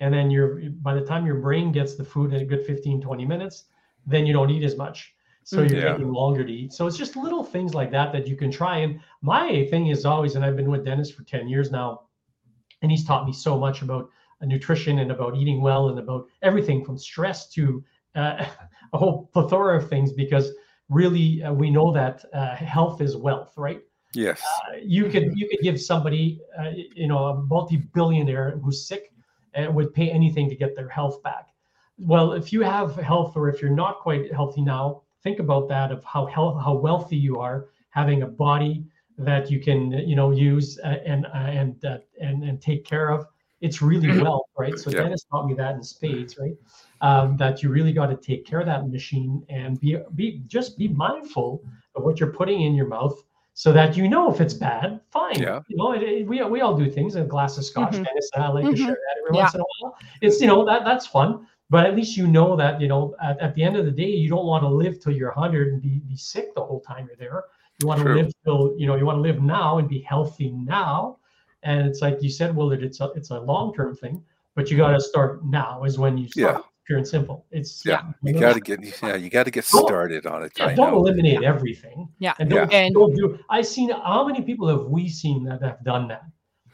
And 0.00 0.14
then 0.14 0.30
you're, 0.30 0.60
by 0.82 0.94
the 0.94 1.00
time 1.04 1.26
your 1.26 1.36
brain 1.40 1.72
gets 1.72 1.96
the 1.96 2.04
food 2.04 2.32
in 2.32 2.40
a 2.40 2.44
good 2.44 2.64
15, 2.64 3.00
20 3.00 3.24
minutes, 3.24 3.64
then 4.06 4.26
you 4.26 4.32
don't 4.32 4.50
eat 4.50 4.62
as 4.64 4.76
much. 4.76 5.14
So 5.44 5.62
Mhm. 5.62 5.70
you're 5.70 5.80
Yeah. 5.80 5.92
taking 5.92 6.12
longer 6.12 6.44
to 6.44 6.52
eat. 6.52 6.72
So 6.72 6.86
it's 6.86 6.96
just 6.96 7.16
little 7.16 7.42
things 7.42 7.74
like 7.74 7.90
that 7.92 8.12
that 8.12 8.26
you 8.28 8.36
can 8.36 8.50
try. 8.50 8.78
And 8.78 9.00
my 9.22 9.66
thing 9.70 9.88
is 9.88 10.04
always, 10.04 10.36
and 10.36 10.44
I've 10.44 10.56
been 10.56 10.70
with 10.70 10.84
Dennis 10.84 11.10
for 11.10 11.24
10 11.24 11.48
years 11.48 11.70
now, 11.72 12.02
and 12.82 12.90
he's 12.90 13.04
taught 13.04 13.26
me 13.26 13.32
so 13.32 13.58
much 13.58 13.82
about 13.82 14.08
uh, 14.40 14.46
nutrition 14.46 15.00
and 15.00 15.10
about 15.10 15.36
eating 15.36 15.60
well 15.60 15.88
and 15.88 15.98
about 15.98 16.26
everything 16.42 16.84
from 16.84 16.96
stress 16.98 17.48
to 17.50 17.82
uh, 18.14 18.46
a 18.92 18.98
whole 18.98 19.26
plethora 19.32 19.76
of 19.78 19.88
things 19.88 20.12
because 20.12 20.52
really 20.88 21.42
uh, 21.42 21.52
we 21.52 21.70
know 21.70 21.92
that 21.92 22.24
uh, 22.32 22.54
health 22.54 23.00
is 23.00 23.16
wealth, 23.16 23.52
right? 23.56 23.80
Yes. 24.14 24.40
Uh, 24.42 24.76
you 24.82 25.08
could 25.08 25.32
you 25.36 25.48
could 25.48 25.60
give 25.62 25.80
somebody, 25.80 26.40
uh, 26.58 26.70
you 26.94 27.06
know, 27.06 27.26
a 27.26 27.42
multi-billionaire 27.42 28.58
who's 28.62 28.86
sick 28.86 29.12
and 29.54 29.74
would 29.74 29.92
pay 29.92 30.10
anything 30.10 30.48
to 30.48 30.56
get 30.56 30.74
their 30.74 30.88
health 30.88 31.22
back. 31.22 31.48
Well, 31.98 32.32
if 32.32 32.52
you 32.52 32.62
have 32.62 32.96
health 32.96 33.36
or 33.36 33.48
if 33.48 33.60
you're 33.60 33.70
not 33.70 33.98
quite 34.00 34.32
healthy 34.32 34.62
now, 34.62 35.02
think 35.22 35.40
about 35.40 35.68
that 35.68 35.92
of 35.92 36.02
how 36.04 36.26
health 36.26 36.62
how 36.62 36.74
wealthy 36.74 37.16
you 37.16 37.38
are 37.38 37.66
having 37.90 38.22
a 38.22 38.26
body 38.26 38.84
that 39.18 39.50
you 39.50 39.60
can 39.60 39.90
you 39.90 40.16
know 40.16 40.30
use 40.30 40.78
uh, 40.84 40.98
and 41.04 41.26
uh, 41.26 41.38
and 41.38 41.84
uh, 41.84 41.98
and 42.20 42.44
and 42.44 42.62
take 42.62 42.84
care 42.84 43.10
of. 43.10 43.26
It's 43.60 43.82
really 43.82 44.20
wealth, 44.22 44.46
right? 44.56 44.78
So 44.78 44.90
Yeah. 44.90 45.02
Dennis 45.02 45.24
taught 45.24 45.46
me 45.46 45.54
that 45.54 45.74
in 45.74 45.82
spades, 45.82 46.38
right? 46.38 46.54
Um, 47.00 47.36
that 47.38 47.62
you 47.62 47.70
really 47.70 47.92
got 47.92 48.06
to 48.06 48.16
take 48.16 48.46
care 48.46 48.60
of 48.60 48.66
that 48.66 48.88
machine 48.88 49.44
and 49.48 49.78
be 49.80 49.98
be 50.14 50.42
just 50.46 50.78
be 50.78 50.88
mindful 50.88 51.62
of 51.94 52.04
what 52.04 52.20
you're 52.20 52.32
putting 52.32 52.62
in 52.62 52.74
your 52.74 52.86
mouth 52.86 53.20
so 53.58 53.72
that 53.72 53.96
you 53.96 54.06
know 54.08 54.30
if 54.32 54.40
it's 54.40 54.54
bad, 54.54 55.00
fine. 55.10 55.36
Yeah. 55.36 55.62
You 55.66 55.76
know, 55.78 55.90
it, 55.92 56.02
it- 56.04 56.26
we, 56.28 56.40
we 56.44 56.60
all 56.60 56.76
do 56.76 56.88
things. 56.88 57.16
A 57.16 57.24
glass 57.24 57.58
of 57.58 57.64
scotch, 57.64 57.94
Mhm. 57.94 58.04
Dennis, 58.06 58.30
and 58.34 58.44
I 58.44 58.48
like 58.50 58.64
to 58.66 58.70
Mhm. 58.70 58.76
share 58.86 58.98
that 59.04 59.14
every 59.20 59.36
Yeah. 59.36 59.42
once 59.42 59.54
in 59.56 59.60
a 59.60 59.64
while. 59.80 59.96
It's 60.20 60.40
you 60.40 60.46
know 60.46 60.64
that 60.64 60.84
that's 60.84 61.06
fun, 61.08 61.44
but 61.68 61.84
at 61.84 61.96
least 61.96 62.16
you 62.16 62.28
know 62.28 62.54
that 62.54 62.80
you 62.80 62.86
know 62.86 63.16
at, 63.20 63.36
at 63.40 63.56
the 63.56 63.64
end 63.64 63.74
of 63.76 63.84
the 63.84 63.90
day, 63.90 64.12
you 64.22 64.28
don't 64.34 64.46
want 64.46 64.62
to 64.62 64.68
live 64.68 65.00
till 65.00 65.12
you're 65.12 65.32
100 65.32 65.72
and 65.72 65.82
be, 65.82 65.94
be 66.06 66.14
sick 66.16 66.54
the 66.54 66.64
whole 66.68 66.78
time 66.90 67.08
you're 67.08 67.16
there. 67.16 67.42
You 67.80 67.88
want 67.88 68.00
to 68.02 68.08
live 68.18 68.30
till 68.44 68.76
you 68.78 68.86
know 68.86 68.94
you 68.94 69.04
want 69.04 69.16
to 69.18 69.22
live 69.22 69.42
now 69.42 69.78
and 69.78 69.88
be 69.88 70.02
healthy 70.02 70.50
now. 70.52 71.18
And 71.64 71.80
it's 71.88 72.00
like 72.00 72.22
you 72.22 72.30
said, 72.30 72.54
Willard, 72.54 72.84
it's 72.84 73.00
a 73.00 73.06
it's 73.18 73.30
a 73.30 73.40
long 73.40 73.74
term 73.74 73.96
thing, 73.96 74.22
but 74.54 74.70
you 74.70 74.76
got 74.76 74.92
to 74.92 75.00
start 75.00 75.44
now. 75.44 75.82
Is 75.82 75.98
when 75.98 76.16
you 76.16 76.28
start. 76.28 76.54
Yeah. 76.58 76.62
Pure 76.88 76.98
and 76.98 77.06
simple. 77.06 77.44
It's 77.50 77.84
Yeah. 77.84 78.00
You 78.22 78.32
know, 78.32 78.40
got 78.40 78.54
to 78.54 78.60
get 78.60 78.80
yeah, 79.02 79.14
you 79.14 79.28
got 79.28 79.44
to 79.44 79.50
get 79.50 79.64
started 79.66 80.24
on 80.26 80.42
it. 80.42 80.52
yeah, 80.56 80.68
I 80.68 80.74
don't 80.74 80.90
know. 80.92 80.96
eliminate 80.98 81.42
everything. 81.42 82.08
Yeah. 82.18 82.32
And 82.40 82.48
don't, 82.48 82.72
And- 82.72 82.94
don't 82.94 83.14
do. 83.14 83.38
I've 83.50 83.66
seen 83.66 83.90
how 83.90 84.26
many 84.26 84.40
people 84.40 84.66
have 84.68 84.84
we 84.86 85.06
seen 85.06 85.44
that 85.44 85.62
have 85.62 85.84
done 85.84 86.08
that? 86.08 86.22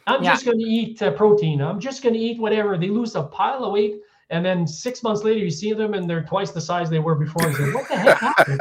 I'm 0.07 0.23
Yeah. 0.23 0.33
just 0.35 0.45
going 0.45 0.59
to 0.59 0.65
eat 0.65 1.03
uh, 1.03 1.11
protein. 1.13 1.61
I'm 1.61 1.81
just 1.81 2.03
going 2.03 2.15
to 2.15 2.21
eat 2.21 2.39
whatever. 2.41 2.79
They 2.79 2.91
lose 2.91 3.17
a 3.17 3.25
pile 3.25 3.65
of 3.65 3.73
weight, 3.73 3.97
and 4.31 4.45
then 4.45 4.67
six 4.69 5.03
months 5.03 5.25
later, 5.25 5.41
you 5.41 5.51
see 5.51 5.73
them 5.73 5.95
and 5.95 6.09
they're 6.09 6.23
twice 6.23 6.53
the 6.53 6.61
size 6.61 6.89
they 6.91 7.01
were 7.01 7.17
before. 7.17 7.47
And 7.49 7.59
you 7.59 7.65
say, 7.67 7.73
"What 7.73 7.89
the 7.89 7.97
heck 7.97 8.19
happened?" 8.21 8.61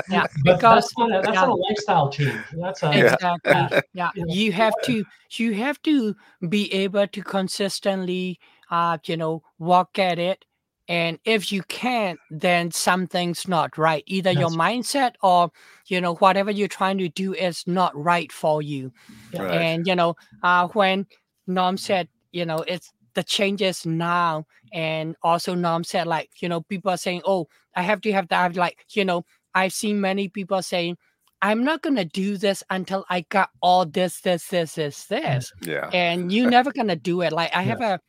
Yeah, 0.10 0.26
But 0.44 0.56
because- 0.56 0.84
that's 0.84 0.98
not 0.98 1.10
a, 1.10 1.22
that's 1.22 1.34
yeah. 1.34 1.40
not 1.40 1.48
a 1.48 1.54
lifestyle 1.54 2.08
change. 2.10 2.40
That's 2.52 2.82
a 2.84 2.90
Yeah. 2.94 3.14
exactly 3.14 3.80
yeah 3.94 4.10
You 4.14 4.26
know, 4.26 4.32
you 4.34 4.52
have 4.52 4.74
to 4.84 5.04
you 5.40 5.54
have 5.54 5.82
to 5.82 6.14
be 6.48 6.72
able 6.72 7.06
to 7.08 7.22
consistently 7.22 8.38
uh 8.70 8.98
you 9.06 9.16
know 9.16 9.42
work 9.58 9.98
at 9.98 10.18
it 10.18 10.44
and 10.88 11.18
if 11.24 11.52
you 11.52 11.62
can't 11.64 12.18
then 12.30 12.70
something's 12.70 13.46
not 13.46 13.76
right 13.76 14.02
either 14.06 14.32
your 14.32 14.48
mindset 14.50 15.12
or 15.22 15.50
you 15.86 16.00
know 16.00 16.14
whatever 16.16 16.50
you're 16.50 16.68
trying 16.68 16.98
to 16.98 17.08
do 17.08 17.34
is 17.34 17.64
not 17.66 17.94
right 17.96 18.32
for 18.32 18.62
you. 18.62 18.92
Right. 19.34 19.60
and 19.60 19.86
you 19.86 19.94
know 19.94 20.16
uh 20.42 20.68
when 20.68 21.06
norm 21.46 21.76
said 21.76 22.08
you 22.32 22.44
know 22.44 22.58
it's 22.66 22.92
the 23.14 23.22
changes 23.22 23.84
now 23.84 24.46
and 24.72 25.16
also 25.22 25.54
norm 25.54 25.84
said 25.84 26.06
like 26.06 26.30
you 26.40 26.48
know 26.48 26.60
people 26.62 26.90
are 26.90 26.96
saying 26.96 27.22
oh 27.24 27.48
i 27.74 27.82
have 27.82 28.00
to 28.02 28.12
have 28.12 28.28
that 28.28 28.44
I've 28.44 28.56
like 28.56 28.84
you 28.90 29.04
know 29.04 29.24
i've 29.54 29.72
seen 29.72 30.00
many 30.00 30.28
people 30.28 30.62
saying 30.62 30.96
i'm 31.42 31.64
not 31.64 31.82
gonna 31.82 32.04
do 32.04 32.36
this 32.36 32.62
until 32.70 33.04
i 33.10 33.22
got 33.28 33.50
all 33.60 33.86
this 33.86 34.20
this 34.20 34.46
this 34.48 34.74
this 34.74 35.04
this. 35.06 35.52
Yeah. 35.62 35.88
and 35.92 36.30
you're 36.32 36.50
never 36.50 36.70
gonna 36.72 36.96
do 36.96 37.22
it. 37.22 37.32
Like 37.32 37.54
i 37.54 37.62
have 37.62 37.80
a 37.80 38.00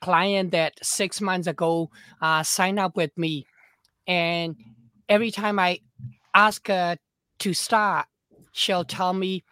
client 0.00 0.52
that 0.52 0.74
six 0.82 1.20
months 1.20 1.46
ago 1.46 1.90
uh 2.20 2.42
signed 2.42 2.78
up 2.78 2.96
with 2.96 3.16
me. 3.16 3.46
And 4.06 4.56
every 5.08 5.30
time 5.30 5.58
i 5.58 5.78
ask 6.34 6.66
her 6.68 6.96
to 7.38 7.54
start 7.54 8.06
she'll 8.52 8.84
tell 8.84 9.12
me 9.12 9.44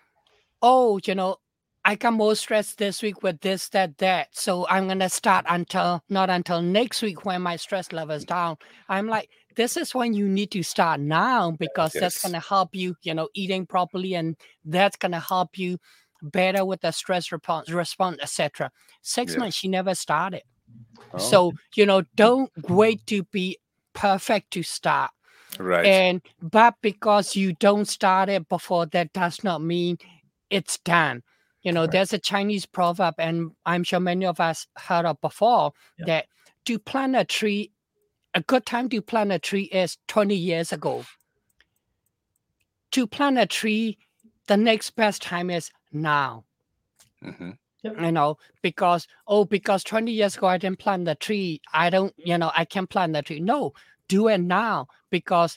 oh 0.62 0.98
you 1.04 1.14
know 1.14 1.36
i 1.84 1.94
got 1.94 2.12
more 2.12 2.34
stress 2.34 2.74
this 2.74 3.02
week 3.02 3.22
with 3.22 3.40
this 3.40 3.68
that 3.70 3.98
that. 3.98 4.28
So 4.32 4.66
i'm 4.68 4.88
gonna 4.88 5.08
start 5.08 5.44
until 5.48 6.02
not 6.08 6.30
until 6.30 6.62
next 6.62 7.02
week 7.02 7.24
when 7.24 7.42
my 7.42 7.56
stress 7.56 7.92
level 7.92 8.16
is 8.16 8.24
down. 8.24 8.56
I'm 8.88 9.06
like 9.08 9.28
this 9.56 9.76
is 9.76 9.94
when 9.94 10.14
you 10.14 10.26
need 10.28 10.50
to 10.52 10.62
start 10.62 11.00
now 11.00 11.50
because 11.50 11.92
that's 11.92 12.22
gonna 12.22 12.40
help 12.40 12.74
you 12.74 12.96
you 13.02 13.14
know 13.14 13.28
eating 13.34 13.66
properly 13.66 14.14
and 14.14 14.36
that's 14.64 14.96
gonna 14.96 15.20
help 15.20 15.58
you 15.58 15.78
better 16.22 16.64
with 16.64 16.80
the 16.80 16.90
stress 16.92 17.32
response 17.32 17.70
response 17.70 18.18
etc 18.22 18.70
six 19.02 19.32
Yeah. 19.32 19.40
months 19.40 19.56
she 19.56 19.68
never 19.68 19.94
started 19.94 20.42
Oh, 21.14 21.18
so 21.18 21.52
you 21.76 21.84
know 21.86 22.02
don't 22.16 22.50
wait 22.68 23.04
to 23.06 23.24
be 23.24 23.58
perfect 23.94 24.50
to 24.52 24.62
start 24.62 25.10
right. 25.58 25.84
and 25.86 26.22
but 26.40 26.74
because 26.82 27.36
you 27.36 27.52
don't 27.54 27.86
start 27.86 28.28
it 28.28 28.48
before 28.48 28.86
that 28.86 29.12
does 29.12 29.44
not 29.44 29.60
mean 29.62 29.98
it's 30.50 30.78
done 30.78 31.22
you 31.62 31.72
know 31.72 31.82
Correct. 31.82 31.92
there's 31.92 32.12
a 32.14 32.18
chinese 32.18 32.64
proverb 32.66 33.14
and 33.18 33.50
i'm 33.66 33.84
sure 33.84 34.00
many 34.00 34.24
of 34.24 34.40
us 34.40 34.66
heard 34.78 35.04
of 35.04 35.20
before 35.20 35.72
Yeah. 35.98 36.06
that 36.06 36.26
to 36.64 36.78
plant 36.78 37.16
a 37.16 37.24
tree 37.24 37.70
a 38.34 38.40
good 38.40 38.64
time 38.64 38.88
to 38.88 39.02
plant 39.02 39.32
a 39.32 39.38
tree 39.38 39.64
is 39.64 39.98
20 40.08 40.34
years 40.34 40.72
ago 40.72 41.04
to 42.92 43.06
plant 43.06 43.38
a 43.38 43.46
tree 43.46 43.98
the 44.46 44.56
next 44.56 44.90
best 44.90 45.22
time 45.22 45.50
is 45.50 45.70
now. 45.92 46.44
Hmm 47.22 47.52
you 47.84 48.12
know 48.12 48.36
because 48.62 49.06
oh 49.26 49.44
because 49.44 49.82
20 49.82 50.12
years 50.12 50.36
ago 50.36 50.46
i 50.46 50.56
didn't 50.56 50.78
plant 50.78 51.04
the 51.04 51.14
tree. 51.16 51.60
I 51.72 51.90
don't 51.90 52.14
you 52.16 52.38
know 52.38 52.52
i 52.56 52.64
can't 52.64 52.88
plant 52.88 53.12
the 53.12 53.22
tree. 53.22 53.40
No 53.40 53.72
do 54.08 54.28
it 54.28 54.38
now 54.38 54.86
because 55.10 55.56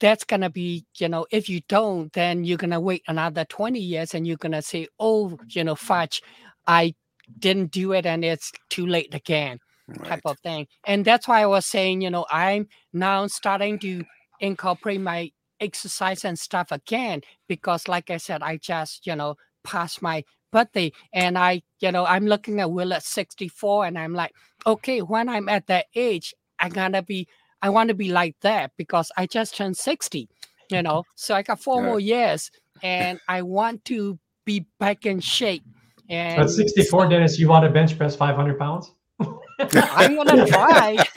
that's 0.00 0.24
gonna 0.24 0.50
be 0.50 0.84
you 0.98 1.08
know 1.08 1.26
if 1.30 1.48
you 1.48 1.60
don't 1.68 2.12
then 2.12 2.44
you're 2.44 2.58
gonna 2.58 2.80
wait 2.80 3.02
another 3.08 3.44
20 3.44 3.80
years 3.80 4.14
and 4.14 4.26
you're 4.26 4.36
gonna 4.36 4.62
say 4.62 4.86
oh 5.00 5.38
you 5.48 5.64
know 5.64 5.74
fudge 5.74 6.22
i 6.66 6.94
didn't 7.38 7.70
do 7.70 7.92
it 7.92 8.06
and 8.06 8.24
it's 8.24 8.52
too 8.68 8.86
late 8.86 9.14
again 9.14 9.58
Right. 9.88 10.08
type 10.08 10.22
of 10.24 10.38
thing. 10.40 10.66
And 10.84 11.04
that's 11.04 11.28
why 11.28 11.42
I 11.42 11.46
was 11.46 11.64
saying, 11.64 12.00
you 12.00 12.10
know, 12.10 12.26
I'm 12.28 12.66
now 12.92 13.28
starting 13.28 13.78
to 13.78 14.04
incorporate 14.40 15.00
my 15.00 15.30
exercise 15.60 16.24
and 16.24 16.38
stuff 16.38 16.72
again 16.72 17.22
because, 17.48 17.88
like 17.88 18.10
I 18.10 18.16
said, 18.18 18.42
I 18.42 18.56
just, 18.56 19.06
you 19.06 19.16
know, 19.16 19.36
passed 19.64 20.02
my 20.02 20.24
birthday 20.52 20.92
and 21.12 21.36
I, 21.38 21.62
you 21.80 21.92
know, 21.92 22.06
I'm 22.06 22.26
looking 22.26 22.60
at 22.60 22.70
Will 22.70 22.92
at 22.92 23.02
64 23.02 23.86
and 23.86 23.98
I'm 23.98 24.14
like, 24.14 24.32
okay, 24.66 25.00
when 25.00 25.28
I'm 25.28 25.48
at 25.48 25.66
that 25.66 25.86
age, 25.94 26.34
I 26.58 26.68
gotta 26.68 27.02
be, 27.02 27.26
I 27.62 27.70
want 27.70 27.88
to 27.88 27.94
be 27.94 28.10
like 28.10 28.36
that 28.42 28.72
because 28.76 29.10
I 29.16 29.26
just 29.26 29.56
turned 29.56 29.76
60, 29.76 30.28
you 30.70 30.82
know, 30.82 31.04
so 31.14 31.34
I 31.34 31.42
got 31.42 31.60
four 31.60 31.80
Yeah. 31.80 31.86
more 31.86 32.00
years 32.00 32.50
and 32.82 33.18
I 33.28 33.42
want 33.42 33.84
to 33.86 34.18
be 34.44 34.66
back 34.78 35.06
in 35.06 35.20
shape. 35.20 35.64
And 36.08 36.40
At 36.40 36.50
64, 36.50 37.04
so 37.04 37.10
Dennis, 37.10 37.38
you 37.38 37.48
want 37.48 37.64
to 37.64 37.70
bench 37.70 37.96
press 37.96 38.14
500 38.14 38.58
pounds? 38.58 38.92
I'm 39.20 40.16
gonna 40.16 40.46
try. 40.48 40.96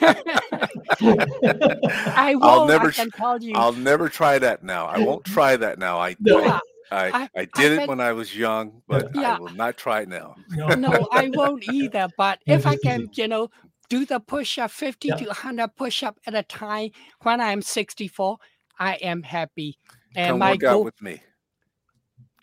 I 1.00 2.34
will 2.34 2.44
I'll 2.44 2.66
never 2.66 2.88
I 2.88 2.92
can 2.92 3.10
tell 3.10 3.42
you. 3.42 3.52
I'll 3.54 3.72
never 3.72 4.08
try 4.08 4.38
that 4.38 4.62
now. 4.62 4.86
I 4.86 4.98
won't 5.00 5.24
try 5.24 5.56
that 5.56 5.78
now. 5.78 5.98
I 5.98 6.16
No. 6.20 6.40
Yeah, 6.40 6.58
I, 6.90 7.06
I- 7.22 7.28
I 7.36 7.44
did 7.54 7.72
it 7.72 7.78
bet- 7.80 7.88
when 7.88 8.00
I 8.00 8.12
was 8.12 8.36
young, 8.36 8.82
but 8.88 9.10
Yeah. 9.14 9.36
I 9.36 9.38
will 9.38 9.54
not 9.54 9.76
try 9.76 10.00
it 10.02 10.08
now. 10.08 10.34
no. 10.50 10.68
no, 10.68 11.08
I 11.12 11.30
won't 11.34 11.68
either. 11.70 12.08
But 12.16 12.40
if 12.46 12.66
I 12.66 12.76
can, 12.76 13.08
you 13.14 13.28
know, 13.28 13.48
do 13.88 14.04
the 14.06 14.20
push 14.20 14.58
up 14.58 14.70
50 14.70 15.08
Yeah. 15.08 15.16
to 15.16 15.26
100 15.26 15.76
push 15.76 16.02
up 16.02 16.18
at 16.26 16.34
a 16.34 16.42
time 16.42 16.90
when 17.22 17.40
I'm 17.40 17.62
64, 17.62 18.38
I 18.78 18.94
am 18.94 19.22
happy. 19.22 19.78
And 20.16 20.30
Come 20.30 20.38
my 20.40 20.52
work 20.52 20.64
out 20.64 20.72
goal, 20.72 20.84
with 20.84 21.00
me. 21.02 21.22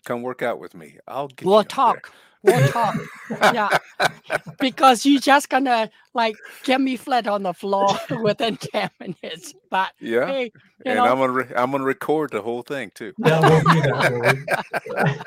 Come 0.04 0.22
work 0.22 0.42
out 0.42 0.58
with 0.58 0.74
me. 0.74 0.96
I'll 1.06 1.28
get 1.28 1.42
you 1.42 1.48
we'll 1.50 1.58
up 1.58 1.68
there. 1.68 1.74
Talk. 2.46 2.96
We'll 3.28 3.38
talk. 3.38 3.52
yeah, 3.52 3.70
because 4.60 5.04
you're 5.06 5.20
just 5.20 5.48
gonna 5.48 5.90
like 6.14 6.40
get 6.62 6.80
me 6.80 6.96
flat 6.96 7.26
on 7.26 7.42
the 7.42 7.52
floor 7.54 7.96
within 8.22 8.56
10 8.56 8.90
minutes. 9.00 9.54
But 9.70 9.92
Yeah, 10.00 10.26
hey, 10.26 10.52
you 10.84 10.92
and 10.92 10.96
know, 10.96 11.04
I'm 11.04 11.18
gonna 11.18 11.32
re- 11.32 11.52
I'm 11.56 11.70
gonna 11.72 11.84
record 11.84 12.30
the 12.32 12.42
whole 12.42 12.62
thing 12.62 12.90
too. 12.94 13.12
Yeah, 13.18 13.40
we'll 13.40 13.62
do 13.62 13.82
that. 13.82 15.24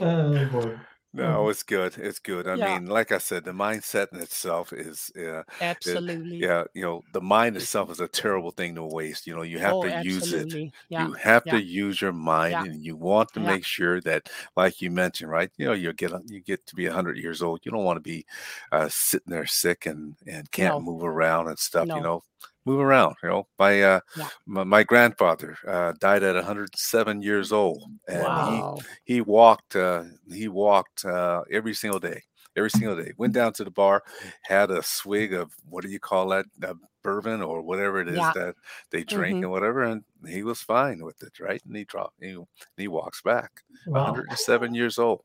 Oh, 0.00 0.46
boy. 0.46 0.76
No, 1.16 1.48
it's 1.48 1.62
good. 1.62 1.96
It's 1.96 2.18
good. 2.18 2.46
I 2.46 2.56
Yeah. 2.56 2.78
mean, 2.78 2.88
like 2.88 3.10
I 3.10 3.16
said, 3.16 3.44
the 3.44 3.52
mindset 3.52 4.12
in 4.12 4.20
itself 4.20 4.70
is, 4.74 5.10
uh, 5.16 5.44
absolutely. 5.62 6.36
yeah, 6.36 6.64
you 6.74 6.82
know, 6.82 7.02
the 7.12 7.22
mind 7.22 7.56
itself 7.56 7.90
is 7.90 8.00
a 8.00 8.08
terrible 8.08 8.50
thing 8.50 8.74
to 8.74 8.82
waste. 8.84 9.26
You 9.26 9.34
know, 9.34 9.40
you 9.42 9.58
have 9.58 9.72
oh, 9.72 9.82
to 9.84 9.88
use 10.02 10.30
it. 10.34 10.42
absolutely. 10.42 10.72
Yeah. 10.90 11.06
You 11.06 11.14
have 11.14 11.44
yeah. 11.46 11.52
to 11.52 11.62
use 11.62 12.02
your 12.02 12.12
mind, 12.12 12.52
Yeah. 12.52 12.64
and 12.64 12.84
you 12.84 12.96
want 12.96 13.32
to 13.32 13.40
Yeah. 13.40 13.46
make 13.46 13.64
sure 13.64 13.98
that, 14.02 14.28
like 14.56 14.82
you 14.82 14.90
mentioned, 14.90 15.30
right? 15.30 15.50
You 15.56 15.66
know, 15.66 15.72
you 15.72 15.90
get 15.94 16.12
you 16.26 16.40
get 16.40 16.66
to 16.66 16.74
be 16.74 16.84
hundred 16.86 17.16
years 17.16 17.40
old. 17.40 17.60
You 17.64 17.72
don't 17.72 17.84
want 17.84 17.96
to 17.96 18.00
be 18.00 18.26
uh, 18.72 18.88
sitting 18.90 19.30
there 19.32 19.46
sick 19.46 19.86
and 19.86 20.16
and 20.26 20.50
can't 20.52 20.74
No. 20.74 20.80
move 20.80 21.02
around 21.02 21.48
and 21.48 21.58
stuff. 21.58 21.86
No. 21.88 21.96
You 21.96 22.02
know, 22.02 22.22
move 22.66 22.80
around. 22.80 23.14
You 23.22 23.28
know, 23.30 23.46
my 23.58 23.82
uh, 23.82 24.00
Yeah. 24.16 24.28
my, 24.46 24.64
my 24.64 24.82
grandfather 24.82 25.56
uh, 25.66 25.92
died 26.00 26.22
at 26.22 26.34
107 26.34 27.22
years 27.22 27.52
old, 27.52 27.82
and 28.08 28.22
Wow. 28.24 28.78
he 29.04 29.14
he 29.14 29.20
walked 29.22 29.76
uh, 29.76 30.04
he 30.30 30.48
walked 30.48 31.04
uh, 31.04 31.42
every 31.50 31.74
single 31.74 32.00
day. 32.00 32.22
Every 32.56 32.70
single 32.70 32.96
day, 32.96 33.12
went 33.18 33.34
down 33.34 33.52
to 33.54 33.64
the 33.64 33.70
bar, 33.70 34.02
had 34.42 34.70
a 34.70 34.82
swig 34.82 35.34
of 35.34 35.52
what 35.68 35.84
do 35.84 35.90
you 35.90 36.00
call 36.00 36.28
that? 36.30 36.46
Uh, 36.66 36.72
bourbon 37.04 37.40
or 37.42 37.60
whatever 37.60 38.00
it 38.00 38.08
is 38.08 38.16
Yeah. 38.16 38.32
that 38.34 38.54
they 38.90 39.04
drink 39.04 39.36
Mhm. 39.36 39.42
and 39.42 39.50
whatever, 39.50 39.82
and 39.84 40.02
he 40.26 40.42
was 40.42 40.60
fine 40.62 41.04
with 41.04 41.22
it, 41.22 41.38
right? 41.38 41.62
And 41.66 41.76
he 41.76 41.84
dropped, 41.84 42.14
he, 42.20 42.34
he 42.78 42.88
walks 42.88 43.20
back, 43.22 43.62
Wow. 43.86 44.06
107 44.06 44.74
years 44.74 44.98
old. 44.98 45.20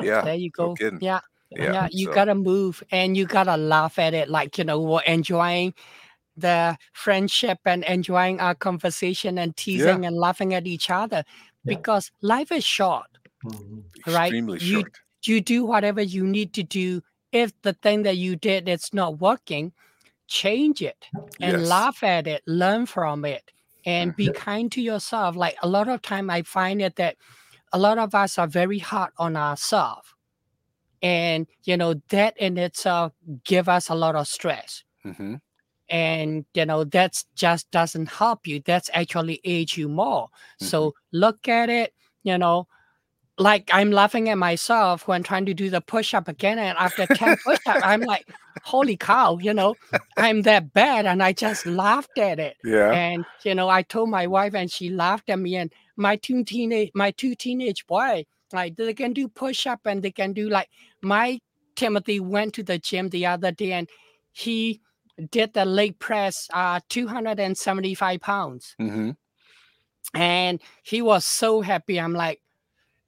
Yeah, 0.00 0.22
There 0.22 0.34
you 0.36 0.50
no 0.56 0.68
go. 0.68 0.74
kidding. 0.76 1.00
Yeah. 1.02 1.20
yeah. 1.50 1.72
yeah, 1.72 1.88
you 1.90 2.06
so- 2.06 2.14
gotta 2.14 2.34
move 2.36 2.82
and 2.92 3.16
you 3.18 3.26
gotta 3.26 3.56
laugh 3.56 3.98
at 3.98 4.14
it 4.14 4.30
like 4.30 4.56
you 4.56 4.64
know 4.64 4.80
we're 4.80 5.02
enjoying 5.02 5.74
the 6.36 6.76
friendship 6.92 7.58
and 7.64 7.84
enjoying 7.84 8.40
our 8.40 8.54
conversation 8.54 9.38
and 9.38 9.56
teasing 9.56 10.04
and 10.06 10.16
laughing 10.16 10.54
at 10.54 10.66
each 10.66 10.90
other 10.90 11.24
Yeah. 11.64 11.74
because 11.76 12.10
life 12.22 12.52
is 12.52 12.64
short 12.64 13.06
Mhm. 13.44 13.84
right? 14.06 14.26
extremely 14.26 14.58
You- 14.60 14.80
short. 14.82 15.00
you 15.24 15.40
do 15.40 15.64
whatever 15.64 16.02
you 16.02 16.24
need 16.26 16.52
to 16.54 16.62
do 16.62 17.02
if 17.32 17.52
the 17.62 17.72
thing 17.72 18.02
that 18.04 18.16
you 18.16 18.36
did 18.36 18.68
it's 18.68 18.92
not 18.94 19.18
working 19.20 19.72
change 20.28 20.82
it 20.82 21.06
and 21.40 21.58
Yes. 21.60 21.68
laugh 21.68 22.02
at 22.02 22.26
it 22.26 22.42
learn 22.46 22.86
from 22.86 23.24
it 23.24 23.50
and 23.84 24.14
be 24.16 24.26
Yeah. 24.26 24.32
kind 24.34 24.70
to 24.72 24.80
yourself 24.80 25.36
like 25.36 25.56
a 25.62 25.68
lot 25.68 25.88
of 25.88 26.02
time 26.02 26.30
i 26.30 26.42
find 26.42 26.82
it 26.82 26.96
that 26.96 27.16
a 27.72 27.78
lot 27.78 27.98
of 27.98 28.14
us 28.14 28.38
are 28.38 28.46
very 28.48 28.78
hard 28.78 29.12
on 29.18 29.36
ourselves 29.36 30.08
and 31.02 31.46
you 31.64 31.76
know 31.76 31.94
that 32.10 32.36
in 32.38 32.56
itself 32.58 33.12
give 33.44 33.68
us 33.68 33.88
a 33.88 33.94
lot 33.94 34.14
of 34.16 34.26
stress 34.28 34.84
hmm 35.02 35.36
and 35.88 36.44
you 36.54 36.66
know 36.66 36.84
that's 36.84 37.24
just 37.34 37.70
doesn't 37.70 38.08
help 38.08 38.46
you. 38.46 38.60
That's 38.64 38.90
actually 38.92 39.40
age 39.44 39.76
you 39.76 39.88
more. 39.88 40.28
So 40.60 40.88
mm-hmm. 40.88 41.18
look 41.18 41.48
at 41.48 41.70
it 41.70 41.92
you 42.26 42.36
know 42.36 42.66
like 43.38 43.70
i'm 43.72 43.90
laughing 43.90 44.28
at 44.28 44.36
myself 44.36 45.06
when 45.08 45.22
trying 45.22 45.46
to 45.46 45.54
do 45.54 45.70
the 45.70 45.80
push-up 45.80 46.26
again 46.28 46.58
and 46.58 46.76
after 46.78 47.06
10 47.06 47.36
push-up 47.44 47.80
i'm 47.84 48.00
like 48.00 48.26
holy 48.62 48.96
cow 48.96 49.38
you 49.40 49.54
know? 49.54 49.74
I'm 50.16 50.42
that 50.42 50.72
bad 50.72 51.06
and 51.06 51.22
i 51.22 51.32
just 51.32 51.66
laughed 51.66 52.18
at 52.18 52.38
it. 52.38 52.56
Yeah. 52.64 52.90
and 52.90 53.24
you 53.44 53.54
know 53.54 53.68
i 53.68 53.82
told 53.82 54.10
my 54.10 54.26
wife 54.26 54.54
and 54.54 54.70
she 54.70 54.90
laughed 54.90 55.30
at 55.30 55.38
me 55.38 55.56
and 55.56 55.72
my 55.96 56.16
two 56.16 56.44
teenage 56.44 56.90
my 56.94 57.12
two 57.12 57.34
teenage 57.34 57.86
boy 57.86 58.26
like 58.52 58.76
they 58.76 58.94
can 58.94 59.12
do 59.12 59.28
push-up 59.28 59.80
and 59.84 60.02
they 60.02 60.10
can 60.10 60.32
do 60.32 60.48
like 60.48 60.68
my 61.02 61.38
timothy 61.76 62.20
went 62.20 62.54
to 62.54 62.62
the 62.62 62.78
gym 62.78 63.08
the 63.10 63.26
other 63.26 63.52
day 63.52 63.72
and 63.72 63.88
he 64.32 64.80
did 65.30 65.52
the 65.54 65.64
leg 65.64 65.98
press 65.98 66.48
uh 66.52 66.80
275 66.88 68.20
pounds 68.20 68.74
hmm 68.78 69.10
and 70.14 70.60
he 70.82 71.02
was 71.02 71.24
so 71.24 71.60
happy 71.60 71.98
i'm 72.00 72.12
like 72.12 72.40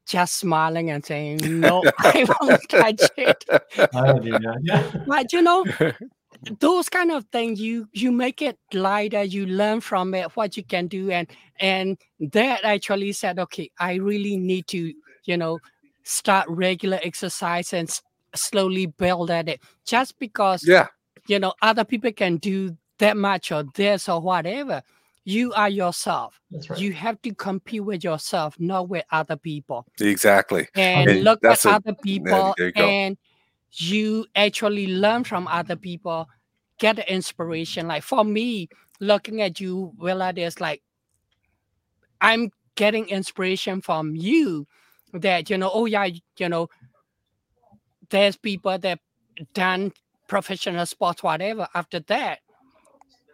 just 0.07 0.37
smiling 0.39 0.91
and 0.91 1.05
saying 1.05 1.39
no 1.61 1.85
i 1.99 2.27
won't 2.41 2.61
touch 2.69 3.11
it 3.17 3.45
I 3.95 4.19
do 4.19 4.39
that. 4.39 4.61
Yeah. 4.63 4.83
but 5.07 5.33
you 5.33 5.43
know 5.43 5.67
those 6.61 6.89
kind 6.89 7.11
of 7.11 7.25
things 7.33 7.61
you 7.61 7.89
you 7.93 8.11
make 8.13 8.43
it 8.43 8.59
lighter 8.73 9.23
you 9.23 9.47
learn 9.47 9.81
from 9.81 10.15
it 10.15 10.35
what 10.37 10.57
you 10.57 10.65
can 10.65 10.87
do 10.87 11.11
and 11.11 11.29
and 11.61 11.99
that 12.21 12.65
actually 12.65 13.13
said 13.13 13.39
okay 13.39 13.71
i 13.81 13.95
really 13.95 14.37
need 14.37 14.67
to 14.69 14.93
you 15.25 15.37
know 15.37 15.61
start 16.05 16.47
regular 16.49 16.99
exercise 17.03 17.73
and 17.73 17.89
s- 17.89 18.03
slowly 18.35 18.87
build 18.87 19.31
at 19.31 19.49
it 19.49 19.61
just 19.85 20.19
because 20.19 20.63
Yeah. 20.67 20.87
You 21.29 21.39
know 21.39 21.53
other 21.63 21.85
people 21.85 22.13
can 22.13 22.37
do 22.39 22.77
that 22.99 23.17
much 23.17 23.53
or 23.53 23.65
this 23.75 24.09
or 24.09 24.21
whatever. 24.21 24.83
You 25.25 25.53
are 25.53 25.69
yourself. 25.69 26.41
That's 26.51 26.71
right. 26.71 26.79
you 26.79 26.93
have 26.95 27.21
to 27.23 27.35
compete 27.35 27.85
with 27.85 28.03
yourself 28.03 28.57
not 28.59 28.89
with 28.89 29.05
other 29.13 29.37
people. 29.37 29.87
Exactly. 30.01 30.67
and 30.75 31.11
And 31.11 31.25
look 31.25 31.45
at 31.45 31.65
a- 31.65 31.71
other 31.71 31.95
people 31.95 32.55
there 32.57 32.73
you 32.75 32.83
and 32.83 33.17
you 33.73 34.27
actually 34.35 34.87
learn 34.87 35.25
from 35.25 35.47
other 35.47 35.77
people 35.77 36.27
get 36.79 36.97
the 36.97 37.13
inspiration. 37.13 37.87
Like 37.89 38.03
for 38.03 38.25
me 38.25 38.69
looking 39.01 39.43
at 39.43 39.61
you 39.61 39.93
Willa 39.99 40.33
is 40.37 40.61
like 40.61 40.83
i'm 42.21 42.51
getting 42.75 43.09
inspiration 43.09 43.81
from 43.81 44.15
you 44.15 44.67
that 45.13 45.51
you 45.51 45.59
know 45.59 45.71
oh 45.73 45.87
yeah 45.87 46.09
you 46.39 46.49
know 46.49 46.69
there's 48.11 48.37
people 48.37 48.77
that 48.79 48.99
done 49.55 49.93
professional 50.29 50.87
sports 50.87 51.23
whatever 51.25 51.69
after 51.75 52.01
that 52.01 52.41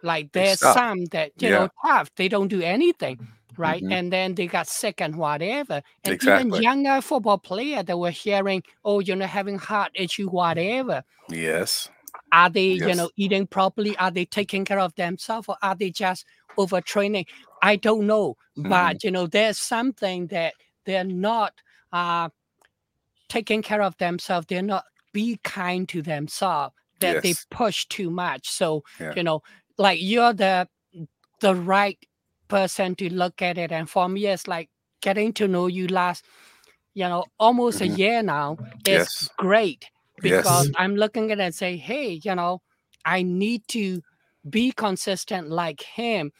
like 0.03 0.31
there's 0.33 0.61
some 0.61 1.05
that 1.07 1.31
you 1.39 1.49
Yeah. 1.49 1.51
know 1.51 1.69
tough 1.85 2.13
they 2.15 2.27
don't 2.29 2.47
do 2.49 2.61
anything 2.61 3.19
right 3.57 3.83
Mhm. 3.83 3.91
and 3.91 4.13
then 4.13 4.35
they 4.35 4.47
got 4.47 4.67
sick 4.67 5.01
and 5.01 5.15
whatever 5.17 5.81
and 6.03 6.15
Exactly. 6.15 6.27
even 6.29 6.51
younger 6.51 7.01
football 7.01 7.37
player 7.37 7.83
that 7.83 7.97
were 7.99 8.11
hearing 8.11 8.63
oh 8.85 8.99
you 8.99 9.15
know 9.15 9.25
having 9.27 9.57
heart 9.57 9.91
issue 9.95 10.29
whatever 10.29 11.03
Yes. 11.29 11.89
are 12.31 12.49
they 12.49 12.73
you 12.73 12.95
know 12.95 13.09
eating 13.17 13.47
properly 13.47 13.95
are 13.97 14.11
they 14.11 14.25
taking 14.25 14.65
care 14.65 14.79
of 14.79 14.93
themselves 14.95 15.47
or 15.49 15.57
are 15.61 15.75
they 15.75 15.91
just 15.91 16.25
overtraining 16.57 17.25
i 17.61 17.75
don't 17.75 18.07
know 18.07 18.35
Mm-hmm. 18.57 18.67
but 18.69 19.03
you 19.03 19.11
know 19.11 19.27
there's 19.27 19.57
something 19.59 20.27
that 20.27 20.55
they're 20.85 21.03
not 21.03 21.53
uh 21.93 22.29
taking 23.29 23.61
care 23.61 23.81
of 23.81 23.97
themselves 23.97 24.47
they're 24.47 24.61
not 24.61 24.85
be 25.13 25.39
kind 25.43 25.87
to 25.89 26.01
themselves 26.01 26.75
that 26.99 27.21
they 27.21 27.35
push 27.51 27.85
too 27.87 28.09
much 28.09 28.49
so 28.49 28.83
Yeah. 28.99 29.15
you 29.15 29.23
know 29.23 29.41
like 29.77 29.99
you're 30.01 30.33
the 30.33 30.67
the 31.41 31.55
right 31.55 31.99
person 32.47 32.95
to 32.95 33.13
look 33.13 33.41
at 33.41 33.57
it 33.57 33.71
and 33.71 33.89
for 33.89 34.07
me 34.09 34.25
it's 34.27 34.47
like 34.47 34.69
getting 35.01 35.33
to 35.33 35.47
know 35.47 35.67
you 35.67 35.87
last 35.87 36.25
you 36.93 37.03
know 37.07 37.25
almost 37.39 37.81
Mhm. 37.81 37.85
a 37.85 37.87
year 37.87 38.23
now 38.23 38.57
is 38.85 39.09
Yes. 39.09 39.29
great 39.37 39.85
because 40.21 40.69
Yes. 40.69 40.75
i'm 40.77 40.95
looking 40.95 41.31
at 41.31 41.39
it 41.39 41.43
and 41.43 41.55
say 41.55 41.77
hey 41.77 42.19
you 42.23 42.35
know 42.35 42.61
i 43.05 43.21
need 43.23 43.67
to 43.67 44.01
be 44.49 44.71
consistent 44.71 45.49
like 45.49 45.81
him 45.81 46.31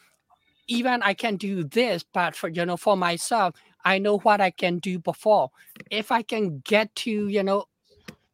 even 0.68 1.02
i 1.02 1.14
can 1.14 1.36
do 1.36 1.64
this 1.64 2.04
but 2.12 2.34
for 2.34 2.48
you 2.48 2.64
know 2.66 2.76
for 2.76 2.96
myself 2.96 3.54
i 3.84 3.98
know 3.98 4.18
what 4.18 4.40
i 4.40 4.50
can 4.50 4.78
do 4.78 4.98
before 4.98 5.50
if 5.90 6.10
i 6.10 6.22
can 6.22 6.60
get 6.60 6.94
to 6.94 7.28
you 7.28 7.42
know 7.42 7.64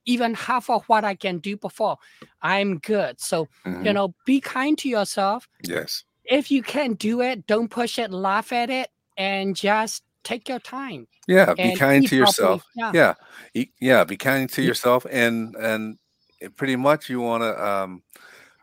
even 0.06 0.34
half 0.34 0.68
of 0.70 0.84
what 0.88 1.04
i 1.04 1.14
can 1.14 1.38
do 1.38 1.56
before 1.56 1.96
i'm 2.42 2.78
good 2.78 3.20
so 3.20 3.48
you 3.64 3.72
Mhm. 3.72 3.94
know 3.94 4.14
be 4.26 4.40
kind 4.40 4.76
to 4.78 4.88
yourself 4.88 5.48
Yes. 5.62 6.04
if 6.24 6.50
you 6.50 6.62
can 6.62 6.94
do 6.94 7.20
it 7.20 7.46
don't 7.46 7.68
push 7.70 7.98
it 7.98 8.10
laugh 8.10 8.52
at 8.52 8.70
it 8.70 8.88
and 9.16 9.54
just 9.56 10.02
take 10.24 10.48
your 10.48 10.60
time 10.60 11.06
Yeah. 11.26 11.54
Be 11.54 11.72
kind 11.72 12.04
to 12.06 12.16
properly. 12.18 12.20
yourself. 12.20 12.62
yeah 12.74 12.92
Yeah. 12.94 13.14
E- 13.54 13.72
Yeah. 13.80 14.04
Be 14.04 14.16
kind 14.16 14.48
to 14.50 14.62
yourself, 14.62 15.06
and 15.10 15.54
and 15.56 15.98
pretty 16.56 16.76
much 16.76 17.08
you 17.10 17.20
want 17.20 17.42
to 17.42 17.52
um 17.64 18.02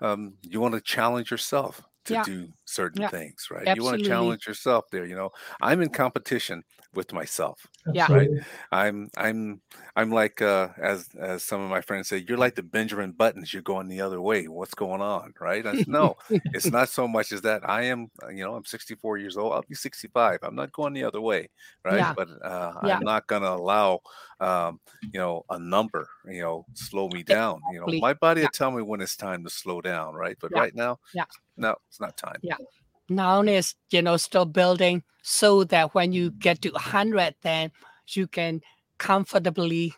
um 0.01 0.33
you 0.41 0.59
want 0.61 0.73
to 0.75 0.81
challenge 0.81 1.31
yourself 1.31 1.81
to 2.05 2.15
Yeah. 2.15 2.23
do 2.23 2.49
certain 2.65 3.01
Yeah. 3.01 3.09
things, 3.09 3.47
right? 3.51 3.69
You 3.71 3.83
want 3.83 3.95
to 3.95 4.07
challenge 4.07 4.47
yourself 4.47 4.85
there. 4.91 5.05
You 5.05 5.15
know, 5.15 5.31
I'm 5.61 5.81
in 5.81 5.89
competition 5.89 6.63
with 6.93 7.13
myself. 7.13 7.67
Yeah. 7.91 8.09
Absolutely. 8.09 8.45
I'm 8.71 9.09
I'm 9.17 9.61
I'm 9.95 10.11
like 10.11 10.41
uh 10.41 10.69
as 10.81 11.09
as 11.19 11.43
some 11.43 11.61
of 11.61 11.69
my 11.69 11.81
friends 11.81 12.07
say, 12.09 12.17
you're 12.27 12.37
like 12.37 12.55
the 12.55 12.63
Benjamin 12.63 13.11
Buttons. 13.13 13.53
You're 13.53 13.61
going 13.61 13.87
the 13.87 14.01
other 14.01 14.21
way. 14.21 14.47
What's 14.47 14.73
going 14.73 15.01
on, 15.01 15.33
right? 15.39 15.65
I 15.65 15.73
said, 15.73 15.87
no, 15.87 16.15
it's 16.53 16.71
not 16.71 16.89
so 16.89 17.07
much 17.07 17.31
as 17.31 17.41
that. 17.41 17.67
I 17.67 17.83
am, 17.83 18.07
uh, 18.23 18.29
you 18.29 18.43
know, 18.43 18.55
I'm 18.55 18.65
64 18.65 19.17
years 19.17 19.37
old. 19.37 19.53
I'll 19.53 19.63
be 19.67 19.75
65. 19.75 20.39
I'm 20.43 20.55
not 20.55 20.71
going 20.71 20.93
the 20.93 21.03
other 21.03 21.21
way, 21.21 21.49
right? 21.85 22.07
Yeah. 22.07 22.15
But 22.15 22.29
uh, 22.43 22.73
Yeah. 22.81 22.89
I'm 22.89 23.03
not 23.03 23.27
going 23.27 23.41
to 23.43 23.51
allow, 23.51 24.01
um, 24.39 24.79
you 25.11 25.19
know, 25.19 25.43
a 25.49 25.59
number, 25.59 26.07
you 26.25 26.41
know, 26.41 26.67
slow 26.73 27.09
me 27.09 27.23
down. 27.23 27.63
You 27.67 27.79
know, 27.79 27.93
my 27.97 28.13
body 28.13 28.41
Yeah. 28.41 28.47
will 28.47 28.49
tell 28.49 28.71
me 28.71 28.81
when 28.83 29.01
it's 29.01 29.15
time 29.15 29.43
to 29.43 29.49
slow 29.49 29.81
down, 29.81 30.13
right? 30.15 30.37
But 30.39 30.51
Yeah. 30.51 30.61
right 30.61 30.73
now, 30.75 30.97
Yeah. 31.13 31.25
No, 31.59 31.75
it's 31.87 31.99
not 31.99 32.17
time. 32.17 32.39
Yeah. 32.41 32.55
Now 33.09 33.41
is 33.41 33.75
you 33.91 34.01
know 34.01 34.17
still 34.17 34.45
building 34.45 35.03
so 35.23 35.63
that 35.65 35.93
when 35.93 36.11
you 36.13 36.31
get 36.31 36.61
to 36.61 36.69
100 36.71 37.35
then 37.41 37.71
you 38.15 38.25
can 38.27 38.61
comfortably 38.97 39.93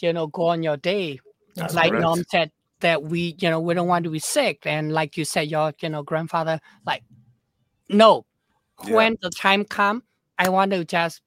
you 0.00 0.12
know 0.12 0.26
go 0.26 0.48
on 0.48 0.62
your 0.62 0.76
day 0.76 1.18
That's 1.56 1.74
like 1.74 1.90
correct. 1.90 2.02
norm 2.02 2.24
said 2.30 2.50
that 2.80 3.02
we 3.04 3.36
you 3.38 3.48
know 3.48 3.60
we 3.60 3.74
don't 3.74 3.88
want 3.88 4.04
to 4.04 4.10
be 4.10 4.18
sick 4.18 4.66
and 4.66 4.92
like 4.92 5.16
you 5.16 5.24
said 5.24 5.48
your 5.48 5.72
you 5.80 5.88
know 5.88 6.02
grandfather 6.02 6.60
like 6.86 7.02
no 7.88 8.26
Yeah. 8.84 8.94
when 8.94 9.16
the 9.22 9.30
time 9.30 9.64
come 9.64 10.02
i 10.38 10.48
want 10.48 10.72
to 10.72 10.84
just 10.84 11.22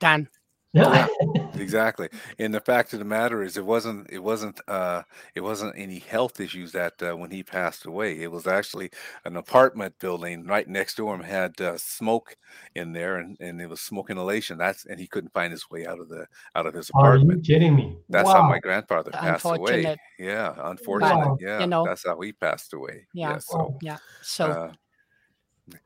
done 0.00 0.28
Yeah. 0.72 1.06
exactly 1.56 2.08
and 2.38 2.52
the 2.54 2.60
fact 2.60 2.92
of 2.92 2.98
the 2.98 3.04
matter 3.04 3.42
is 3.42 3.56
it 3.56 3.64
wasn't 3.64 4.06
it 4.10 4.18
wasn't 4.22 4.60
uh 4.68 5.02
it 5.34 5.40
wasn't 5.40 5.72
any 5.76 5.98
health 5.98 6.40
issues 6.40 6.72
that 6.72 6.92
uh, 7.02 7.16
when 7.16 7.30
he 7.30 7.42
passed 7.42 7.86
away 7.86 8.20
it 8.20 8.30
was 8.30 8.46
actually 8.46 8.90
an 9.24 9.36
apartment 9.36 9.94
building 9.98 10.44
right 10.46 10.68
next 10.68 10.94
to 10.94 11.08
him 11.10 11.20
had 11.20 11.58
uh, 11.60 11.76
smoke 11.78 12.36
in 12.74 12.92
there 12.92 13.16
and, 13.18 13.36
and 13.40 13.60
it 13.60 13.68
was 13.68 13.80
smoke 13.80 14.10
inhalation 14.10 14.58
that's 14.58 14.84
and 14.86 14.98
he 15.00 15.06
couldn't 15.06 15.32
find 15.32 15.52
his 15.52 15.68
way 15.70 15.86
out 15.86 16.00
of 16.00 16.08
the 16.08 16.26
out 16.56 16.66
of 16.66 16.74
his 16.74 16.90
apartment. 16.90 17.14
Are 17.14 17.16
you 17.16 17.22
apartment 17.22 17.46
kidding 17.46 17.74
me? 17.76 17.96
that's 18.08 18.30
how 18.30 18.42
my 18.48 18.58
grandfather 18.58 19.10
passed 19.12 19.44
away 19.46 19.96
yeah 20.18 20.54
unfortunate 20.70 21.16
Wow. 21.16 21.36
yeah 21.40 21.60
You 21.60 21.66
know- 21.66 21.84
that's 21.84 22.04
how 22.06 22.20
he 22.20 22.32
passed 22.32 22.72
away 22.72 23.06
Yeah. 23.14 23.38
so 23.38 23.58
Wow. 23.58 23.78
yeah 23.82 23.98
so 24.22 24.44
uh, 24.46 24.72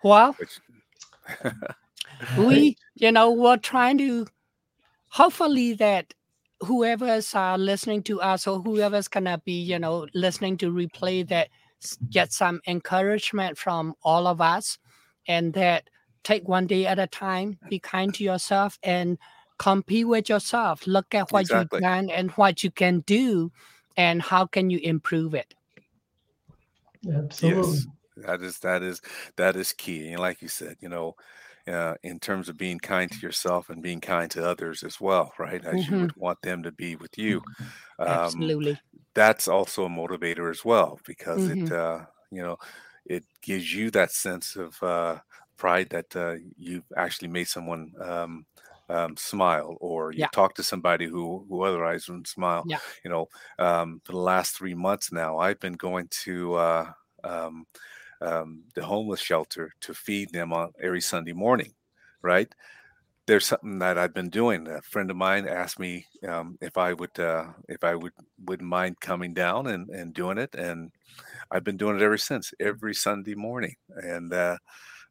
well 0.03 0.35
which, 0.39 0.61
we 2.39 2.77
you 2.95 3.13
know 3.13 3.31
we're 3.33 3.57
trying 3.57 3.99
to 3.99 4.27
hopefully 5.09 5.75
that 5.75 6.15
whoever's 6.61 7.35
uh, 7.35 7.57
listening 7.57 8.03
to 8.03 8.21
us 8.21 8.47
or 8.47 8.61
whoever's 8.61 9.09
gonna 9.09 9.41
be 9.45 9.61
you 9.61 9.79
know 9.79 10.07
listening 10.15 10.57
to 10.57 10.73
replay 10.73 11.27
that 11.29 11.49
get 12.11 12.33
some 12.33 12.61
encouragement 12.67 13.57
from 13.57 13.95
all 14.03 14.27
of 14.27 14.41
us 14.41 14.79
and 15.29 15.53
that 15.53 15.89
take 16.25 16.49
one 16.49 16.67
day 16.67 16.87
at 16.87 16.99
a 16.99 17.07
time 17.07 17.59
be 17.69 17.79
kind 17.79 18.13
to 18.13 18.25
yourself 18.25 18.79
and 18.83 19.19
compete 19.59 20.07
with 20.07 20.29
yourself. 20.29 20.87
Look 20.87 21.15
at 21.15 21.31
what 21.33 21.43
exactly. 21.43 21.79
you 21.79 21.83
can 21.83 22.11
and 22.11 22.31
what 22.33 22.63
you 22.65 22.71
can 22.71 23.01
do 23.01 23.53
and 23.97 24.23
how 24.23 24.47
can 24.47 24.71
you 24.71 24.79
improve 24.79 25.35
it. 25.35 25.55
Absolutely. 27.13 27.73
Yes, 27.73 27.87
that 28.17 28.43
is 28.43 28.59
that 28.61 28.83
is 28.83 29.01
that 29.37 29.57
is 29.57 29.73
key. 29.73 30.09
And 30.09 30.21
like 30.21 30.43
you 30.43 30.49
said 30.49 30.77
you 30.81 30.89
know 30.89 31.17
uh, 31.69 31.95
in 32.03 32.19
terms 32.19 32.49
of 32.49 32.57
being 32.57 32.79
kind 32.79 33.11
to 33.11 33.19
yourself 33.19 33.71
and 33.71 33.83
being 33.83 34.01
kind 34.01 34.31
to 34.31 34.47
others 34.47 34.83
as 34.83 35.01
well, 35.01 35.33
right? 35.39 35.65
As 35.65 35.75
mm-hmm. 35.75 35.95
you 35.95 36.01
would 36.03 36.17
want 36.17 36.41
them 36.43 36.63
to 36.63 36.73
be 36.73 36.97
with 36.97 37.17
you. 37.19 37.43
Um, 37.99 38.09
Absolutely. 38.09 38.81
That's 39.15 39.49
also 39.49 39.85
a 39.85 39.89
motivator 39.89 40.51
as 40.51 40.65
well 40.65 40.99
because 41.05 41.43
mm-hmm. 41.43 41.67
it, 41.67 41.73
uh, 41.73 42.01
you 42.31 42.43
know, 42.43 42.57
it 43.05 43.25
gives 43.43 43.75
you 43.75 43.91
that 43.91 44.13
sense 44.13 44.57
of 44.57 44.81
uh, 44.83 45.19
pride 45.57 45.91
that 45.91 46.15
uh, 46.15 46.37
you've 46.57 46.85
actually 46.97 47.29
made 47.29 47.49
someone 47.49 47.93
um, 48.01 48.47
um, 48.89 49.17
smile 49.17 49.77
or 49.81 50.13
you 50.13 50.21
yeah. 50.21 50.29
talk 50.33 50.55
to 50.55 50.63
somebody 50.63 51.07
who 51.07 51.45
who 51.49 51.63
otherwise 51.63 52.09
wouldn't 52.09 52.29
smile. 52.29 52.65
Yeah. 52.67 52.79
You 53.05 53.11
know, 53.11 53.29
um, 53.59 54.01
for 54.05 54.13
the 54.13 54.19
last 54.19 54.57
three 54.57 54.75
months 54.75 55.13
now, 55.13 55.39
I've 55.39 55.61
been 55.61 55.75
going 55.75 56.09
to 56.25 56.55
uh, 56.55 56.93
um, 57.25 57.67
um, 58.21 58.65
the 58.75 58.85
homeless 58.85 59.21
shelter 59.21 59.73
to 59.81 59.95
feed 59.95 60.33
them 60.33 60.53
on 60.53 60.73
every 60.83 61.01
Sunday 61.01 61.33
morning, 61.33 61.75
right? 62.23 62.53
There's 63.27 63.47
something 63.47 63.79
that 63.81 63.99
I've 63.99 64.15
been 64.15 64.31
doing. 64.31 64.67
A 64.69 64.81
friend 64.83 65.11
of 65.11 65.17
mine 65.17 65.47
asked 65.47 65.79
me 65.79 66.07
um, 66.27 66.57
if 66.63 66.79
I 66.79 66.95
would 66.95 67.19
uh, 67.19 67.53
if 67.69 67.85
I 67.85 67.95
would 67.95 68.15
wouldn't 68.47 68.69
mind 68.69 69.01
coming 69.01 69.35
down 69.35 69.67
and, 69.67 69.91
and 69.91 70.15
doing 70.15 70.39
it, 70.39 70.55
and 70.55 70.93
I've 71.51 71.65
been 71.65 71.77
doing 71.77 71.97
it 71.97 72.03
ever 72.03 72.19
since, 72.19 72.55
every 72.61 72.95
Sunday 72.95 73.35
morning. 73.35 73.77
And 73.97 74.33
uh, 74.33 74.59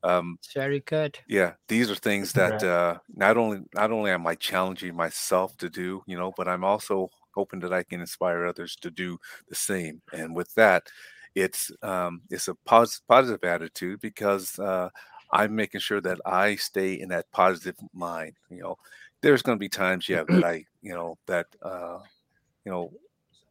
um, 0.04 0.40
very 0.54 0.80
good. 0.80 1.20
Yeah, 1.28 1.56
these 1.68 1.92
are 1.92 1.96
things 1.96 2.34
that 2.34 2.64
uh, 2.64 3.00
not 3.10 3.38
only 3.38 3.62
not 3.74 3.92
only 3.92 4.12
am 4.12 4.26
I 4.26 4.36
challenging 4.36 4.96
myself 4.96 5.58
to 5.58 5.70
do, 5.70 6.02
you 6.08 6.18
know, 6.18 6.32
but 6.38 6.48
I'm 6.48 6.64
also 6.64 7.10
hoping 7.36 7.60
that 7.62 7.74
I 7.74 7.84
can 7.84 8.00
inspire 8.00 8.46
others 8.46 8.76
to 8.78 8.90
do 8.90 9.18
the 9.50 9.56
same. 9.56 10.02
And 10.14 10.36
with 10.36 10.54
that, 10.56 10.88
it's 11.36 11.72
um, 11.82 12.22
it's 12.30 12.48
a 12.48 12.56
pos- 12.66 13.02
positive 13.08 13.44
attitude 13.44 14.02
because 14.02 14.58
uh, 14.60 14.90
I'm 15.32 15.56
making 15.56 15.82
sure 15.82 16.02
that 16.02 16.20
I 16.26 16.56
stay 16.56 16.94
in 16.94 17.10
that 17.10 17.32
positive 17.32 17.76
mind. 17.94 18.34
You 18.50 18.62
know, 18.62 18.76
there's 19.22 19.42
going 19.42 19.58
to 19.58 19.60
be 19.60 19.70
times, 19.70 20.08
yeah, 20.08 20.24
that 20.24 20.44
I, 20.44 20.66
you 20.82 20.94
know, 20.94 21.18
that 21.28 21.48
uh, 21.62 22.00
you 22.66 22.72
know, 22.72 22.92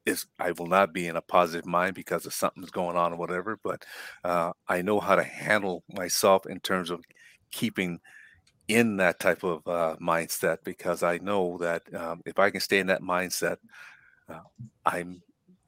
is 0.05 0.27
I 0.39 0.53
will 0.53 0.67
not 0.67 0.93
be 0.93 1.07
in 1.09 1.17
a 1.17 1.23
positive 1.23 1.67
mind 1.67 1.95
because 1.95 2.27
of 2.27 2.35
something's 2.35 2.71
going 2.71 2.97
on 2.97 3.13
or 3.13 3.17
whatever. 3.17 3.59
But 3.63 3.85
uh, 4.25 4.53
I 4.69 4.83
know 4.83 5.01
how 5.01 5.17
to 5.17 5.25
handle 5.25 5.83
myself 5.93 6.47
in 6.47 6.61
terms 6.61 6.91
of 6.91 7.05
keeping 7.51 8.01
in 8.69 8.97
that 8.97 9.21
type 9.21 9.45
of 9.45 9.67
uh, 9.67 9.97
mindset 10.01 10.59
because 10.65 11.03
I 11.03 11.19
know 11.19 11.59
that 11.59 11.83
um, 11.95 12.23
if 12.27 12.39
I 12.39 12.51
can 12.51 12.61
stay 12.61 12.79
in 12.79 12.89
that 12.89 13.03
mindset, 13.03 13.59
uh, 14.29 14.41
I'm 14.85 15.23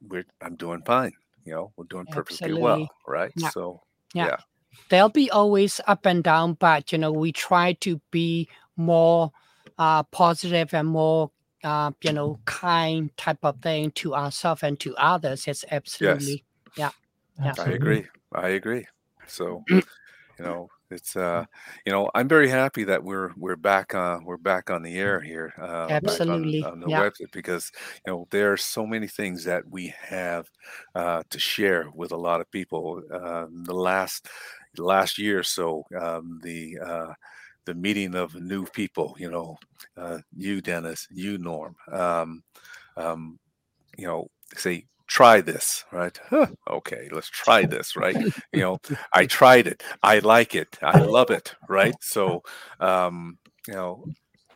we're, 0.07 0.25
I'm 0.41 0.55
doing 0.55 0.81
fine 0.85 1.13
you 1.49 1.55
know 1.55 1.71
we're 1.75 1.85
doing 1.85 2.05
perfectly 2.05 2.45
Absolutely. 2.45 2.61
well 2.61 2.87
right 3.07 3.31
yeah. 3.35 3.49
so 3.49 3.81
yeah. 4.13 4.27
yeah 4.27 4.37
they'll 4.89 5.09
be 5.09 5.31
always 5.31 5.81
up 5.87 6.05
and 6.05 6.23
down 6.23 6.53
but 6.53 6.91
you 6.91 6.97
know 6.97 7.11
we 7.11 7.31
try 7.31 7.73
to 7.73 7.99
be 8.11 8.47
more 8.77 9.31
uh, 9.79 10.03
positive 10.03 10.73
and 10.73 10.87
more 10.87 11.31
uh, 11.63 11.91
you 12.01 12.13
know 12.13 12.39
kind 12.45 13.15
type 13.17 13.39
of 13.43 13.59
thing 13.61 13.91
to 13.91 14.13
ourselves 14.13 14.61
and 14.61 14.79
to 14.79 14.95
others 14.97 15.47
it's 15.47 15.65
absolutely 15.71 16.43
yes. 16.77 16.93
yeah 17.39 17.45
yeah 17.57 17.63
i 17.65 17.71
agree 17.71 18.05
i 18.33 18.49
agree 18.49 18.85
so 19.25 19.63
you 19.69 19.81
know 20.39 20.69
it's 20.91 21.15
uh 21.15 21.45
you 21.85 21.91
know 21.91 22.09
i'm 22.15 22.27
very 22.27 22.49
happy 22.49 22.83
that 22.83 23.03
we're 23.03 23.31
we're 23.37 23.55
back 23.55 23.93
uh 23.93 24.19
we're 24.23 24.37
back 24.37 24.69
on 24.69 24.81
the 24.81 24.97
air 24.97 25.19
here 25.19 25.53
uh 25.59 25.87
absolutely 25.89 26.63
on, 26.63 26.73
on, 26.73 26.79
the 26.79 26.89
yeah. 26.89 27.01
website 27.01 27.31
because 27.31 27.71
you 28.05 28.13
know 28.13 28.27
there 28.31 28.51
are 28.51 28.57
so 28.57 28.85
many 28.85 29.07
things 29.07 29.43
that 29.43 29.63
we 29.69 29.93
have 29.99 30.49
uh 30.95 31.21
to 31.29 31.39
share 31.39 31.89
with 31.93 32.11
a 32.11 32.17
lot 32.17 32.41
of 32.41 32.51
people 32.51 33.01
um 33.13 33.63
the 33.65 33.73
last 33.73 34.27
last 34.77 35.17
year 35.17 35.39
or 35.39 35.43
so 35.43 35.83
um 35.99 36.39
the 36.43 36.77
uh 36.79 37.13
the 37.65 37.73
meeting 37.73 38.15
of 38.15 38.35
new 38.35 38.65
people 38.65 39.15
you 39.19 39.29
know 39.29 39.57
uh 39.97 40.19
you 40.35 40.61
dennis 40.61 41.07
you 41.11 41.37
norm 41.37 41.75
um 41.91 42.43
um 42.97 43.39
you 43.97 44.05
know 44.05 44.27
say 44.55 44.85
try 45.09 45.41
this, 45.41 45.83
right? 45.91 46.17
Huh, 46.29 46.47
okay, 46.69 47.09
let's 47.11 47.29
try 47.29 47.65
this, 47.65 47.95
right? 47.95 48.15
you 48.53 48.61
know, 48.61 48.79
I 49.11 49.25
tried 49.25 49.67
it. 49.67 49.83
I 50.03 50.19
like 50.19 50.55
it. 50.55 50.77
I 50.81 50.99
love 50.99 51.31
it, 51.31 51.55
right? 51.67 51.95
So, 51.99 52.43
um, 52.79 53.37
you 53.67 53.73
know, 53.73 54.05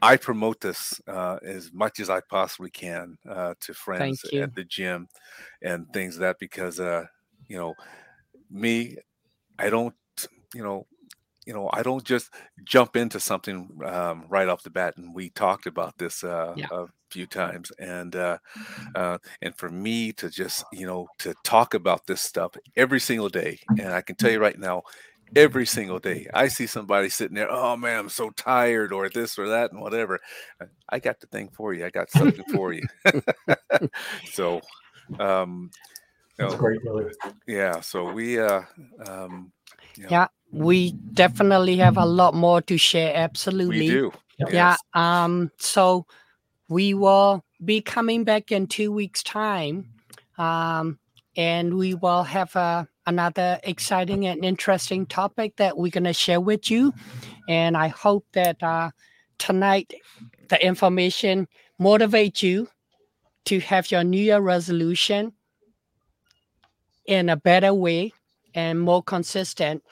I 0.01 0.18
promote 0.18 0.62
this 0.62 1.01
uh, 1.08 1.39
as 1.43 1.72
much 1.74 1.99
as 1.99 2.10
I 2.10 2.22
possibly 2.30 2.70
can 2.70 3.18
uh, 3.28 3.56
to 3.62 3.74
friends 3.74 4.24
at 4.34 4.54
the 4.54 4.64
gym 4.64 5.08
and 5.62 5.91
things 5.91 6.16
like 6.16 6.22
that 6.22 6.39
because, 6.39 6.80
uh, 6.80 7.06
you 7.47 7.58
know, 7.58 7.74
me, 8.49 8.97
I 9.58 9.70
don't, 9.70 9.95
you 10.54 10.64
know, 10.64 10.86
you 11.45 11.54
know, 11.54 11.70
I 11.74 11.84
don't 11.84 12.04
just 12.04 12.30
jump 12.64 12.95
into 12.95 13.20
something 13.20 13.70
um, 13.86 14.26
right 14.30 14.47
off 14.47 14.64
the 14.64 14.70
bat. 14.70 14.97
And 14.97 15.14
we 15.14 15.30
talked 15.30 15.66
about 15.66 15.97
this 15.97 16.24
uh, 16.24 16.54
yeah. 16.56 16.68
a 16.72 16.86
few 17.14 17.28
times, 17.28 17.72
and 17.80 18.16
uh, 18.16 18.38
mm-hmm. 18.57 18.88
uh, 18.95 19.18
and 19.41 19.55
for 19.55 19.70
me 19.70 20.11
to 20.14 20.30
just 20.30 20.66
you 20.74 20.86
know 20.86 21.07
to 21.20 21.34
talk 21.43 21.74
about 21.74 22.05
this 22.07 22.22
stuff 22.22 22.57
every 22.76 22.99
single 22.99 23.30
day, 23.30 23.59
and 23.70 23.93
I 23.93 24.01
can 24.01 24.16
tell 24.16 24.32
you 24.32 24.39
right 24.39 24.57
now, 24.57 24.84
every 25.36 25.66
single 25.66 25.99
day, 25.99 26.28
I 26.34 26.47
see 26.47 26.68
somebody 26.68 27.09
sitting 27.09 27.36
there. 27.36 27.51
Oh 27.51 27.78
man, 27.78 27.99
I'm 27.99 28.09
so 28.09 28.32
tired, 28.32 28.91
or 28.91 29.09
this 29.09 29.38
or 29.38 29.49
that, 29.49 29.72
and 29.72 29.82
whatever. 29.82 30.20
I 30.89 30.99
got 30.99 31.20
the 31.20 31.28
thing 31.28 31.49
for 31.53 31.74
you. 31.74 31.86
I 31.86 31.89
got 31.89 32.09
something 32.11 32.45
for 32.51 32.74
you. 32.74 32.84
so, 34.32 34.59
um, 35.20 35.72
you 36.39 36.45
know, 36.45 36.55
great, 36.57 36.82
Yeah. 37.47 37.80
So 37.82 38.11
we, 38.11 38.39
uh, 38.39 38.61
um, 39.05 39.51
you 39.95 40.03
know, 40.03 40.09
yeah 40.09 40.28
we 40.53 40.91
definitely 40.91 41.76
have 41.78 41.97
a 41.97 42.05
lot 42.05 42.36
more 42.36 42.61
to 42.61 42.78
share. 42.78 43.14
Absolutely. 43.16 43.80
We 43.80 43.88
do. 43.88 44.11
Yeah. 44.38 44.45
Yes. 44.51 44.80
Um, 44.93 45.51
so 45.57 46.05
we 46.74 46.95
will 46.95 47.45
be 47.63 47.82
coming 47.82 48.24
back 48.24 48.51
in 48.51 48.65
two 48.65 48.91
weeks' 48.91 49.21
time. 49.21 49.89
Um, 50.39 50.97
and 51.38 51.76
we 51.76 51.93
will 51.93 52.24
have 52.24 52.55
uh, 52.55 52.86
another 53.05 53.59
exciting 53.63 54.26
and 54.26 54.43
interesting 54.43 55.05
topic 55.05 55.55
that 55.57 55.78
we're 55.78 55.91
going 55.91 56.03
to 56.05 56.13
share 56.13 56.41
with 56.41 56.71
you. 56.71 56.91
And 57.47 57.78
I 57.78 57.89
hope 57.89 58.26
that 58.34 58.61
uh, 58.63 58.89
tonight 59.38 59.93
the 60.49 60.65
information 60.65 61.47
motivates 61.80 62.41
you 62.41 62.69
to 63.45 63.59
have 63.59 63.91
your 63.91 64.03
New 64.03 64.21
Year 64.21 64.39
resolution 64.39 65.34
in 67.05 67.30
a 67.30 67.38
better 67.38 67.74
way 67.74 68.13
and 68.55 68.82
more 68.82 69.03
consistent 69.03 69.84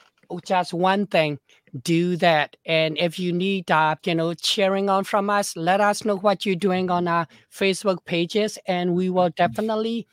just 0.44 0.72
one 0.72 1.06
thing 1.06 1.38
do 1.80 2.16
that. 2.16 2.56
And 2.66 2.98
if 2.98 3.18
you 3.18 3.32
need 3.32 3.70
uh, 3.70 3.96
you 4.04 4.14
know 4.14 4.34
cheering 4.34 4.90
on 4.90 5.04
from 5.04 5.30
us 5.30 5.56
let 5.56 5.80
us 5.80 6.04
know 6.04 6.16
what 6.16 6.44
you're 6.44 6.54
doing 6.54 6.90
on 6.90 7.08
our 7.08 7.26
facebook 7.52 8.04
pages 8.04 8.58
and 8.66 8.94
we 8.94 9.10
will 9.10 9.30
definitely 9.30 10.06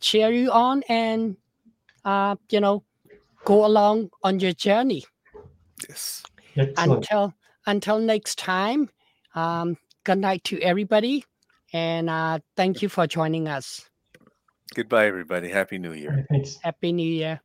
cheer 0.00 0.30
you 0.30 0.50
on 0.50 0.82
and 0.88 1.36
uh, 2.04 2.36
you 2.50 2.60
know 2.60 2.84
go 3.44 3.64
along 3.64 4.10
on 4.22 4.40
your 4.40 4.52
journey. 4.52 5.04
Yes. 5.88 6.22
Excellent. 6.56 7.04
until 7.04 7.34
until 7.66 7.98
next 8.00 8.38
time 8.38 8.90
um, 9.34 9.76
good 10.04 10.18
night 10.18 10.42
to 10.44 10.60
everybody 10.60 11.24
and 11.72 12.10
uh, 12.10 12.38
thank 12.56 12.82
you 12.82 12.88
for 12.88 13.06
joining 13.06 13.48
us. 13.48 13.88
Goodbye 14.74 15.06
everybody. 15.06 15.48
Happy 15.48 15.78
new 15.78 15.92
year. 15.92 16.26
Thanks. 16.30 16.58
happy 16.62 16.92
new 16.92 17.08
year 17.08 17.40